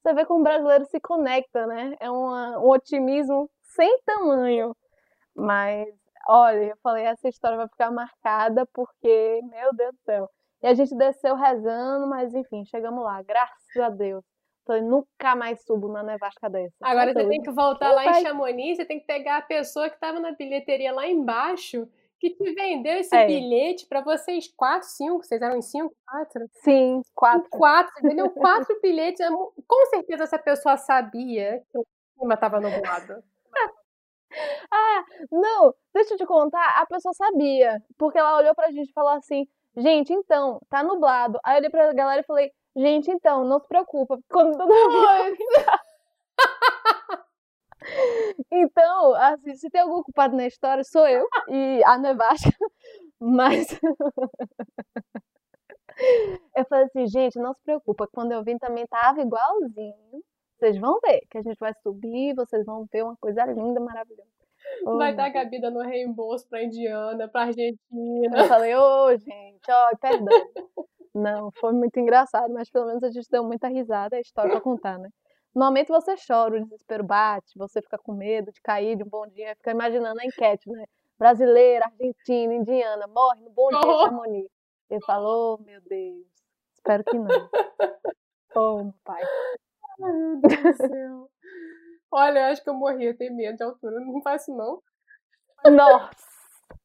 Você 0.01 0.14
vê 0.14 0.26
como 0.26 0.39
o 0.39 0.43
brasileiro 0.43 0.86
se 0.86 0.99
conecta, 0.99 1.68
né? 1.68 1.95
É 1.99 2.09
uma, 2.09 2.57
um 2.59 2.70
otimismo 2.70 3.47
sem 3.61 3.99
tamanho. 4.03 4.76
Mas 5.36 5.88
Olha, 6.32 6.63
eu 6.65 6.77
falei, 6.84 7.05
essa 7.05 7.27
história 7.27 7.57
vai 7.57 7.67
ficar 7.67 7.89
marcada 7.89 8.63
porque, 8.71 9.41
meu 9.49 9.73
Deus 9.73 9.95
do 9.95 9.99
céu. 10.05 10.30
E 10.61 10.67
a 10.67 10.73
gente 10.75 10.95
desceu 10.95 11.36
rezando, 11.36 12.05
mas 12.07 12.36
enfim, 12.36 12.63
chegamos 12.65 13.03
lá, 13.03 13.19
graças 13.23 13.75
a 13.82 13.89
Deus. 13.89 14.23
Falei, 14.63 14.84
nunca 14.84 15.36
mais 15.36 15.63
subo 15.63 15.88
na 15.88 16.03
nevasca 16.03 16.47
dessa. 16.47 16.75
Agora 16.84 17.13
você 17.13 17.27
tem 17.27 17.41
que 17.41 17.49
voltar 17.49 17.91
lá 17.93 18.05
em. 18.05 18.21
Chamonix, 18.21 18.77
você 18.77 18.86
tem 18.86 18.99
que 18.99 19.07
pegar 19.07 19.38
a 19.38 19.41
pessoa 19.41 19.89
que 19.89 19.95
estava 19.95 20.19
na 20.19 20.34
bilheteria 20.34 20.93
lá 20.93 21.07
embaixo, 21.07 21.88
que 22.19 22.30
te 22.30 22.53
vendeu 22.53 22.97
esse 22.97 23.15
É. 23.15 23.25
bilhete 23.25 23.88
para 23.88 24.01
vocês 24.01 24.53
quatro, 24.55 24.88
cinco, 24.88 25.23
vocês 25.23 25.41
eram 25.41 25.57
em 25.57 25.63
cinco, 25.63 25.91
quatro? 26.05 26.45
Sim, 26.61 27.01
quatro. 27.15 27.49
Quatro, 27.49 27.91
você 27.95 28.07
vendeu 28.07 28.30
quatro 28.30 28.77
bilhetes. 28.84 29.19
é 29.21 29.30
Com 29.32 29.86
certeza 29.89 30.25
essa 30.25 30.38
pessoa 30.38 30.77
sabia 30.77 31.63
que 31.71 31.77
o 31.80 31.84
clima 32.19 32.36
estava 32.36 32.59
nublado. 32.59 33.23
Não, 35.32 35.73
deixa 35.93 36.13
eu 36.13 36.17
te 36.17 36.25
contar, 36.25 36.65
a 36.77 36.86
pessoa 36.86 37.13
sabia, 37.13 37.82
porque 37.97 38.17
ela 38.17 38.38
olhou 38.38 38.55
pra 38.55 38.71
gente 38.71 38.89
e 38.89 38.93
falou 38.93 39.11
assim, 39.11 39.45
gente, 39.75 40.13
então, 40.13 40.59
tá 40.69 40.84
nublado. 40.84 41.39
Aí 41.43 41.55
eu 41.55 41.59
olhei 41.59 41.69
pra 41.69 41.93
galera 41.93 42.21
e 42.21 42.25
falei, 42.25 42.51
gente, 42.75 43.11
então, 43.11 43.43
não 43.43 43.59
se 43.59 43.67
preocupa, 43.67 44.17
quando 44.30 44.57
todo 44.57 44.69
mundo 44.69 45.07
Então, 48.51 49.13
assim, 49.15 49.55
se 49.55 49.69
tem 49.69 49.82
algum 49.82 50.03
culpado 50.03 50.36
na 50.36 50.45
história, 50.47 50.84
sou 50.84 51.07
eu 51.07 51.27
e 51.49 51.82
a 51.86 51.97
nevasca, 51.97 52.51
mas 53.19 53.80
eu 56.55 56.65
falei 56.65 56.86
assim, 56.86 57.07
gente, 57.07 57.38
não 57.39 57.53
se 57.53 57.61
preocupa, 57.63 58.07
quando 58.11 58.32
eu 58.32 58.43
vim 58.43 58.57
também 58.57 58.86
tava 58.88 59.21
igualzinho. 59.21 60.23
Vocês 60.60 60.78
vão 60.78 60.99
ver 60.99 61.22
que 61.30 61.38
a 61.38 61.41
gente 61.41 61.57
vai 61.57 61.74
subir, 61.82 62.36
vocês 62.36 62.66
vão 62.66 62.86
ver 62.91 63.03
uma 63.03 63.16
coisa 63.16 63.45
linda, 63.45 63.80
maravilhosa. 63.80 64.30
Oh, 64.86 64.97
vai 64.97 65.16
dar 65.16 65.32
cabida 65.32 65.72
no 65.72 65.80
reembolso 65.80 66.45
pra 66.49 66.62
Indiana, 66.62 67.30
pra 67.30 67.43
Argentina. 67.43 68.38
Eu 68.38 68.45
falei, 68.45 68.76
ô, 68.76 69.05
oh, 69.05 69.18
gente, 69.18 69.72
ó, 69.72 69.95
perdão. 69.95 70.38
Não, 71.16 71.49
foi 71.53 71.72
muito 71.72 71.97
engraçado, 71.97 72.53
mas 72.53 72.70
pelo 72.70 72.88
menos 72.88 73.01
a 73.03 73.10
gente 73.10 73.28
deu 73.32 73.41
muita 73.41 73.70
risada, 73.70 74.18
é 74.18 74.22
história 74.22 74.51
pra 74.51 74.62
contar, 74.62 74.99
né? 74.99 75.10
No 75.55 75.66
momento 75.66 75.93
você 75.93 76.14
chora, 76.28 76.57
o 76.57 76.64
desespero 76.64 77.05
bate, 77.05 77.57
você 77.57 77.82
fica 77.82 77.97
com 77.97 78.14
medo 78.14 78.51
de 78.51 78.62
cair 78.62 78.97
de 78.97 79.03
um 79.03 79.10
bom 79.10 79.26
dia, 79.28 79.55
fica 79.55 79.72
imaginando 79.72 80.20
a 80.20 80.26
enquete, 80.26 80.70
né? 80.70 80.84
Brasileira, 81.18 81.86
argentina, 81.86 82.53
indiana, 82.53 83.07
morre 83.07 83.41
no 83.41 83.49
bom 83.49 83.70
dia, 83.70 83.80
oh. 83.80 84.05
Chamonix. 84.05 84.49
Ele 84.89 85.05
falou, 85.05 85.57
oh, 85.60 85.64
meu 85.64 85.80
Deus, 85.82 86.28
espero 86.74 87.03
que 87.03 87.18
não. 87.18 87.28
Oh, 88.55 88.84
meu 88.84 88.93
pai. 89.03 89.22
Meu 90.00 90.41
Deus 90.41 90.78
do 90.78 90.88
céu. 90.88 91.30
Olha, 92.12 92.47
acho 92.47 92.64
que 92.64 92.70
eu 92.70 92.74
morri, 92.74 93.06
eu 93.06 93.18
tenho 93.18 93.36
medo 93.36 93.58
de 93.58 93.64
altura, 93.64 94.00
não 94.00 94.22
faço 94.22 94.56
não. 94.56 94.82
Nossa! 95.66 96.10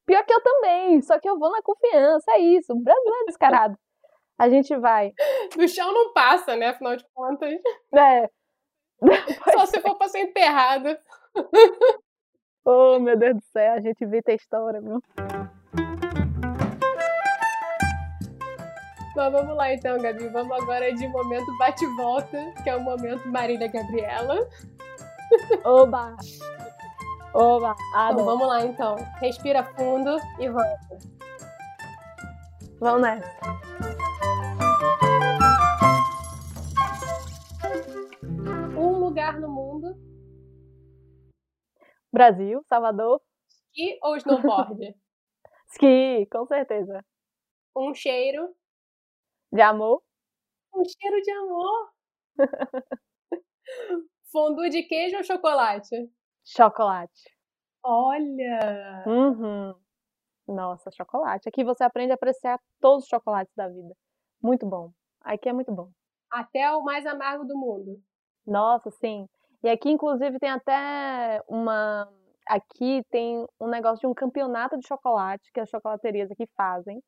Pior 0.05 0.25
que 0.25 0.35
eu 0.35 0.43
também, 0.43 1.01
só 1.01 1.19
que 1.19 1.29
eu 1.29 1.39
vou 1.39 1.51
na 1.51 1.63
confiança, 1.63 2.31
é 2.33 2.41
isso. 2.41 2.73
O 2.73 2.81
Brasil 2.81 3.15
é 3.23 3.25
descarado. 3.25 3.79
A 4.39 4.49
gente 4.49 4.77
vai. 4.77 5.13
Do 5.57 5.67
chão 5.69 5.93
não 5.93 6.13
passa, 6.13 6.57
né? 6.57 6.69
Afinal 6.69 6.97
de 6.97 7.07
contas. 7.15 7.59
É. 7.95 8.29
Só 9.53 9.67
se 9.67 9.81
for 9.81 9.97
pra 9.97 10.09
ser 10.09 10.21
enterrada. 10.21 11.01
Oh, 12.67 12.99
meu 12.99 13.15
Deus 13.15 13.37
do 13.37 13.43
céu, 13.53 13.75
a 13.75 13.81
gente 13.81 14.03
evita 14.03 14.33
a 14.33 14.35
história, 14.35 14.81
viu? 14.81 14.99
Mas 19.15 19.33
vamos 19.33 19.57
lá 19.57 19.73
então, 19.73 19.97
Gabi. 19.99 20.29
Vamos 20.29 20.61
agora 20.61 20.93
de 20.93 21.07
momento 21.09 21.47
bate-volta, 21.59 22.53
que 22.63 22.69
é 22.69 22.77
o 22.77 22.81
momento 22.81 23.29
Marília 23.29 23.69
Gabriela. 23.69 24.49
Oba! 25.65 26.17
Oba! 27.33 27.77
Então, 28.11 28.25
vamos 28.25 28.47
lá 28.47 28.65
então. 28.65 28.97
Respira 29.21 29.63
fundo 29.63 30.17
e 30.41 30.49
volta. 30.49 30.99
Vamos 32.81 33.03
nessa. 33.03 33.31
Um 38.77 38.99
lugar 38.99 39.39
no 39.41 39.49
mundo. 39.49 39.97
Brasil, 42.13 42.63
Salvador. 42.69 43.21
Ski 43.49 43.99
ou 44.03 44.17
snowboard? 44.17 44.95
Ski, 45.71 46.27
com 46.31 46.47
certeza. 46.47 47.05
Um 47.77 47.95
cheiro. 47.95 48.55
De 49.55 49.63
amor. 49.63 50.03
Um 50.75 50.83
cheiro 50.85 51.23
de 51.23 51.31
amor. 51.31 51.93
Fondue 54.33 54.69
de 54.69 54.83
queijo 54.83 55.17
ou 55.17 55.23
chocolate? 55.23 55.95
Chocolate. 56.45 57.23
Olha! 57.81 59.05
Uhum. 59.07 59.75
Nossa, 60.49 60.91
chocolate. 60.91 61.49
Aqui 61.49 61.63
você 61.63 61.85
aprende 61.85 62.11
a 62.11 62.17
apreciar 62.17 62.59
todos 62.81 63.05
os 63.05 63.09
chocolates 63.09 63.55
da 63.55 63.69
vida. 63.69 63.95
Muito 64.43 64.67
bom. 64.67 64.93
Aqui 65.21 65.49
é 65.49 65.53
muito 65.53 65.71
bom. 65.71 65.89
Até 66.33 66.69
o 66.73 66.83
mais 66.83 67.07
amargo 67.07 67.45
do 67.45 67.57
mundo. 67.57 68.03
Nossa, 68.45 68.91
sim. 68.91 69.29
E 69.63 69.69
aqui, 69.69 69.89
inclusive, 69.89 70.41
tem 70.41 70.51
até 70.51 71.41
uma. 71.47 72.13
Aqui 72.49 73.05
tem 73.09 73.47
um 73.61 73.69
negócio 73.69 74.01
de 74.01 74.07
um 74.09 74.15
campeonato 74.15 74.77
de 74.77 74.85
chocolate 74.89 75.53
que 75.53 75.61
as 75.61 75.71
chocolaterias 75.71 76.29
aqui 76.33 76.49
fazem. 76.57 77.01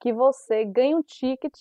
Que 0.00 0.12
você 0.12 0.64
ganha 0.64 0.96
um 0.96 1.02
ticket 1.02 1.58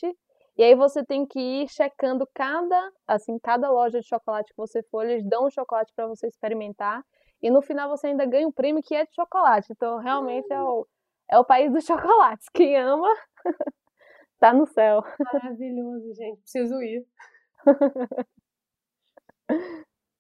e 0.58 0.64
aí 0.64 0.74
você 0.74 1.06
tem 1.06 1.24
que 1.24 1.40
ir 1.40 1.70
checando 1.70 2.28
cada, 2.34 2.92
assim, 3.08 3.38
cada 3.38 3.70
loja 3.70 4.02
de 4.02 4.08
chocolate 4.08 4.52
que 4.52 4.58
você 4.58 4.82
for, 4.84 5.06
eles 5.06 5.24
dão 5.24 5.46
um 5.46 5.52
chocolate 5.52 5.94
para 5.96 6.08
você 6.08 6.28
experimentar. 6.28 7.06
E 7.42 7.52
no 7.52 7.62
final 7.62 7.88
você 7.88 8.08
ainda 8.08 8.26
ganha 8.26 8.48
um 8.48 8.52
prêmio 8.52 8.82
que 8.82 8.96
é 8.96 9.06
de 9.06 9.14
chocolate. 9.14 9.72
Então 9.72 10.00
realmente 10.00 10.52
é 10.52 10.60
o, 10.60 10.88
é 11.30 11.38
o 11.38 11.46
país 11.46 11.72
dos 11.72 11.86
chocolates. 11.86 12.50
Quem 12.50 12.76
ama 12.76 13.08
tá 14.40 14.52
no 14.52 14.66
céu. 14.66 15.04
Maravilhoso, 15.32 16.16
gente. 16.16 16.42
Preciso 16.42 16.82
ir. 16.82 17.06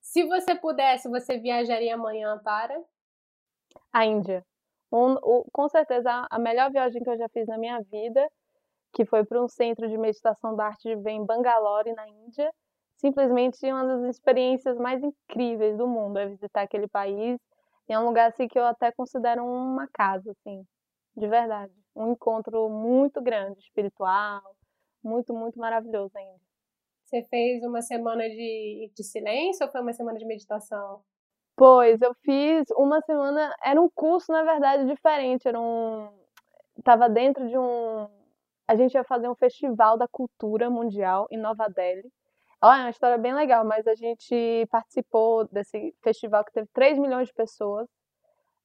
Se 0.01 0.23
você 0.25 0.53
pudesse, 0.53 1.09
você 1.09 1.39
viajaria 1.39 1.95
amanhã 1.95 2.39
para? 2.43 2.79
A 3.91 4.05
Índia. 4.05 4.45
Um, 4.91 5.13
um, 5.13 5.43
com 5.51 5.67
certeza 5.67 6.27
a 6.29 6.39
melhor 6.39 6.71
viagem 6.71 7.03
que 7.03 7.09
eu 7.09 7.17
já 7.17 7.27
fiz 7.29 7.47
na 7.47 7.57
minha 7.57 7.81
vida 7.81 8.29
que 8.97 9.05
foi 9.05 9.23
para 9.23 9.39
um 9.39 9.47
centro 9.47 9.87
de 9.87 9.95
meditação 9.95 10.55
da 10.55 10.65
arte 10.65 10.89
de 10.89 10.95
ver 10.95 11.11
em 11.11 11.23
Bangalore, 11.23 11.93
na 11.93 12.09
Índia. 12.09 12.51
Simplesmente 12.95 13.63
uma 13.71 13.85
das 13.85 14.15
experiências 14.15 14.75
mais 14.79 15.03
incríveis 15.03 15.77
do 15.77 15.87
mundo 15.87 16.17
é 16.17 16.25
visitar 16.25 16.63
aquele 16.63 16.87
país. 16.87 17.39
E 17.87 17.93
é 17.93 17.99
um 17.99 18.05
lugar 18.07 18.31
assim 18.31 18.47
que 18.47 18.57
eu 18.57 18.65
até 18.65 18.91
considero 18.91 19.45
uma 19.45 19.87
casa, 19.93 20.31
assim, 20.31 20.65
de 21.15 21.27
verdade. 21.27 21.71
Um 21.95 22.13
encontro 22.13 22.67
muito 22.69 23.21
grande, 23.21 23.59
espiritual, 23.59 24.41
muito, 25.03 25.31
muito 25.31 25.59
maravilhoso 25.59 26.17
ainda. 26.17 26.41
Você 27.03 27.21
fez 27.29 27.63
uma 27.63 27.83
semana 27.83 28.23
de, 28.27 28.91
de 28.95 29.03
silêncio 29.03 29.63
ou 29.63 29.71
foi 29.71 29.81
uma 29.81 29.93
semana 29.93 30.17
de 30.17 30.25
meditação? 30.25 31.03
Pois, 31.55 32.01
eu 32.01 32.15
fiz 32.25 32.65
uma 32.75 32.99
semana, 33.01 33.55
era 33.63 33.79
um 33.79 33.89
curso, 33.93 34.31
na 34.31 34.41
verdade, 34.41 34.87
diferente, 34.87 35.47
era 35.47 35.59
um... 35.59 36.09
Tava 36.83 37.07
dentro 37.07 37.47
de 37.47 37.57
um 37.57 38.16
a 38.67 38.75
gente 38.75 38.93
ia 38.93 39.03
fazer 39.03 39.29
um 39.29 39.35
festival 39.35 39.97
da 39.97 40.07
cultura 40.07 40.69
mundial 40.69 41.27
em 41.31 41.37
Nova 41.37 41.67
Delhi. 41.69 42.11
Olha, 42.61 42.79
é 42.79 42.83
uma 42.85 42.89
história 42.89 43.17
bem 43.17 43.33
legal, 43.33 43.63
mas 43.63 43.87
a 43.87 43.95
gente 43.95 44.67
participou 44.69 45.47
desse 45.47 45.95
festival 46.03 46.43
que 46.43 46.51
teve 46.51 46.67
3 46.73 46.97
milhões 46.97 47.27
de 47.27 47.33
pessoas 47.33 47.87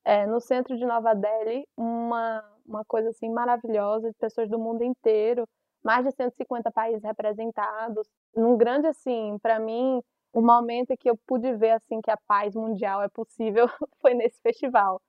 é, 0.05 0.27
no 0.27 0.41
centro 0.41 0.77
de 0.77 0.85
Nova 0.85 1.15
Delhi, 1.15 1.67
uma, 1.77 2.43
uma 2.67 2.85
coisa 2.85 3.11
assim 3.11 3.31
maravilhosa, 3.31 4.11
de 4.11 4.17
pessoas 4.19 4.49
do 4.49 4.59
mundo 4.59 4.83
inteiro, 4.83 5.47
mais 5.85 6.05
de 6.05 6.13
150 6.13 6.71
países 6.73 7.03
representados. 7.03 8.09
Num 8.35 8.57
grande, 8.57 8.87
assim, 8.89 9.39
para 9.41 9.59
mim, 9.61 10.03
o 10.33 10.41
momento 10.41 10.97
que 10.99 11.11
eu 11.11 11.17
pude 11.27 11.55
ver 11.55 11.73
assim 11.73 12.01
que 12.01 12.11
a 12.11 12.17
paz 12.27 12.55
mundial 12.55 13.03
é 13.03 13.09
possível 13.09 13.69
foi 14.01 14.15
nesse 14.15 14.41
festival. 14.41 15.01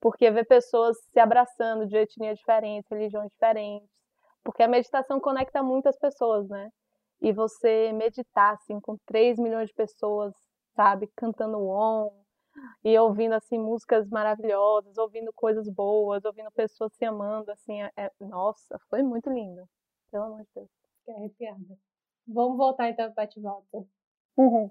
Porque 0.00 0.30
ver 0.30 0.46
pessoas 0.46 0.96
se 1.12 1.18
abraçando 1.18 1.86
de 1.86 1.96
etnia 1.96 2.34
diferente, 2.34 2.86
religiões 2.90 3.30
diferentes, 3.32 3.88
porque 4.48 4.62
a 4.62 4.68
meditação 4.68 5.20
conecta 5.20 5.62
muitas 5.62 5.98
pessoas, 5.98 6.48
né? 6.48 6.72
E 7.20 7.34
você 7.34 7.92
meditar, 7.92 8.54
assim, 8.54 8.80
com 8.80 8.96
3 9.04 9.38
milhões 9.38 9.68
de 9.68 9.74
pessoas, 9.74 10.32
sabe, 10.74 11.06
cantando 11.14 11.58
on, 11.68 12.10
e 12.82 12.98
ouvindo, 12.98 13.34
assim, 13.34 13.58
músicas 13.58 14.08
maravilhosas, 14.08 14.96
ouvindo 14.96 15.30
coisas 15.34 15.68
boas, 15.68 16.24
ouvindo 16.24 16.50
pessoas 16.52 16.94
se 16.94 17.04
amando, 17.04 17.52
assim, 17.52 17.82
é... 17.82 17.92
é 17.94 18.10
nossa, 18.18 18.80
foi 18.88 19.02
muito 19.02 19.28
lindo. 19.28 19.68
Pelo 20.10 20.24
amor 20.24 20.40
de 20.40 20.48
Deus. 20.54 20.70
Fiquei 21.00 21.14
arrepiada. 21.14 21.78
Vamos 22.26 22.56
voltar, 22.56 22.88
então, 22.88 23.12
para 23.12 23.26
te 23.26 23.38
volta. 23.38 23.84
Uhum. 24.34 24.70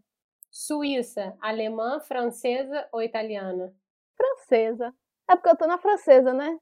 Suíça, 0.50 1.38
alemã, 1.40 2.00
francesa 2.00 2.90
ou 2.92 3.04
italiana? 3.04 3.72
Francesa. 4.16 4.92
É 5.30 5.36
porque 5.36 5.50
eu 5.50 5.58
tô 5.58 5.68
na 5.68 5.78
francesa, 5.78 6.34
né? 6.34 6.58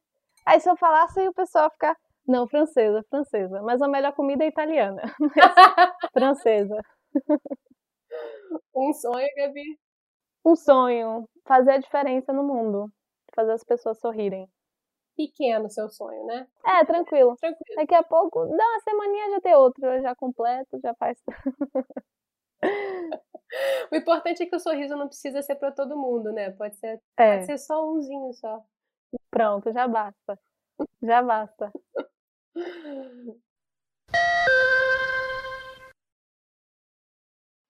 Aí 0.45 0.59
se 0.59 0.69
eu 0.69 0.75
falasse, 0.75 1.25
o 1.25 1.33
pessoal 1.33 1.71
ficar 1.71 1.95
não, 2.27 2.47
francesa, 2.47 3.03
francesa. 3.09 3.61
Mas 3.61 3.81
a 3.81 3.87
melhor 3.87 4.13
comida 4.13 4.43
é 4.43 4.47
italiana. 4.47 5.01
francesa. 6.13 6.81
Um 8.73 8.93
sonho, 8.93 9.27
Gabi? 9.37 9.79
Um 10.43 10.55
sonho. 10.55 11.29
Fazer 11.47 11.71
a 11.71 11.77
diferença 11.77 12.33
no 12.33 12.43
mundo. 12.43 12.91
Fazer 13.35 13.51
as 13.51 13.63
pessoas 13.63 13.99
sorrirem. 13.99 14.49
Pequeno 15.15 15.69
seu 15.69 15.87
sonho, 15.89 16.25
né? 16.25 16.47
É, 16.65 16.83
tranquilo. 16.83 17.35
Tranquilo. 17.37 17.75
Daqui 17.75 17.95
a 17.95 18.03
pouco, 18.03 18.45
dá 18.45 18.63
uma 18.63 18.79
semaninha 18.81 19.31
já 19.31 19.41
ter 19.41 19.55
outro. 19.55 20.01
Já 20.01 20.15
completo, 20.15 20.79
já 20.81 20.93
faz. 20.95 21.21
o 23.91 23.95
importante 23.95 24.43
é 24.43 24.45
que 24.45 24.55
o 24.55 24.59
sorriso 24.59 24.95
não 24.95 25.07
precisa 25.07 25.41
ser 25.41 25.55
para 25.55 25.71
todo 25.71 25.97
mundo, 25.97 26.31
né? 26.33 26.51
Pode 26.51 26.75
ser, 26.75 27.01
é. 27.17 27.35
pode 27.35 27.45
ser 27.45 27.57
só 27.59 27.87
umzinho 27.87 28.33
só. 28.33 28.63
Pronto, 29.29 29.71
já 29.71 29.87
basta. 29.87 30.39
Já 31.01 31.21
basta. 31.21 31.71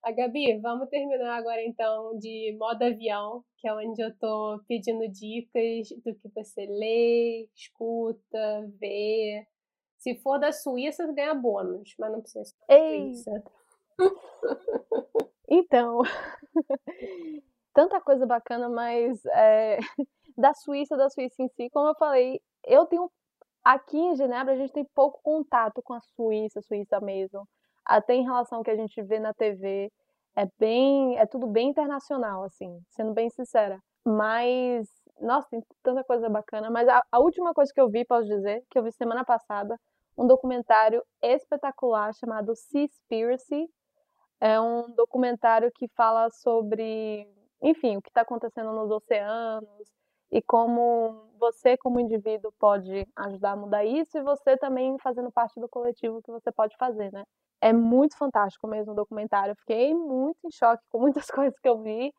A 0.04 0.12
Gabi, 0.12 0.60
vamos 0.60 0.88
terminar 0.90 1.38
agora 1.38 1.64
então 1.64 2.18
de 2.20 2.56
modo 2.60 2.84
avião, 2.84 3.44
que 3.58 3.68
é 3.68 3.74
onde 3.74 4.02
eu 4.02 4.16
tô 4.18 4.62
pedindo 4.68 5.08
dicas 5.08 5.90
do 6.04 6.14
que 6.14 6.30
você 6.30 6.66
lê, 6.68 7.50
escuta, 7.56 8.72
vê. 8.80 9.48
Se 9.98 10.16
for 10.22 10.38
da 10.38 10.52
Suíça, 10.52 11.12
ganha 11.12 11.34
bônus, 11.34 11.96
mas 11.98 12.12
não 12.12 12.22
precisa 12.22 12.46
ser 12.46 12.56
da 12.68 12.78
Suíça. 12.78 13.44
Então, 15.48 16.02
tanta 17.74 18.02
coisa 18.02 18.26
bacana, 18.26 18.68
mas 18.70 19.24
é, 19.28 19.78
da 20.38 20.54
Suíça, 20.54 20.98
da 20.98 21.10
Suíça 21.10 21.42
em 21.42 21.48
si, 21.50 21.70
como 21.70 21.90
eu 21.90 21.96
falei, 21.96 22.42
eu 22.64 22.86
tenho 22.86 23.12
aqui 23.66 23.97
em 23.97 24.16
Genebra 24.16 24.53
a 24.53 24.57
gente 24.57 24.72
tem 24.72 24.86
pouco 24.95 25.20
contato 25.24 25.82
com 25.84 25.93
a 25.93 25.99
Suíça, 25.99 26.61
Suíça 26.61 27.01
mesmo 27.01 27.45
até 27.86 28.16
em 28.16 28.24
relação 28.24 28.57
ao 28.57 28.63
que 28.63 28.72
a 28.72 28.76
gente 28.76 29.01
vê 29.03 29.20
na 29.20 29.34
TV, 29.34 29.91
é 30.36 30.47
bem, 30.59 31.18
é 31.18 31.26
tudo 31.26 31.47
bem 31.47 31.70
internacional, 31.70 32.43
assim, 32.43 32.82
sendo 32.89 33.13
bem 33.13 33.30
sincera. 33.30 33.80
Mas, 34.03 34.88
nossa, 35.22 35.47
tem 35.49 35.63
tanta 35.84 36.03
coisa 36.03 36.28
bacana. 36.30 36.70
Mas 36.70 36.88
a, 36.89 37.01
a 37.11 37.20
última 37.20 37.53
coisa 37.53 37.72
que 37.74 37.80
eu 37.80 37.89
vi, 37.89 38.03
posso 38.05 38.28
dizer, 38.28 38.63
que 38.70 38.78
eu 38.78 38.84
vi 38.84 38.91
semana 38.91 39.24
passada, 39.24 39.80
um 40.18 40.28
documentário 40.28 41.03
espetacular 41.22 42.13
chamado 42.16 42.55
Seaspiracy. 42.55 43.70
É 44.41 44.59
um 44.59 44.93
documentário 44.95 45.72
que 45.74 45.88
fala 45.95 46.30
sobre, 46.30 47.28
enfim, 47.61 47.97
o 47.97 48.01
que 48.01 48.09
está 48.09 48.22
acontecendo 48.22 48.72
nos 48.74 48.91
oceanos 48.91 49.95
e 50.32 50.41
como 50.41 51.30
você, 51.39 51.78
como 51.78 51.99
indivíduo, 51.99 52.51
pode 52.59 53.07
ajudar 53.15 53.51
a 53.51 53.55
mudar 53.55 53.86
isso 53.86 54.17
e 54.17 54.23
você 54.23 54.57
também 54.57 54.97
fazendo 54.99 55.32
parte 55.32 55.59
do 55.59 55.69
coletivo 55.69 56.21
que 56.21 56.32
você 56.32 56.51
pode 56.51 56.76
fazer, 56.78 57.11
né? 57.11 57.23
É 57.61 57.71
muito 57.73 58.17
fantástico 58.17 58.67
mesmo 58.67 58.93
o 58.93 58.95
documentário. 58.95 59.51
Eu 59.51 59.55
fiquei 59.55 59.93
muito 59.93 60.38
em 60.45 60.51
choque 60.51 60.84
com 60.89 60.99
muitas 61.01 61.28
coisas 61.28 61.57
que 61.59 61.69
eu 61.69 61.82
vi, 61.82 62.13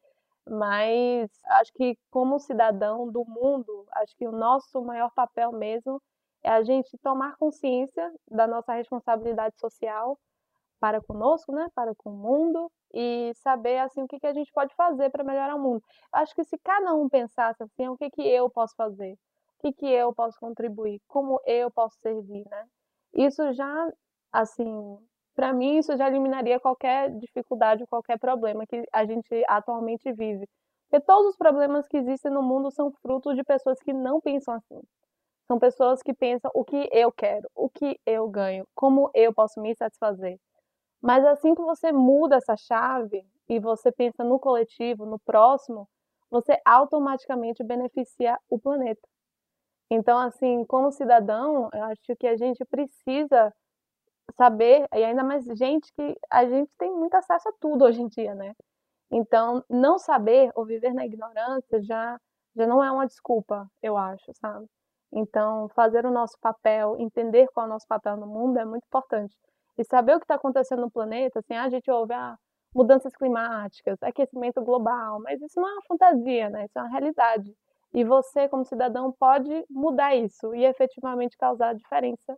mas 0.49 1.31
acho 1.47 1.73
que 1.75 1.97
como 2.11 2.39
cidadão 2.39 3.11
do 3.11 3.25
mundo, 3.25 3.87
acho 3.93 4.17
que 4.17 4.27
o 4.27 4.33
nosso 4.33 4.81
maior 4.83 5.11
papel 5.15 5.53
mesmo 5.53 6.01
é 6.43 6.51
a 6.51 6.63
gente 6.63 6.97
tomar 6.99 7.37
consciência 7.37 8.13
da 8.31 8.47
nossa 8.47 8.73
responsabilidade 8.73 9.57
social 9.59 10.19
para 10.81 11.01
conosco, 11.01 11.53
né, 11.53 11.69
para 11.75 11.95
com 11.95 12.11
o 12.11 12.17
mundo 12.17 12.71
e 12.93 13.33
saber 13.35 13.79
assim 13.79 14.03
o 14.03 14.09
que, 14.09 14.19
que 14.19 14.27
a 14.27 14.33
gente 14.33 14.53
pode 14.53 14.75
fazer 14.75 15.11
para 15.11 15.25
melhorar 15.25 15.55
o 15.55 15.63
mundo. 15.63 15.83
Acho 16.13 16.35
que 16.35 16.45
se 16.45 16.59
cada 16.59 16.95
um 16.95 17.09
pensasse 17.09 17.63
assim, 17.63 17.89
o 17.89 17.97
que 17.97 18.11
que 18.11 18.23
eu 18.23 18.49
posso 18.51 18.75
fazer? 18.77 19.13
O 19.59 19.63
que 19.63 19.73
que 19.73 19.87
eu 19.87 20.15
posso 20.15 20.39
contribuir? 20.39 21.01
Como 21.09 21.41
eu 21.47 21.71
posso 21.71 21.99
servir, 22.01 22.45
né? 22.49 22.67
Isso 23.15 23.53
já 23.53 23.93
assim 24.33 24.99
para 25.35 25.53
mim 25.53 25.79
isso 25.79 25.97
já 25.97 26.09
eliminaria 26.09 26.59
qualquer 26.59 27.11
dificuldade, 27.19 27.87
qualquer 27.87 28.19
problema 28.19 28.67
que 28.67 28.83
a 28.93 29.05
gente 29.05 29.45
atualmente 29.49 30.11
vive. 30.13 30.49
Porque 30.89 31.05
todos 31.05 31.31
os 31.31 31.37
problemas 31.37 31.87
que 31.89 31.97
existem 31.97 32.33
no 32.33 32.43
mundo 32.43 32.71
são 32.71 32.91
frutos 33.03 33.37
de 33.37 33.45
pessoas 33.45 33.79
que 33.81 33.93
não 33.93 34.21
pensam 34.21 34.55
assim. 34.55 34.81
São 35.47 35.59
pessoas 35.59 36.03
que 36.03 36.15
pensam 36.15 36.51
o 36.55 36.65
que 36.65 36.89
eu 36.93 37.13
quero, 37.13 37.49
o 37.55 37.69
que 37.69 38.01
eu 38.07 38.29
ganho, 38.29 38.67
como 38.75 39.11
eu 39.15 39.33
posso 39.33 39.61
me 39.61 39.75
satisfazer. 39.75 40.39
Mas 41.03 41.25
assim 41.25 41.55
que 41.55 41.63
você 41.63 41.93
muda 41.93 42.37
essa 42.37 42.57
chave 42.57 43.27
e 43.49 43.61
você 43.61 43.93
pensa 43.93 44.25
no 44.25 44.39
coletivo, 44.39 45.07
no 45.07 45.19
próximo, 45.19 45.89
você 46.31 46.61
automaticamente 46.65 47.63
beneficia 47.63 48.39
o 48.49 48.59
planeta. 48.59 49.07
Então, 49.91 50.19
assim, 50.19 50.65
como 50.65 50.91
cidadão, 50.91 51.69
eu 51.73 51.85
acho 51.85 52.17
que 52.19 52.27
a 52.27 52.37
gente 52.37 52.65
precisa 52.65 53.55
saber, 54.37 54.87
e 54.95 55.05
ainda 55.05 55.23
mais 55.25 55.45
gente 55.45 55.93
que 55.95 56.17
a 56.31 56.45
gente 56.47 56.71
tem 56.79 56.93
muito 56.93 57.15
acesso 57.15 57.49
a 57.49 57.53
tudo 57.61 57.85
hoje 57.85 58.03
em 58.03 58.09
dia, 58.09 58.35
né? 58.35 58.55
Então, 59.11 59.65
não 59.71 59.99
saber 59.99 60.51
ou 60.55 60.67
viver 60.67 60.93
na 60.95 61.07
ignorância 61.07 61.83
já, 61.83 62.19
já 62.57 62.67
não 62.67 62.83
é 62.85 62.91
uma 62.91 63.07
desculpa, 63.07 63.71
eu 63.83 63.97
acho, 63.97 64.33
sabe? 64.35 64.67
Então, 65.13 65.69
fazer 65.71 66.05
o 66.07 66.11
nosso 66.11 66.39
papel, 66.41 66.97
entender 66.99 67.49
qual 67.55 67.67
é 67.67 67.69
o 67.69 67.73
nosso 67.73 67.87
papel 67.87 68.17
no 68.17 68.27
mundo 68.27 68.59
é 68.59 68.65
muito 68.65 68.85
importante. 68.87 69.37
E 69.79 69.85
saber 69.85 70.15
o 70.15 70.19
que 70.19 70.25
está 70.25 70.37
acontecendo 70.37 70.81
no 70.81 70.91
planeta, 70.91 71.41
assim, 71.41 71.55
a 71.55 71.69
gente 71.69 71.91
ouve 71.91 72.15
ah, 72.15 72.37
mudanças 72.75 73.15
climáticas, 73.15 74.03
aquecimento 74.03 74.63
global, 74.63 75.21
mas 75.21 75.41
isso 75.41 75.61
não 75.61 75.69
é 75.69 75.73
uma 75.73 75.83
fantasia, 75.89 76.51
né? 76.51 76.65
Isso 76.65 76.79
é 76.79 76.83
uma 76.83 76.91
realidade. 76.91 77.55
E 77.95 78.05
você, 78.05 78.49
como 78.49 78.65
cidadão, 78.65 79.13
pode 79.19 79.65
mudar 79.71 80.15
isso 80.15 80.55
e 80.55 80.65
efetivamente 80.65 81.37
causar 81.37 81.75
diferença 81.75 82.37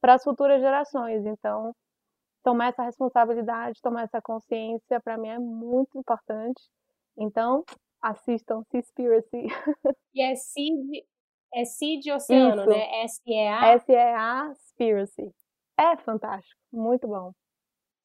para 0.00 0.14
as 0.14 0.22
futuras 0.22 0.60
gerações. 0.60 1.24
Então, 1.24 1.74
tomar 2.42 2.68
essa 2.68 2.82
responsabilidade, 2.82 3.80
tomar 3.82 4.02
essa 4.02 4.20
consciência, 4.20 5.00
para 5.00 5.16
mim 5.16 5.28
é 5.28 5.38
muito 5.38 5.98
importante. 5.98 6.60
Então, 7.16 7.64
assistam 8.02 8.62
Seaspiracy. 8.70 9.46
E 10.14 10.22
é 10.22 10.34
Seed, 10.34 12.06
é 12.06 12.14
Oceano, 12.14 12.62
Isso. 12.62 12.70
né? 12.70 13.02
S-E-A? 13.04 13.68
S-E-A 13.74 14.52
Spiracy. 14.54 15.32
É 15.78 15.96
fantástico, 15.98 16.60
muito 16.72 17.06
bom. 17.06 17.32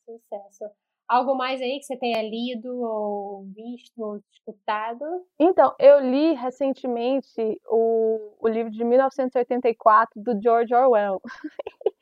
Sucesso. 0.05 0.65
Algo 1.07 1.35
mais 1.35 1.61
aí 1.61 1.79
que 1.79 1.85
você 1.85 1.97
tenha 1.97 2.21
lido 2.21 2.81
ou 2.81 3.43
visto 3.45 3.97
ou 3.97 4.19
escutado? 4.31 5.25
Então, 5.39 5.75
eu 5.79 5.99
li 5.99 6.33
recentemente 6.33 7.59
o, 7.67 8.35
o 8.39 8.47
livro 8.47 8.71
de 8.71 8.83
1984 8.83 10.21
do 10.21 10.41
George 10.41 10.73
Orwell. 10.73 11.19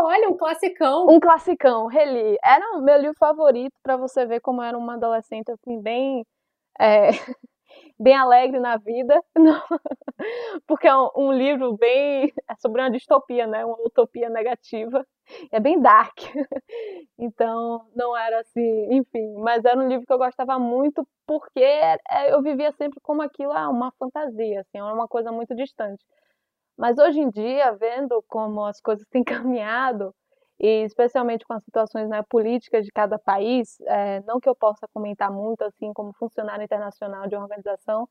Olha, 0.00 0.28
um 0.28 0.36
classicão. 0.36 1.06
Um 1.08 1.20
classicão, 1.20 1.86
reli. 1.86 2.36
Era 2.44 2.78
o 2.78 2.82
meu 2.82 2.96
livro 2.98 3.16
favorito 3.18 3.74
para 3.82 3.96
você 3.96 4.26
ver 4.26 4.40
como 4.40 4.62
era 4.62 4.76
uma 4.76 4.94
adolescente 4.94 5.50
assim 5.50 5.80
bem 5.80 6.24
é, 6.78 7.08
bem 7.98 8.14
alegre 8.14 8.60
na 8.60 8.76
vida, 8.76 9.22
não, 9.36 9.62
porque 10.66 10.86
é 10.86 10.94
um, 10.94 11.10
um, 11.16 11.32
livro 11.32 11.76
bem 11.76 12.32
é 12.48 12.54
sobre 12.56 12.82
uma 12.82 12.90
distopia, 12.90 13.46
né, 13.46 13.64
uma 13.64 13.78
utopia 13.80 14.28
negativa, 14.28 15.06
é 15.50 15.60
bem 15.60 15.80
dark, 15.80 16.16
então 17.18 17.86
não 17.94 18.16
era 18.16 18.40
assim, 18.40 18.94
enfim, 18.94 19.34
mas 19.38 19.64
era 19.64 19.78
um 19.78 19.88
livro 19.88 20.06
que 20.06 20.12
eu 20.12 20.18
gostava 20.18 20.58
muito 20.58 21.06
porque 21.26 21.60
é, 21.60 22.32
eu 22.32 22.42
vivia 22.42 22.72
sempre 22.72 23.00
como 23.00 23.22
aquilo, 23.22 23.52
ah, 23.52 23.68
uma 23.68 23.92
fantasia, 23.98 24.60
assim, 24.60 24.78
era 24.78 24.92
uma 24.94 25.08
coisa 25.08 25.32
muito 25.32 25.54
distante. 25.54 26.04
Mas 26.76 26.98
hoje 26.98 27.20
em 27.20 27.30
dia, 27.30 27.72
vendo 27.72 28.22
como 28.28 28.64
as 28.64 28.80
coisas 28.80 29.06
têm 29.08 29.24
caminhado, 29.24 30.14
e 30.58 30.84
especialmente 30.84 31.44
com 31.44 31.52
as 31.52 31.64
situações 31.64 32.08
né, 32.08 32.22
políticas 32.28 32.84
de 32.84 32.92
cada 32.92 33.18
país, 33.18 33.78
é, 33.82 34.20
não 34.22 34.40
que 34.40 34.48
eu 34.48 34.54
possa 34.54 34.88
comentar 34.92 35.30
muito 35.30 35.62
assim 35.62 35.92
como 35.92 36.14
funcionário 36.14 36.64
internacional 36.64 37.26
de 37.28 37.34
uma 37.34 37.44
organização, 37.44 38.08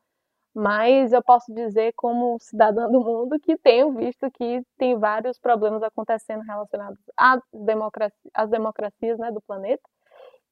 mas 0.56 1.12
eu 1.12 1.22
posso 1.22 1.52
dizer 1.52 1.92
como 1.94 2.38
cidadã 2.40 2.88
do 2.88 2.98
mundo 2.98 3.38
que 3.38 3.58
tenho 3.58 3.92
visto 3.92 4.30
que 4.30 4.62
tem 4.78 4.98
vários 4.98 5.38
problemas 5.38 5.82
acontecendo 5.82 6.40
relacionados 6.40 6.98
às, 7.14 7.42
democracia, 7.52 8.30
às 8.32 8.48
democracias 8.48 9.18
né, 9.18 9.30
do 9.30 9.42
planeta, 9.42 9.82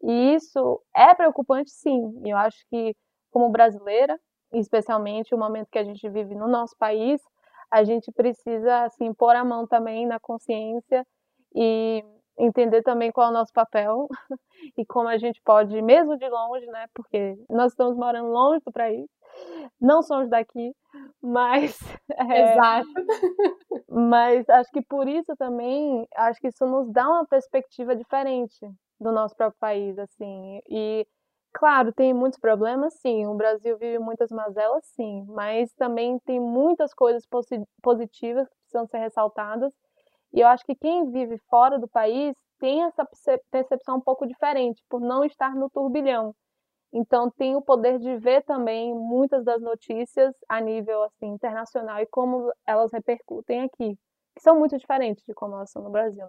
e 0.02 0.34
isso 0.34 0.78
é 0.94 1.14
preocupante 1.14 1.70
sim, 1.70 2.20
eu 2.22 2.36
acho 2.36 2.58
que 2.68 2.94
como 3.30 3.48
brasileira, 3.48 4.20
especialmente 4.52 5.34
o 5.34 5.38
momento 5.38 5.70
que 5.72 5.78
a 5.78 5.84
gente 5.84 6.06
vive 6.10 6.34
no 6.34 6.48
nosso 6.48 6.76
país, 6.76 7.22
a 7.70 7.82
gente 7.82 8.12
precisa 8.12 8.84
assim 8.84 9.14
pôr 9.14 9.34
a 9.34 9.42
mão 9.42 9.66
também 9.66 10.06
na 10.06 10.20
consciência 10.20 11.06
e 11.54 12.04
entender 12.38 12.82
também 12.82 13.10
qual 13.10 13.28
é 13.28 13.30
o 13.30 13.32
nosso 13.32 13.54
papel 13.54 14.06
e 14.76 14.84
como 14.84 15.08
a 15.08 15.16
gente 15.16 15.40
pode, 15.42 15.80
mesmo 15.80 16.18
de 16.18 16.28
longe, 16.28 16.66
né? 16.66 16.88
Porque 16.92 17.38
nós 17.48 17.72
estamos 17.72 17.96
morando 17.96 18.28
longe 18.28 18.62
do 18.66 18.70
país, 18.70 19.06
não 19.80 20.02
somos 20.02 20.28
daqui, 20.28 20.74
mas. 21.22 21.78
É, 22.16 22.52
Exato. 22.52 22.88
Mas 23.88 24.48
acho 24.48 24.70
que 24.70 24.82
por 24.82 25.08
isso 25.08 25.34
também, 25.36 26.06
acho 26.16 26.40
que 26.40 26.48
isso 26.48 26.64
nos 26.66 26.90
dá 26.92 27.08
uma 27.08 27.26
perspectiva 27.26 27.94
diferente 27.96 28.58
do 29.00 29.10
nosso 29.12 29.34
próprio 29.36 29.58
país, 29.58 29.98
assim. 29.98 30.60
E, 30.68 31.06
claro, 31.52 31.92
tem 31.92 32.14
muitos 32.14 32.38
problemas, 32.38 32.94
sim. 33.00 33.26
O 33.26 33.34
Brasil 33.34 33.76
vive 33.78 33.98
muitas 33.98 34.30
mazelas, 34.30 34.84
sim. 34.94 35.24
Mas 35.28 35.72
também 35.74 36.18
tem 36.20 36.40
muitas 36.40 36.94
coisas 36.94 37.24
positivas 37.82 38.48
que 38.48 38.54
precisam 38.62 38.86
ser 38.86 38.98
ressaltadas 38.98 39.72
e 40.32 40.40
eu 40.40 40.48
acho 40.48 40.64
que 40.64 40.74
quem 40.74 41.10
vive 41.12 41.38
fora 41.48 41.78
do 41.78 41.88
país 41.88 42.34
tem 42.58 42.82
essa 42.82 43.06
percepção 43.52 43.96
um 43.96 44.00
pouco 44.00 44.26
diferente, 44.26 44.82
por 44.90 45.00
não 45.00 45.24
estar 45.24 45.54
no 45.54 45.70
turbilhão. 45.70 46.34
Então 46.94 47.30
tem 47.30 47.56
o 47.56 47.62
poder 47.62 47.98
de 48.00 48.16
ver 48.18 48.42
também 48.44 48.94
muitas 48.94 49.44
das 49.44 49.60
notícias 49.62 50.34
a 50.48 50.60
nível 50.62 51.02
assim 51.04 51.26
internacional 51.28 52.00
e 52.00 52.06
como 52.06 52.52
elas 52.66 52.92
repercutem 52.92 53.62
aqui, 53.62 53.98
que 54.36 54.42
são 54.42 54.58
muito 54.58 54.78
diferentes 54.78 55.24
de 55.26 55.34
como 55.34 55.56
elas 55.56 55.70
são 55.72 55.82
no 55.82 55.90
Brasil. 55.90 56.28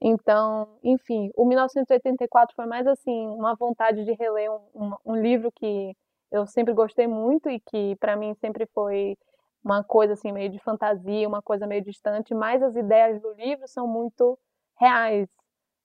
Então, 0.00 0.78
enfim, 0.82 1.30
o 1.36 1.44
1984 1.44 2.54
foi 2.54 2.66
mais 2.66 2.86
assim 2.86 3.26
uma 3.28 3.54
vontade 3.56 4.04
de 4.04 4.12
reler 4.12 4.50
um, 4.50 4.60
um, 4.74 4.92
um 5.06 5.16
livro 5.16 5.50
que 5.52 5.96
eu 6.30 6.46
sempre 6.46 6.72
gostei 6.72 7.06
muito 7.06 7.48
e 7.50 7.58
que 7.60 7.96
para 7.96 8.16
mim 8.16 8.34
sempre 8.34 8.66
foi 8.74 9.16
uma 9.64 9.82
coisa 9.82 10.12
assim 10.14 10.30
meio 10.32 10.50
de 10.50 10.58
fantasia, 10.60 11.26
uma 11.28 11.42
coisa 11.42 11.66
meio 11.66 11.82
distante, 11.82 12.32
mas 12.34 12.62
as 12.62 12.76
ideias 12.76 13.20
do 13.20 13.32
livro 13.34 13.66
são 13.68 13.86
muito 13.88 14.38
reais. 14.78 15.28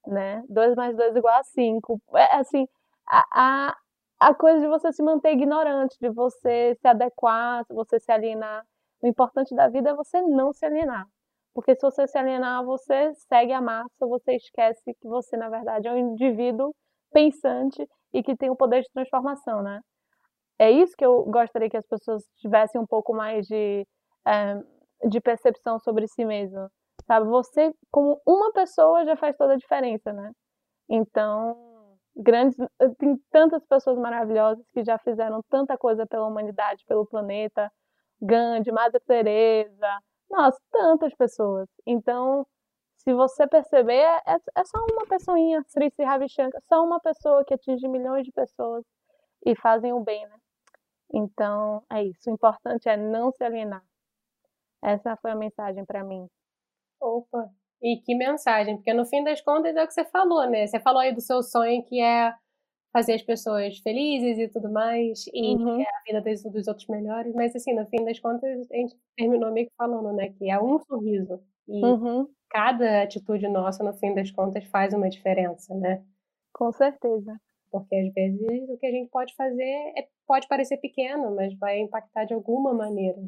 né? 0.07 0.43
2 0.49 0.75
mais 0.75 0.95
2 0.97 1.15
igual 1.15 1.35
a 1.39 1.43
5. 1.43 2.01
É, 2.15 2.35
assim, 2.37 2.67
a, 3.07 3.23
a, 3.69 3.77
a 4.19 4.35
coisa 4.35 4.59
de 4.61 4.67
você 4.67 4.91
se 4.93 5.03
manter 5.03 5.33
ignorante, 5.33 5.97
de 5.99 6.09
você 6.09 6.75
se 6.79 6.87
adequar, 6.87 7.65
você 7.69 7.99
se 7.99 8.11
alienar. 8.11 8.65
O 9.01 9.07
importante 9.07 9.53
da 9.55 9.67
vida 9.69 9.89
é 9.91 9.95
você 9.95 10.21
não 10.21 10.53
se 10.53 10.65
alienar. 10.65 11.07
Porque 11.53 11.75
se 11.75 11.81
você 11.81 12.07
se 12.07 12.17
alienar, 12.17 12.65
você 12.65 13.13
segue 13.29 13.53
a 13.53 13.61
massa, 13.61 14.07
você 14.07 14.35
esquece 14.35 14.81
que 14.85 15.07
você, 15.07 15.37
na 15.37 15.49
verdade, 15.49 15.87
é 15.87 15.91
um 15.93 16.13
indivíduo 16.13 16.73
pensante 17.11 17.87
e 18.13 18.23
que 18.23 18.35
tem 18.35 18.49
o 18.49 18.55
poder 18.55 18.81
de 18.81 18.89
transformação, 18.91 19.61
né? 19.61 19.81
É 20.59 20.71
isso 20.71 20.95
que 20.97 21.05
eu 21.05 21.23
gostaria 21.25 21.69
que 21.69 21.77
as 21.77 21.85
pessoas 21.87 22.23
tivessem 22.37 22.79
um 22.79 22.85
pouco 22.87 23.13
mais 23.13 23.45
de, 23.47 23.85
é, 24.25 24.55
de 25.09 25.19
percepção 25.21 25.79
sobre 25.79 26.07
si 26.07 26.25
mesma. 26.25 26.71
Sabe? 27.05 27.27
Você, 27.27 27.73
como 27.91 28.21
uma 28.25 28.51
pessoa, 28.53 29.05
já 29.05 29.15
faz 29.17 29.35
toda 29.35 29.53
a 29.53 29.57
diferença, 29.57 30.13
né? 30.13 30.31
Então, 30.89 31.72
grandes, 32.15 32.57
tem 32.97 33.17
tantas 33.31 33.65
pessoas 33.65 33.97
maravilhosas 33.97 34.65
que 34.73 34.83
já 34.83 34.97
fizeram 34.97 35.41
tanta 35.49 35.77
coisa 35.77 36.05
pela 36.05 36.27
humanidade, 36.27 36.83
pelo 36.85 37.05
planeta. 37.05 37.71
Gandhi, 38.21 38.71
Madre 38.71 38.99
Teresa, 39.01 39.99
nossa, 40.29 40.59
tantas 40.71 41.13
pessoas. 41.15 41.67
Então, 41.85 42.47
se 42.97 43.13
você 43.13 43.45
perceber, 43.47 43.93
é, 43.93 44.21
é, 44.25 44.37
é 44.55 44.63
só 44.65 44.77
uma 44.91 45.05
pessoinha, 45.07 45.61
Sri 45.67 45.91
Sri 45.91 46.05
Ravi 46.05 46.29
Shankar, 46.29 46.61
só 46.69 46.83
uma 46.85 46.99
pessoa 47.01 47.43
que 47.45 47.53
atinge 47.53 47.87
milhões 47.87 48.25
de 48.25 48.31
pessoas 48.31 48.85
e 49.45 49.55
fazem 49.55 49.93
o 49.93 49.99
bem, 49.99 50.25
né? 50.27 50.37
Então, 51.13 51.83
é 51.91 52.03
isso. 52.03 52.29
O 52.29 52.33
importante 52.33 52.89
é 52.89 52.97
não 52.97 53.31
se 53.31 53.43
alienar. 53.43 53.83
Essa 54.81 55.15
foi 55.17 55.31
a 55.31 55.35
mensagem 55.35 55.85
para 55.85 56.03
mim. 56.03 56.27
Opa, 56.99 57.49
e 57.83 57.97
que 57.97 58.15
mensagem, 58.15 58.77
porque 58.77 58.93
no 58.93 59.05
fim 59.05 59.23
das 59.23 59.41
contas 59.41 59.75
é 59.75 59.83
o 59.83 59.87
que 59.87 59.93
você 59.93 60.05
falou, 60.05 60.49
né? 60.49 60.65
Você 60.65 60.79
falou 60.79 61.01
aí 61.01 61.13
do 61.13 61.19
seu 61.19 61.43
sonho 61.43 61.83
que 61.83 61.99
é 61.99 62.33
fazer 62.93 63.13
as 63.13 63.21
pessoas 63.23 63.77
felizes 63.79 64.37
e 64.37 64.47
tudo 64.47 64.71
mais, 64.71 65.25
e 65.33 65.55
uhum. 65.55 65.81
a 65.81 66.03
vida 66.07 66.21
dos, 66.21 66.43
dos, 66.43 66.67
outros 66.67 66.87
melhores, 66.87 67.33
mas 67.33 67.53
assim, 67.55 67.73
no 67.73 67.85
fim 67.87 68.05
das 68.05 68.19
contas, 68.19 68.71
a 68.71 68.75
gente 68.75 68.95
terminou 69.17 69.51
meio 69.51 69.67
que 69.67 69.73
falando, 69.75 70.13
né, 70.13 70.29
que 70.29 70.49
é 70.49 70.61
um 70.61 70.79
sorriso. 70.79 71.41
E 71.67 71.83
uhum. 71.83 72.27
cada 72.49 73.01
atitude 73.01 73.47
nossa, 73.49 73.83
no 73.83 73.93
fim 73.95 74.13
das 74.13 74.31
contas, 74.31 74.63
faz 74.65 74.93
uma 74.93 75.09
diferença, 75.09 75.73
né? 75.75 76.03
Com 76.53 76.71
certeza. 76.71 77.35
Porque 77.71 77.95
às 77.95 78.13
vezes 78.13 78.69
o 78.69 78.77
que 78.77 78.85
a 78.85 78.91
gente 78.91 79.09
pode 79.09 79.35
fazer 79.35 79.93
é, 79.97 80.07
pode 80.27 80.47
parecer 80.47 80.77
pequeno, 80.77 81.35
mas 81.35 81.57
vai 81.57 81.79
impactar 81.79 82.25
de 82.25 82.33
alguma 82.33 82.73
maneira. 82.73 83.19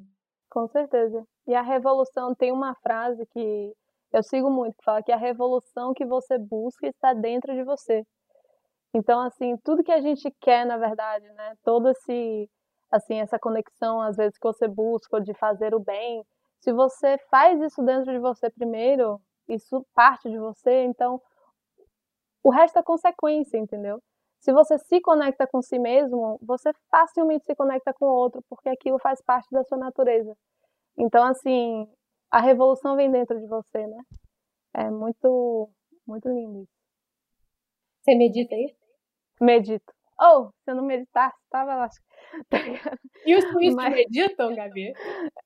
Com 0.51 0.67
certeza. 0.67 1.25
E 1.47 1.55
a 1.55 1.63
revolução 1.63 2.35
tem 2.35 2.51
uma 2.51 2.75
frase 2.75 3.25
que 3.33 3.73
eu 4.13 4.23
sigo 4.23 4.49
muito, 4.49 4.77
que 4.77 4.83
fala 4.83 5.03
que 5.03 5.11
a 5.11 5.17
revolução 5.17 5.93
que 5.93 6.05
você 6.05 6.37
busca 6.37 6.87
está 6.87 7.13
dentro 7.13 7.53
de 7.53 7.63
você. 7.63 8.05
Então, 8.93 9.19
assim, 9.21 9.57
tudo 9.57 9.83
que 9.83 9.91
a 9.91 9.99
gente 10.01 10.31
quer, 10.39 10.65
na 10.65 10.77
verdade, 10.77 11.27
né? 11.33 11.55
Todo 11.63 11.89
esse, 11.89 12.49
assim, 12.91 13.19
essa 13.19 13.37
conexão, 13.37 14.01
às 14.01 14.15
vezes, 14.15 14.37
que 14.37 14.47
você 14.47 14.67
busca 14.67 15.19
de 15.19 15.33
fazer 15.33 15.75
o 15.75 15.79
bem, 15.79 16.23
se 16.61 16.71
você 16.71 17.17
faz 17.29 17.61
isso 17.61 17.83
dentro 17.83 18.11
de 18.11 18.19
você 18.19 18.49
primeiro, 18.49 19.21
isso 19.47 19.85
parte 19.93 20.29
de 20.29 20.37
você, 20.37 20.83
então 20.83 21.21
o 22.43 22.49
resto 22.49 22.79
é 22.79 22.83
consequência, 22.83 23.57
entendeu? 23.57 24.01
Se 24.39 24.53
você 24.53 24.77
se 24.77 25.01
conecta 25.01 25.47
com 25.47 25.61
si 25.61 25.79
mesmo, 25.79 26.39
você 26.41 26.71
facilmente 26.91 27.45
se 27.45 27.55
conecta 27.55 27.93
com 27.93 28.05
o 28.05 28.13
outro, 28.13 28.43
porque 28.49 28.69
aquilo 28.69 28.99
faz 28.99 29.21
parte 29.21 29.49
da 29.51 29.63
sua 29.63 29.77
natureza. 29.77 30.35
Então, 30.97 31.23
assim, 31.23 31.87
a 32.35 32.41
revolução 32.41 32.97
vem 32.97 33.09
dentro 33.09 33.39
de 33.39 33.47
você, 33.47 33.87
né? 33.87 34.03
É 34.73 34.91
muito, 34.91 35.69
muito 36.05 36.27
lindo 36.27 36.63
isso. 36.63 36.71
Você 38.01 38.13
medita 38.13 38.53
aí? 38.53 38.75
Medito. 39.39 39.93
Ou, 40.19 40.47
oh, 40.47 40.51
se 40.61 40.71
eu 40.71 40.75
não 40.75 40.83
meditasse, 40.83 41.37
tava 41.49 41.75
lá. 41.75 41.89
E 43.25 43.35
os 43.37 43.45
suíços 43.45 43.75
Mas... 43.75 43.93
meditam, 43.93 44.53
Gabi? 44.53 44.91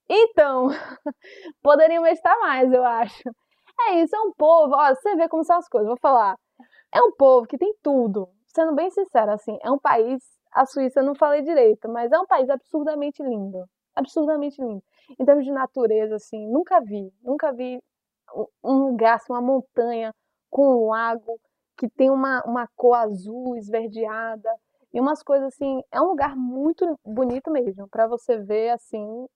Então, 0.09 0.69
poderiam 1.61 2.01
meditar 2.01 2.35
mais, 2.39 2.73
eu 2.73 2.83
acho. 2.83 3.29
É 3.81 4.01
isso, 4.01 4.15
é 4.15 4.21
um 4.21 4.33
povo, 4.33 4.73
ó, 4.73 4.89
você 4.89 5.15
vê 5.15 5.29
como 5.29 5.43
são 5.43 5.57
as 5.57 5.69
coisas, 5.69 5.87
vou 5.87 5.99
falar. 6.01 6.35
É 6.91 7.03
um 7.03 7.11
povo 7.11 7.45
que 7.45 7.57
tem 7.59 7.71
tudo. 7.83 8.27
Sendo 8.47 8.73
bem 8.73 8.89
sincero, 8.89 9.31
assim, 9.31 9.59
é 9.61 9.69
um 9.69 9.77
país, 9.77 10.23
a 10.51 10.65
Suíça 10.65 11.01
eu 11.01 11.05
não 11.05 11.13
falei 11.13 11.43
direito, 11.43 11.87
mas 11.87 12.11
é 12.11 12.17
um 12.17 12.25
país 12.25 12.49
absurdamente 12.49 13.21
lindo. 13.21 13.63
Absurdamente 13.95 14.59
lindo. 14.59 14.83
Em 15.17 15.25
termos 15.25 15.45
de 15.45 15.51
natureza, 15.51 16.15
assim, 16.15 16.47
nunca 16.47 16.79
vi, 16.81 17.11
nunca 17.21 17.51
vi 17.51 17.81
um 18.63 18.73
lugar, 18.73 19.15
assim, 19.15 19.31
uma 19.33 19.41
montanha 19.41 20.13
com 20.49 20.85
um 20.85 20.89
lago, 20.89 21.39
que 21.77 21.89
tem 21.89 22.09
uma, 22.09 22.43
uma 22.45 22.67
cor 22.75 22.95
azul 22.95 23.55
esverdeada 23.55 24.53
e 24.93 24.99
umas 24.99 25.23
coisas 25.23 25.47
assim. 25.47 25.81
É 25.91 26.01
um 26.01 26.07
lugar 26.07 26.35
muito 26.35 26.99
bonito 27.05 27.49
mesmo 27.49 27.87
para 27.87 28.07
você 28.07 28.37
ver 28.37 28.69
assim. 28.71 29.27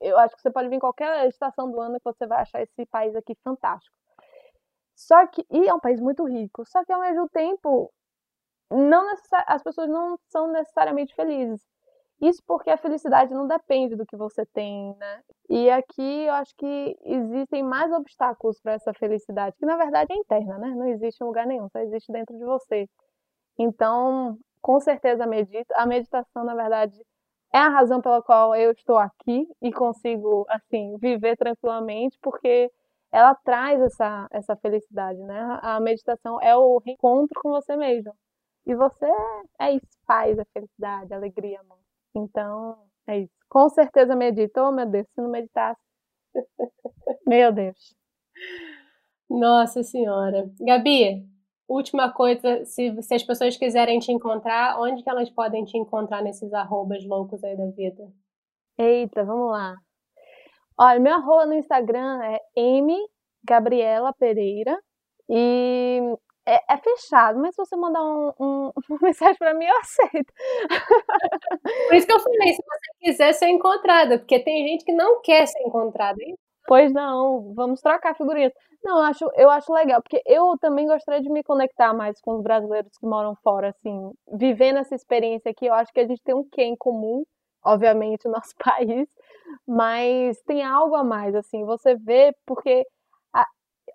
Eu 0.00 0.18
acho 0.18 0.34
que 0.36 0.42
você 0.42 0.50
pode 0.50 0.68
vir 0.68 0.76
em 0.76 0.80
qualquer 0.80 1.26
estação 1.28 1.70
do 1.70 1.80
ano 1.80 1.98
que 1.98 2.04
você 2.04 2.26
vai 2.26 2.42
achar 2.42 2.62
esse 2.62 2.86
país 2.86 3.14
aqui 3.16 3.34
fantástico. 3.42 3.94
Só 4.94 5.26
que 5.26 5.44
e 5.50 5.68
é 5.68 5.74
um 5.74 5.80
país 5.80 6.00
muito 6.00 6.24
rico. 6.24 6.64
Só 6.66 6.84
que 6.84 6.92
ao 6.92 7.00
mesmo 7.00 7.28
tempo 7.28 7.92
não 8.70 9.10
as 9.46 9.62
pessoas 9.62 9.88
não 9.88 10.18
são 10.28 10.48
necessariamente 10.52 11.14
felizes. 11.14 11.60
Isso 12.20 12.42
porque 12.46 12.68
a 12.70 12.76
felicidade 12.76 13.32
não 13.32 13.46
depende 13.46 13.94
do 13.94 14.04
que 14.04 14.16
você 14.16 14.44
tem, 14.46 14.94
né? 14.96 15.22
E 15.48 15.70
aqui 15.70 16.24
eu 16.24 16.34
acho 16.34 16.54
que 16.56 16.96
existem 17.04 17.62
mais 17.62 17.92
obstáculos 17.92 18.60
para 18.60 18.72
essa 18.72 18.92
felicidade, 18.94 19.56
que 19.56 19.64
na 19.66 19.76
verdade 19.76 20.12
é 20.12 20.16
interna, 20.16 20.58
né? 20.58 20.68
Não 20.74 20.86
existe 20.86 21.22
em 21.22 21.26
lugar 21.26 21.46
nenhum, 21.46 21.68
só 21.68 21.78
existe 21.78 22.10
dentro 22.12 22.36
de 22.36 22.44
você. 22.44 22.88
Então, 23.58 24.36
com 24.60 24.80
certeza 24.80 25.26
medita. 25.26 25.74
A 25.76 25.86
meditação, 25.86 26.44
na 26.44 26.54
verdade, 26.54 27.00
é 27.52 27.58
a 27.58 27.68
razão 27.68 28.00
pela 28.00 28.22
qual 28.22 28.54
eu 28.54 28.72
estou 28.72 28.98
aqui 28.98 29.46
e 29.62 29.72
consigo, 29.72 30.44
assim, 30.48 30.96
viver 30.98 31.36
tranquilamente, 31.36 32.18
porque 32.20 32.70
ela 33.12 33.34
traz 33.36 33.80
essa, 33.80 34.28
essa 34.30 34.56
felicidade, 34.56 35.18
né? 35.22 35.58
A 35.62 35.80
meditação 35.80 36.40
é 36.42 36.56
o 36.56 36.78
reencontro 36.78 37.40
com 37.40 37.50
você 37.50 37.76
mesmo. 37.76 38.12
E 38.66 38.74
você 38.74 39.06
é 39.60 39.72
isso, 39.72 39.86
paz, 40.06 40.38
a 40.38 40.44
felicidade, 40.52 41.14
a 41.14 41.16
alegria, 41.16 41.60
amor. 41.60 41.87
Então, 42.18 42.78
é 43.06 43.20
isso. 43.20 43.32
Com 43.48 43.68
certeza 43.68 44.14
medita. 44.14 44.62
Oh, 44.62 44.72
meu 44.72 44.86
Deus, 44.86 45.06
se 45.14 45.20
não 45.20 45.30
meditasse. 45.30 45.80
meu 47.26 47.52
Deus. 47.52 47.94
Nossa 49.28 49.82
Senhora. 49.82 50.50
Gabi, 50.60 51.26
última 51.68 52.12
coisa, 52.12 52.64
se, 52.64 53.02
se 53.02 53.14
as 53.14 53.22
pessoas 53.22 53.56
quiserem 53.56 53.98
te 53.98 54.12
encontrar, 54.12 54.80
onde 54.80 55.02
que 55.02 55.10
elas 55.10 55.30
podem 55.30 55.64
te 55.64 55.76
encontrar 55.76 56.22
nesses 56.22 56.52
arrobas 56.52 57.04
loucos 57.04 57.42
aí 57.44 57.56
da 57.56 57.66
vida? 57.66 58.10
Eita, 58.78 59.24
vamos 59.24 59.50
lá. 59.50 59.76
Olha, 60.78 61.00
meu 61.00 61.14
arroba 61.14 61.46
no 61.46 61.54
Instagram 61.54 62.22
é 62.22 62.38
M 62.56 62.96
Gabriela 63.44 64.12
Pereira. 64.12 64.78
E 65.28 66.00
é, 66.48 66.62
é, 66.66 66.76
fechado, 66.78 67.38
mas 67.38 67.54
se 67.54 67.62
você 67.62 67.76
mandar 67.76 68.02
um, 68.02 68.32
um, 68.40 68.72
uma 68.88 68.98
mensagem 69.02 69.36
para 69.36 69.52
mim, 69.52 69.66
eu 69.66 69.76
aceito. 69.78 70.32
Por 71.88 71.94
isso 71.94 72.06
que 72.06 72.12
eu 72.12 72.20
falei, 72.20 72.54
se 72.54 72.62
você 72.62 72.92
quiser 73.00 73.32
ser 73.34 73.48
encontrada, 73.48 74.18
porque 74.18 74.42
tem 74.42 74.66
gente 74.66 74.84
que 74.84 74.92
não 74.92 75.20
quer 75.20 75.46
ser 75.46 75.60
encontrada, 75.60 76.16
hein? 76.22 76.34
Pois 76.66 76.92
não, 76.92 77.52
vamos 77.54 77.80
trocar 77.80 78.14
figurinhas. 78.14 78.52
Não, 78.82 78.98
eu 78.98 79.04
acho, 79.04 79.30
eu 79.34 79.50
acho 79.50 79.72
legal, 79.72 80.02
porque 80.02 80.22
eu 80.26 80.56
também 80.58 80.86
gostaria 80.86 81.20
de 81.20 81.30
me 81.30 81.42
conectar 81.42 81.92
mais 81.92 82.20
com 82.20 82.36
os 82.36 82.42
brasileiros 82.42 82.96
que 82.98 83.06
moram 83.06 83.34
fora, 83.42 83.68
assim, 83.68 84.12
vivendo 84.32 84.78
essa 84.78 84.94
experiência 84.94 85.50
aqui, 85.50 85.66
eu 85.66 85.74
acho 85.74 85.92
que 85.92 86.00
a 86.00 86.06
gente 86.06 86.22
tem 86.22 86.34
um 86.34 86.48
quê 86.50 86.62
em 86.62 86.76
comum, 86.76 87.24
obviamente, 87.64 88.26
o 88.26 88.30
nosso 88.30 88.54
país, 88.64 89.08
mas 89.66 90.40
tem 90.42 90.62
algo 90.62 90.94
a 90.94 91.04
mais, 91.04 91.34
assim, 91.34 91.64
você 91.64 91.94
vê, 91.94 92.34
porque 92.46 92.86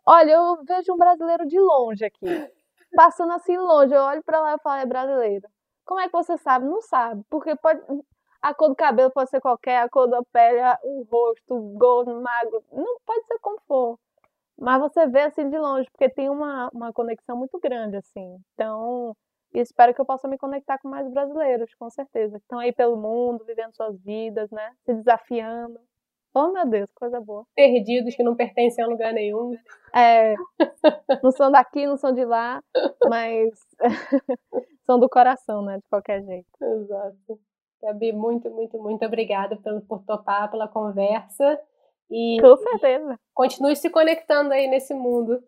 Olha, 0.06 0.32
eu 0.32 0.64
vejo 0.66 0.94
um 0.94 0.98
brasileiro 0.98 1.46
de 1.48 1.60
longe 1.60 2.04
aqui. 2.06 2.26
Passando 2.96 3.34
assim 3.34 3.58
longe, 3.58 3.94
eu 3.94 4.02
olho 4.02 4.24
para 4.24 4.40
lá 4.42 4.56
e 4.56 4.60
falo, 4.60 4.82
é 4.82 4.86
brasileiro. 4.86 5.48
Como 5.86 6.00
é 6.00 6.06
que 6.08 6.12
você 6.12 6.38
sabe? 6.38 6.66
Não 6.66 6.82
sabe. 6.82 7.24
Porque 7.30 7.56
pode. 7.56 7.82
A 8.42 8.54
cor 8.54 8.70
do 8.70 8.76
cabelo 8.76 9.10
pode 9.12 9.30
ser 9.30 9.40
qualquer, 9.40 9.78
a 9.80 9.90
cor 9.90 10.08
da 10.08 10.22
pele, 10.24 10.60
o 10.84 11.04
rosto, 11.10 11.56
o 11.56 11.78
gordo, 11.78 12.22
magro. 12.22 12.64
Não 12.72 13.00
pode 13.06 13.26
ser 13.26 13.40
como 13.40 13.60
for. 13.68 13.98
Mas 14.58 14.82
você 14.82 15.08
vê 15.08 15.22
assim 15.22 15.50
de 15.50 15.58
longe, 15.58 15.90
porque 15.92 16.10
tem 16.10 16.30
uma, 16.30 16.70
uma 16.74 16.94
conexão 16.94 17.38
muito 17.38 17.60
grande, 17.60 17.98
assim. 17.98 18.38
Então, 18.54 19.16
espero 19.54 19.94
que 19.94 20.02
eu 20.02 20.06
possa 20.06 20.28
me 20.28 20.38
conectar 20.38 20.78
com 20.80 20.90
mais 20.90 21.10
brasileiros, 21.10 21.74
com 21.76 21.90
certeza. 21.90 22.38
Que 22.38 22.44
estão 22.46 22.60
aí 22.60 22.74
pelo 22.74 22.98
mundo, 22.98 23.46
vivendo 23.46 23.76
suas 23.76 23.98
vidas, 24.02 24.52
né? 24.52 24.72
Se 24.86 24.94
desafiando. 24.94 25.80
Oh, 26.36 26.52
meu 26.52 26.66
Deus, 26.66 26.90
coisa 26.96 27.22
boa. 27.22 27.46
Perdidos 27.56 28.16
que 28.16 28.24
não 28.24 28.36
pertencem 28.36 28.84
a 28.84 28.88
lugar 28.88 29.14
nenhum. 29.14 29.56
É, 29.96 30.34
não 31.22 31.32
são 31.32 31.52
daqui, 31.52 31.86
não 31.86 31.96
são 31.96 32.12
de 32.12 32.26
lá, 32.26 32.62
mas 33.08 33.52
são 34.86 35.00
do 35.00 35.08
coração, 35.08 35.62
né? 35.64 35.78
De 35.78 35.88
qualquer 35.88 36.24
jeito. 36.24 36.50
Exato. 36.60 37.40
Gabi, 37.84 38.14
muito, 38.14 38.50
muito, 38.50 38.80
muito 38.80 39.06
obrigada 39.06 39.58
pelo, 39.58 39.82
por 39.82 40.04
topar, 40.04 40.50
pela 40.50 40.68
conversa. 40.68 41.60
E 42.10 42.38
Com 42.42 42.58
certeza. 42.58 43.20
Continue 43.34 43.76
se 43.76 43.90
conectando 43.90 44.54
aí 44.54 44.68
nesse 44.68 44.94
mundo. 44.94 45.44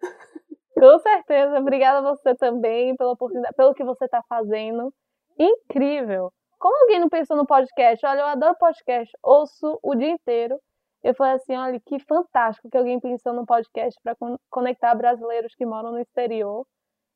Com 0.77 0.99
certeza. 0.99 1.57
Obrigada 1.59 1.99
a 1.99 2.11
você 2.13 2.35
também 2.35 2.95
pela 2.95 3.13
oportunidade, 3.13 3.55
pelo 3.55 3.73
que 3.73 3.83
você 3.83 4.05
está 4.05 4.21
fazendo. 4.29 4.93
Incrível. 5.39 6.31
Como 6.59 6.81
alguém 6.81 6.99
não 6.99 7.09
pensou 7.09 7.35
no 7.37 7.45
podcast? 7.45 8.05
Olha, 8.05 8.21
eu 8.21 8.25
adoro 8.25 8.55
podcast, 8.59 9.11
ouço 9.23 9.79
o 9.81 9.95
dia 9.95 10.09
inteiro. 10.09 10.59
Eu 11.05 11.13
falei 11.13 11.33
assim, 11.33 11.55
olha, 11.55 11.79
que 11.85 11.99
fantástico 11.99 12.67
que 12.67 12.75
alguém 12.75 12.99
pensou 12.99 13.31
no 13.31 13.45
podcast 13.45 14.01
para 14.01 14.17
conectar 14.49 14.95
brasileiros 14.95 15.53
que 15.53 15.63
moram 15.63 15.91
no 15.91 15.99
exterior 15.99 16.65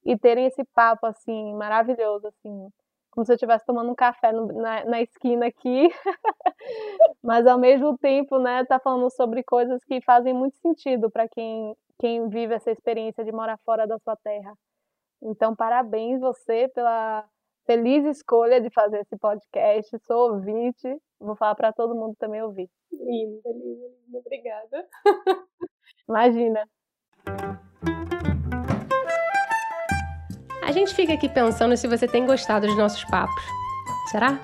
e 0.05 0.15
terem 0.15 0.45
esse 0.45 0.63
papo 0.75 1.07
assim 1.07 1.55
maravilhoso, 1.55 2.27
assim, 2.27 2.69
como 3.09 3.25
se 3.25 3.31
eu 3.31 3.35
estivesse 3.35 3.65
tomando 3.65 3.89
um 3.89 3.95
café 3.95 4.31
no, 4.31 4.45
na, 4.45 4.85
na, 4.85 5.01
esquina 5.01 5.47
aqui, 5.47 5.89
mas 7.23 7.47
ao 7.47 7.57
mesmo 7.57 7.97
tempo, 7.97 8.37
né, 8.37 8.63
tá 8.63 8.79
falando 8.79 9.09
sobre 9.09 9.43
coisas 9.43 9.83
que 9.83 9.99
fazem 10.01 10.35
muito 10.35 10.59
sentido 10.59 11.09
para 11.09 11.27
quem 11.27 11.75
quem 11.99 12.29
vive 12.29 12.53
essa 12.53 12.69
experiência 12.69 13.25
de 13.25 13.31
morar 13.31 13.57
fora 13.65 13.87
da 13.87 13.97
sua 13.97 14.15
terra. 14.17 14.53
Então, 15.21 15.55
parabéns 15.55 16.21
você 16.21 16.69
pela 16.75 17.27
feliz 17.65 18.05
escolha 18.05 18.61
de 18.61 18.69
fazer 18.69 18.99
esse 18.99 19.17
podcast. 19.17 19.97
Sou 20.05 20.33
ouvinte, 20.33 20.95
vou 21.19 21.35
falar 21.35 21.55
para 21.55 21.73
todo 21.73 21.95
mundo 21.95 22.15
também 22.17 22.41
ouvir. 22.41 22.69
Linda, 22.91 23.49
linda, 23.49 23.87
linda. 23.87 24.19
Obrigada. 24.19 24.87
Imagina. 26.07 26.67
A 30.63 30.71
gente 30.71 30.93
fica 30.93 31.13
aqui 31.13 31.27
pensando 31.27 31.75
se 31.75 31.87
você 31.87 32.07
tem 32.07 32.25
gostado 32.25 32.67
dos 32.67 32.77
nossos 32.77 33.03
papos. 33.05 33.43
Será? 34.11 34.39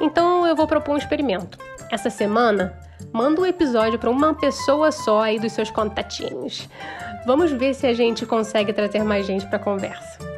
Então 0.00 0.46
eu 0.46 0.54
vou 0.54 0.66
propor 0.66 0.94
um 0.94 0.98
experimento. 0.98 1.58
Essa 1.90 2.08
semana, 2.08 2.78
manda 3.12 3.40
um 3.40 3.46
episódio 3.46 3.98
para 3.98 4.10
uma 4.10 4.34
pessoa 4.34 4.92
só 4.92 5.22
aí 5.22 5.38
dos 5.38 5.52
seus 5.52 5.70
contatinhos. 5.70 6.68
Vamos 7.26 7.50
ver 7.52 7.74
se 7.74 7.86
a 7.86 7.92
gente 7.92 8.24
consegue 8.24 8.72
trazer 8.72 9.02
mais 9.02 9.26
gente 9.26 9.46
para 9.46 9.58
conversa. 9.58 10.29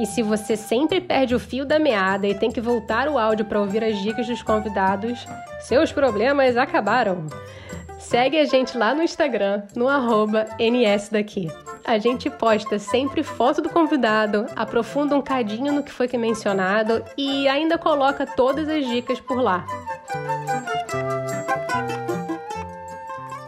E 0.00 0.06
se 0.06 0.22
você 0.22 0.56
sempre 0.56 0.98
perde 0.98 1.34
o 1.34 1.38
fio 1.38 1.66
da 1.66 1.78
meada 1.78 2.26
e 2.26 2.34
tem 2.34 2.50
que 2.50 2.58
voltar 2.60 3.06
o 3.06 3.18
áudio 3.18 3.44
para 3.44 3.60
ouvir 3.60 3.84
as 3.84 3.98
dicas 3.98 4.26
dos 4.26 4.42
convidados, 4.42 5.26
seus 5.60 5.92
problemas 5.92 6.56
acabaram. 6.56 7.26
Segue 7.98 8.38
a 8.38 8.46
gente 8.46 8.78
lá 8.78 8.94
no 8.94 9.02
Instagram, 9.02 9.62
no 9.76 9.86
nsdaqui. 10.58 11.52
A 11.84 11.98
gente 11.98 12.30
posta 12.30 12.78
sempre 12.78 13.22
foto 13.22 13.60
do 13.60 13.68
convidado, 13.68 14.46
aprofunda 14.56 15.14
um 15.14 15.20
cadinho 15.20 15.70
no 15.70 15.82
que 15.82 15.92
foi 15.92 16.08
que 16.08 16.16
mencionado 16.16 17.04
e 17.14 17.46
ainda 17.46 17.76
coloca 17.76 18.26
todas 18.26 18.70
as 18.70 18.86
dicas 18.86 19.20
por 19.20 19.38
lá. 19.38 19.66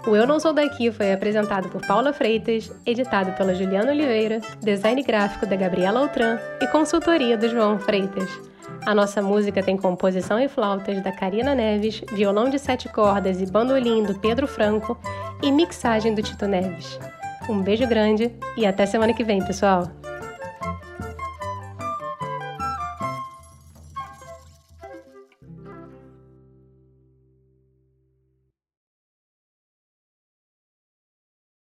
O 0.04 0.16
Eu 0.16 0.26
Não 0.26 0.40
Sou 0.40 0.52
Daqui 0.52 0.90
foi 0.90 1.12
apresentado 1.12 1.68
por 1.68 1.80
Paula 1.86 2.12
Freitas, 2.12 2.72
editado 2.84 3.32
pela 3.32 3.54
Juliana 3.54 3.92
Oliveira, 3.92 4.40
design 4.60 5.00
gráfico 5.00 5.46
da 5.46 5.54
Gabriela 5.54 6.00
Altran 6.00 6.38
e 6.60 6.66
consultoria 6.66 7.38
do 7.38 7.48
João 7.48 7.78
Freitas. 7.78 8.28
A 8.84 8.96
nossa 8.96 9.22
música 9.22 9.62
tem 9.62 9.76
composição 9.76 10.40
e 10.40 10.48
flautas 10.48 11.00
da 11.02 11.12
Karina 11.12 11.54
Neves, 11.54 12.02
violão 12.12 12.50
de 12.50 12.58
sete 12.58 12.88
cordas 12.88 13.40
e 13.40 13.46
bandolim 13.46 14.02
do 14.02 14.18
Pedro 14.18 14.48
Franco 14.48 14.98
e 15.40 15.52
mixagem 15.52 16.14
do 16.14 16.22
Tito 16.22 16.48
Neves. 16.48 16.98
Um 17.48 17.62
beijo 17.62 17.86
grande 17.86 18.32
e 18.56 18.66
até 18.66 18.86
semana 18.86 19.14
que 19.14 19.22
vem, 19.22 19.44
pessoal! 19.44 20.01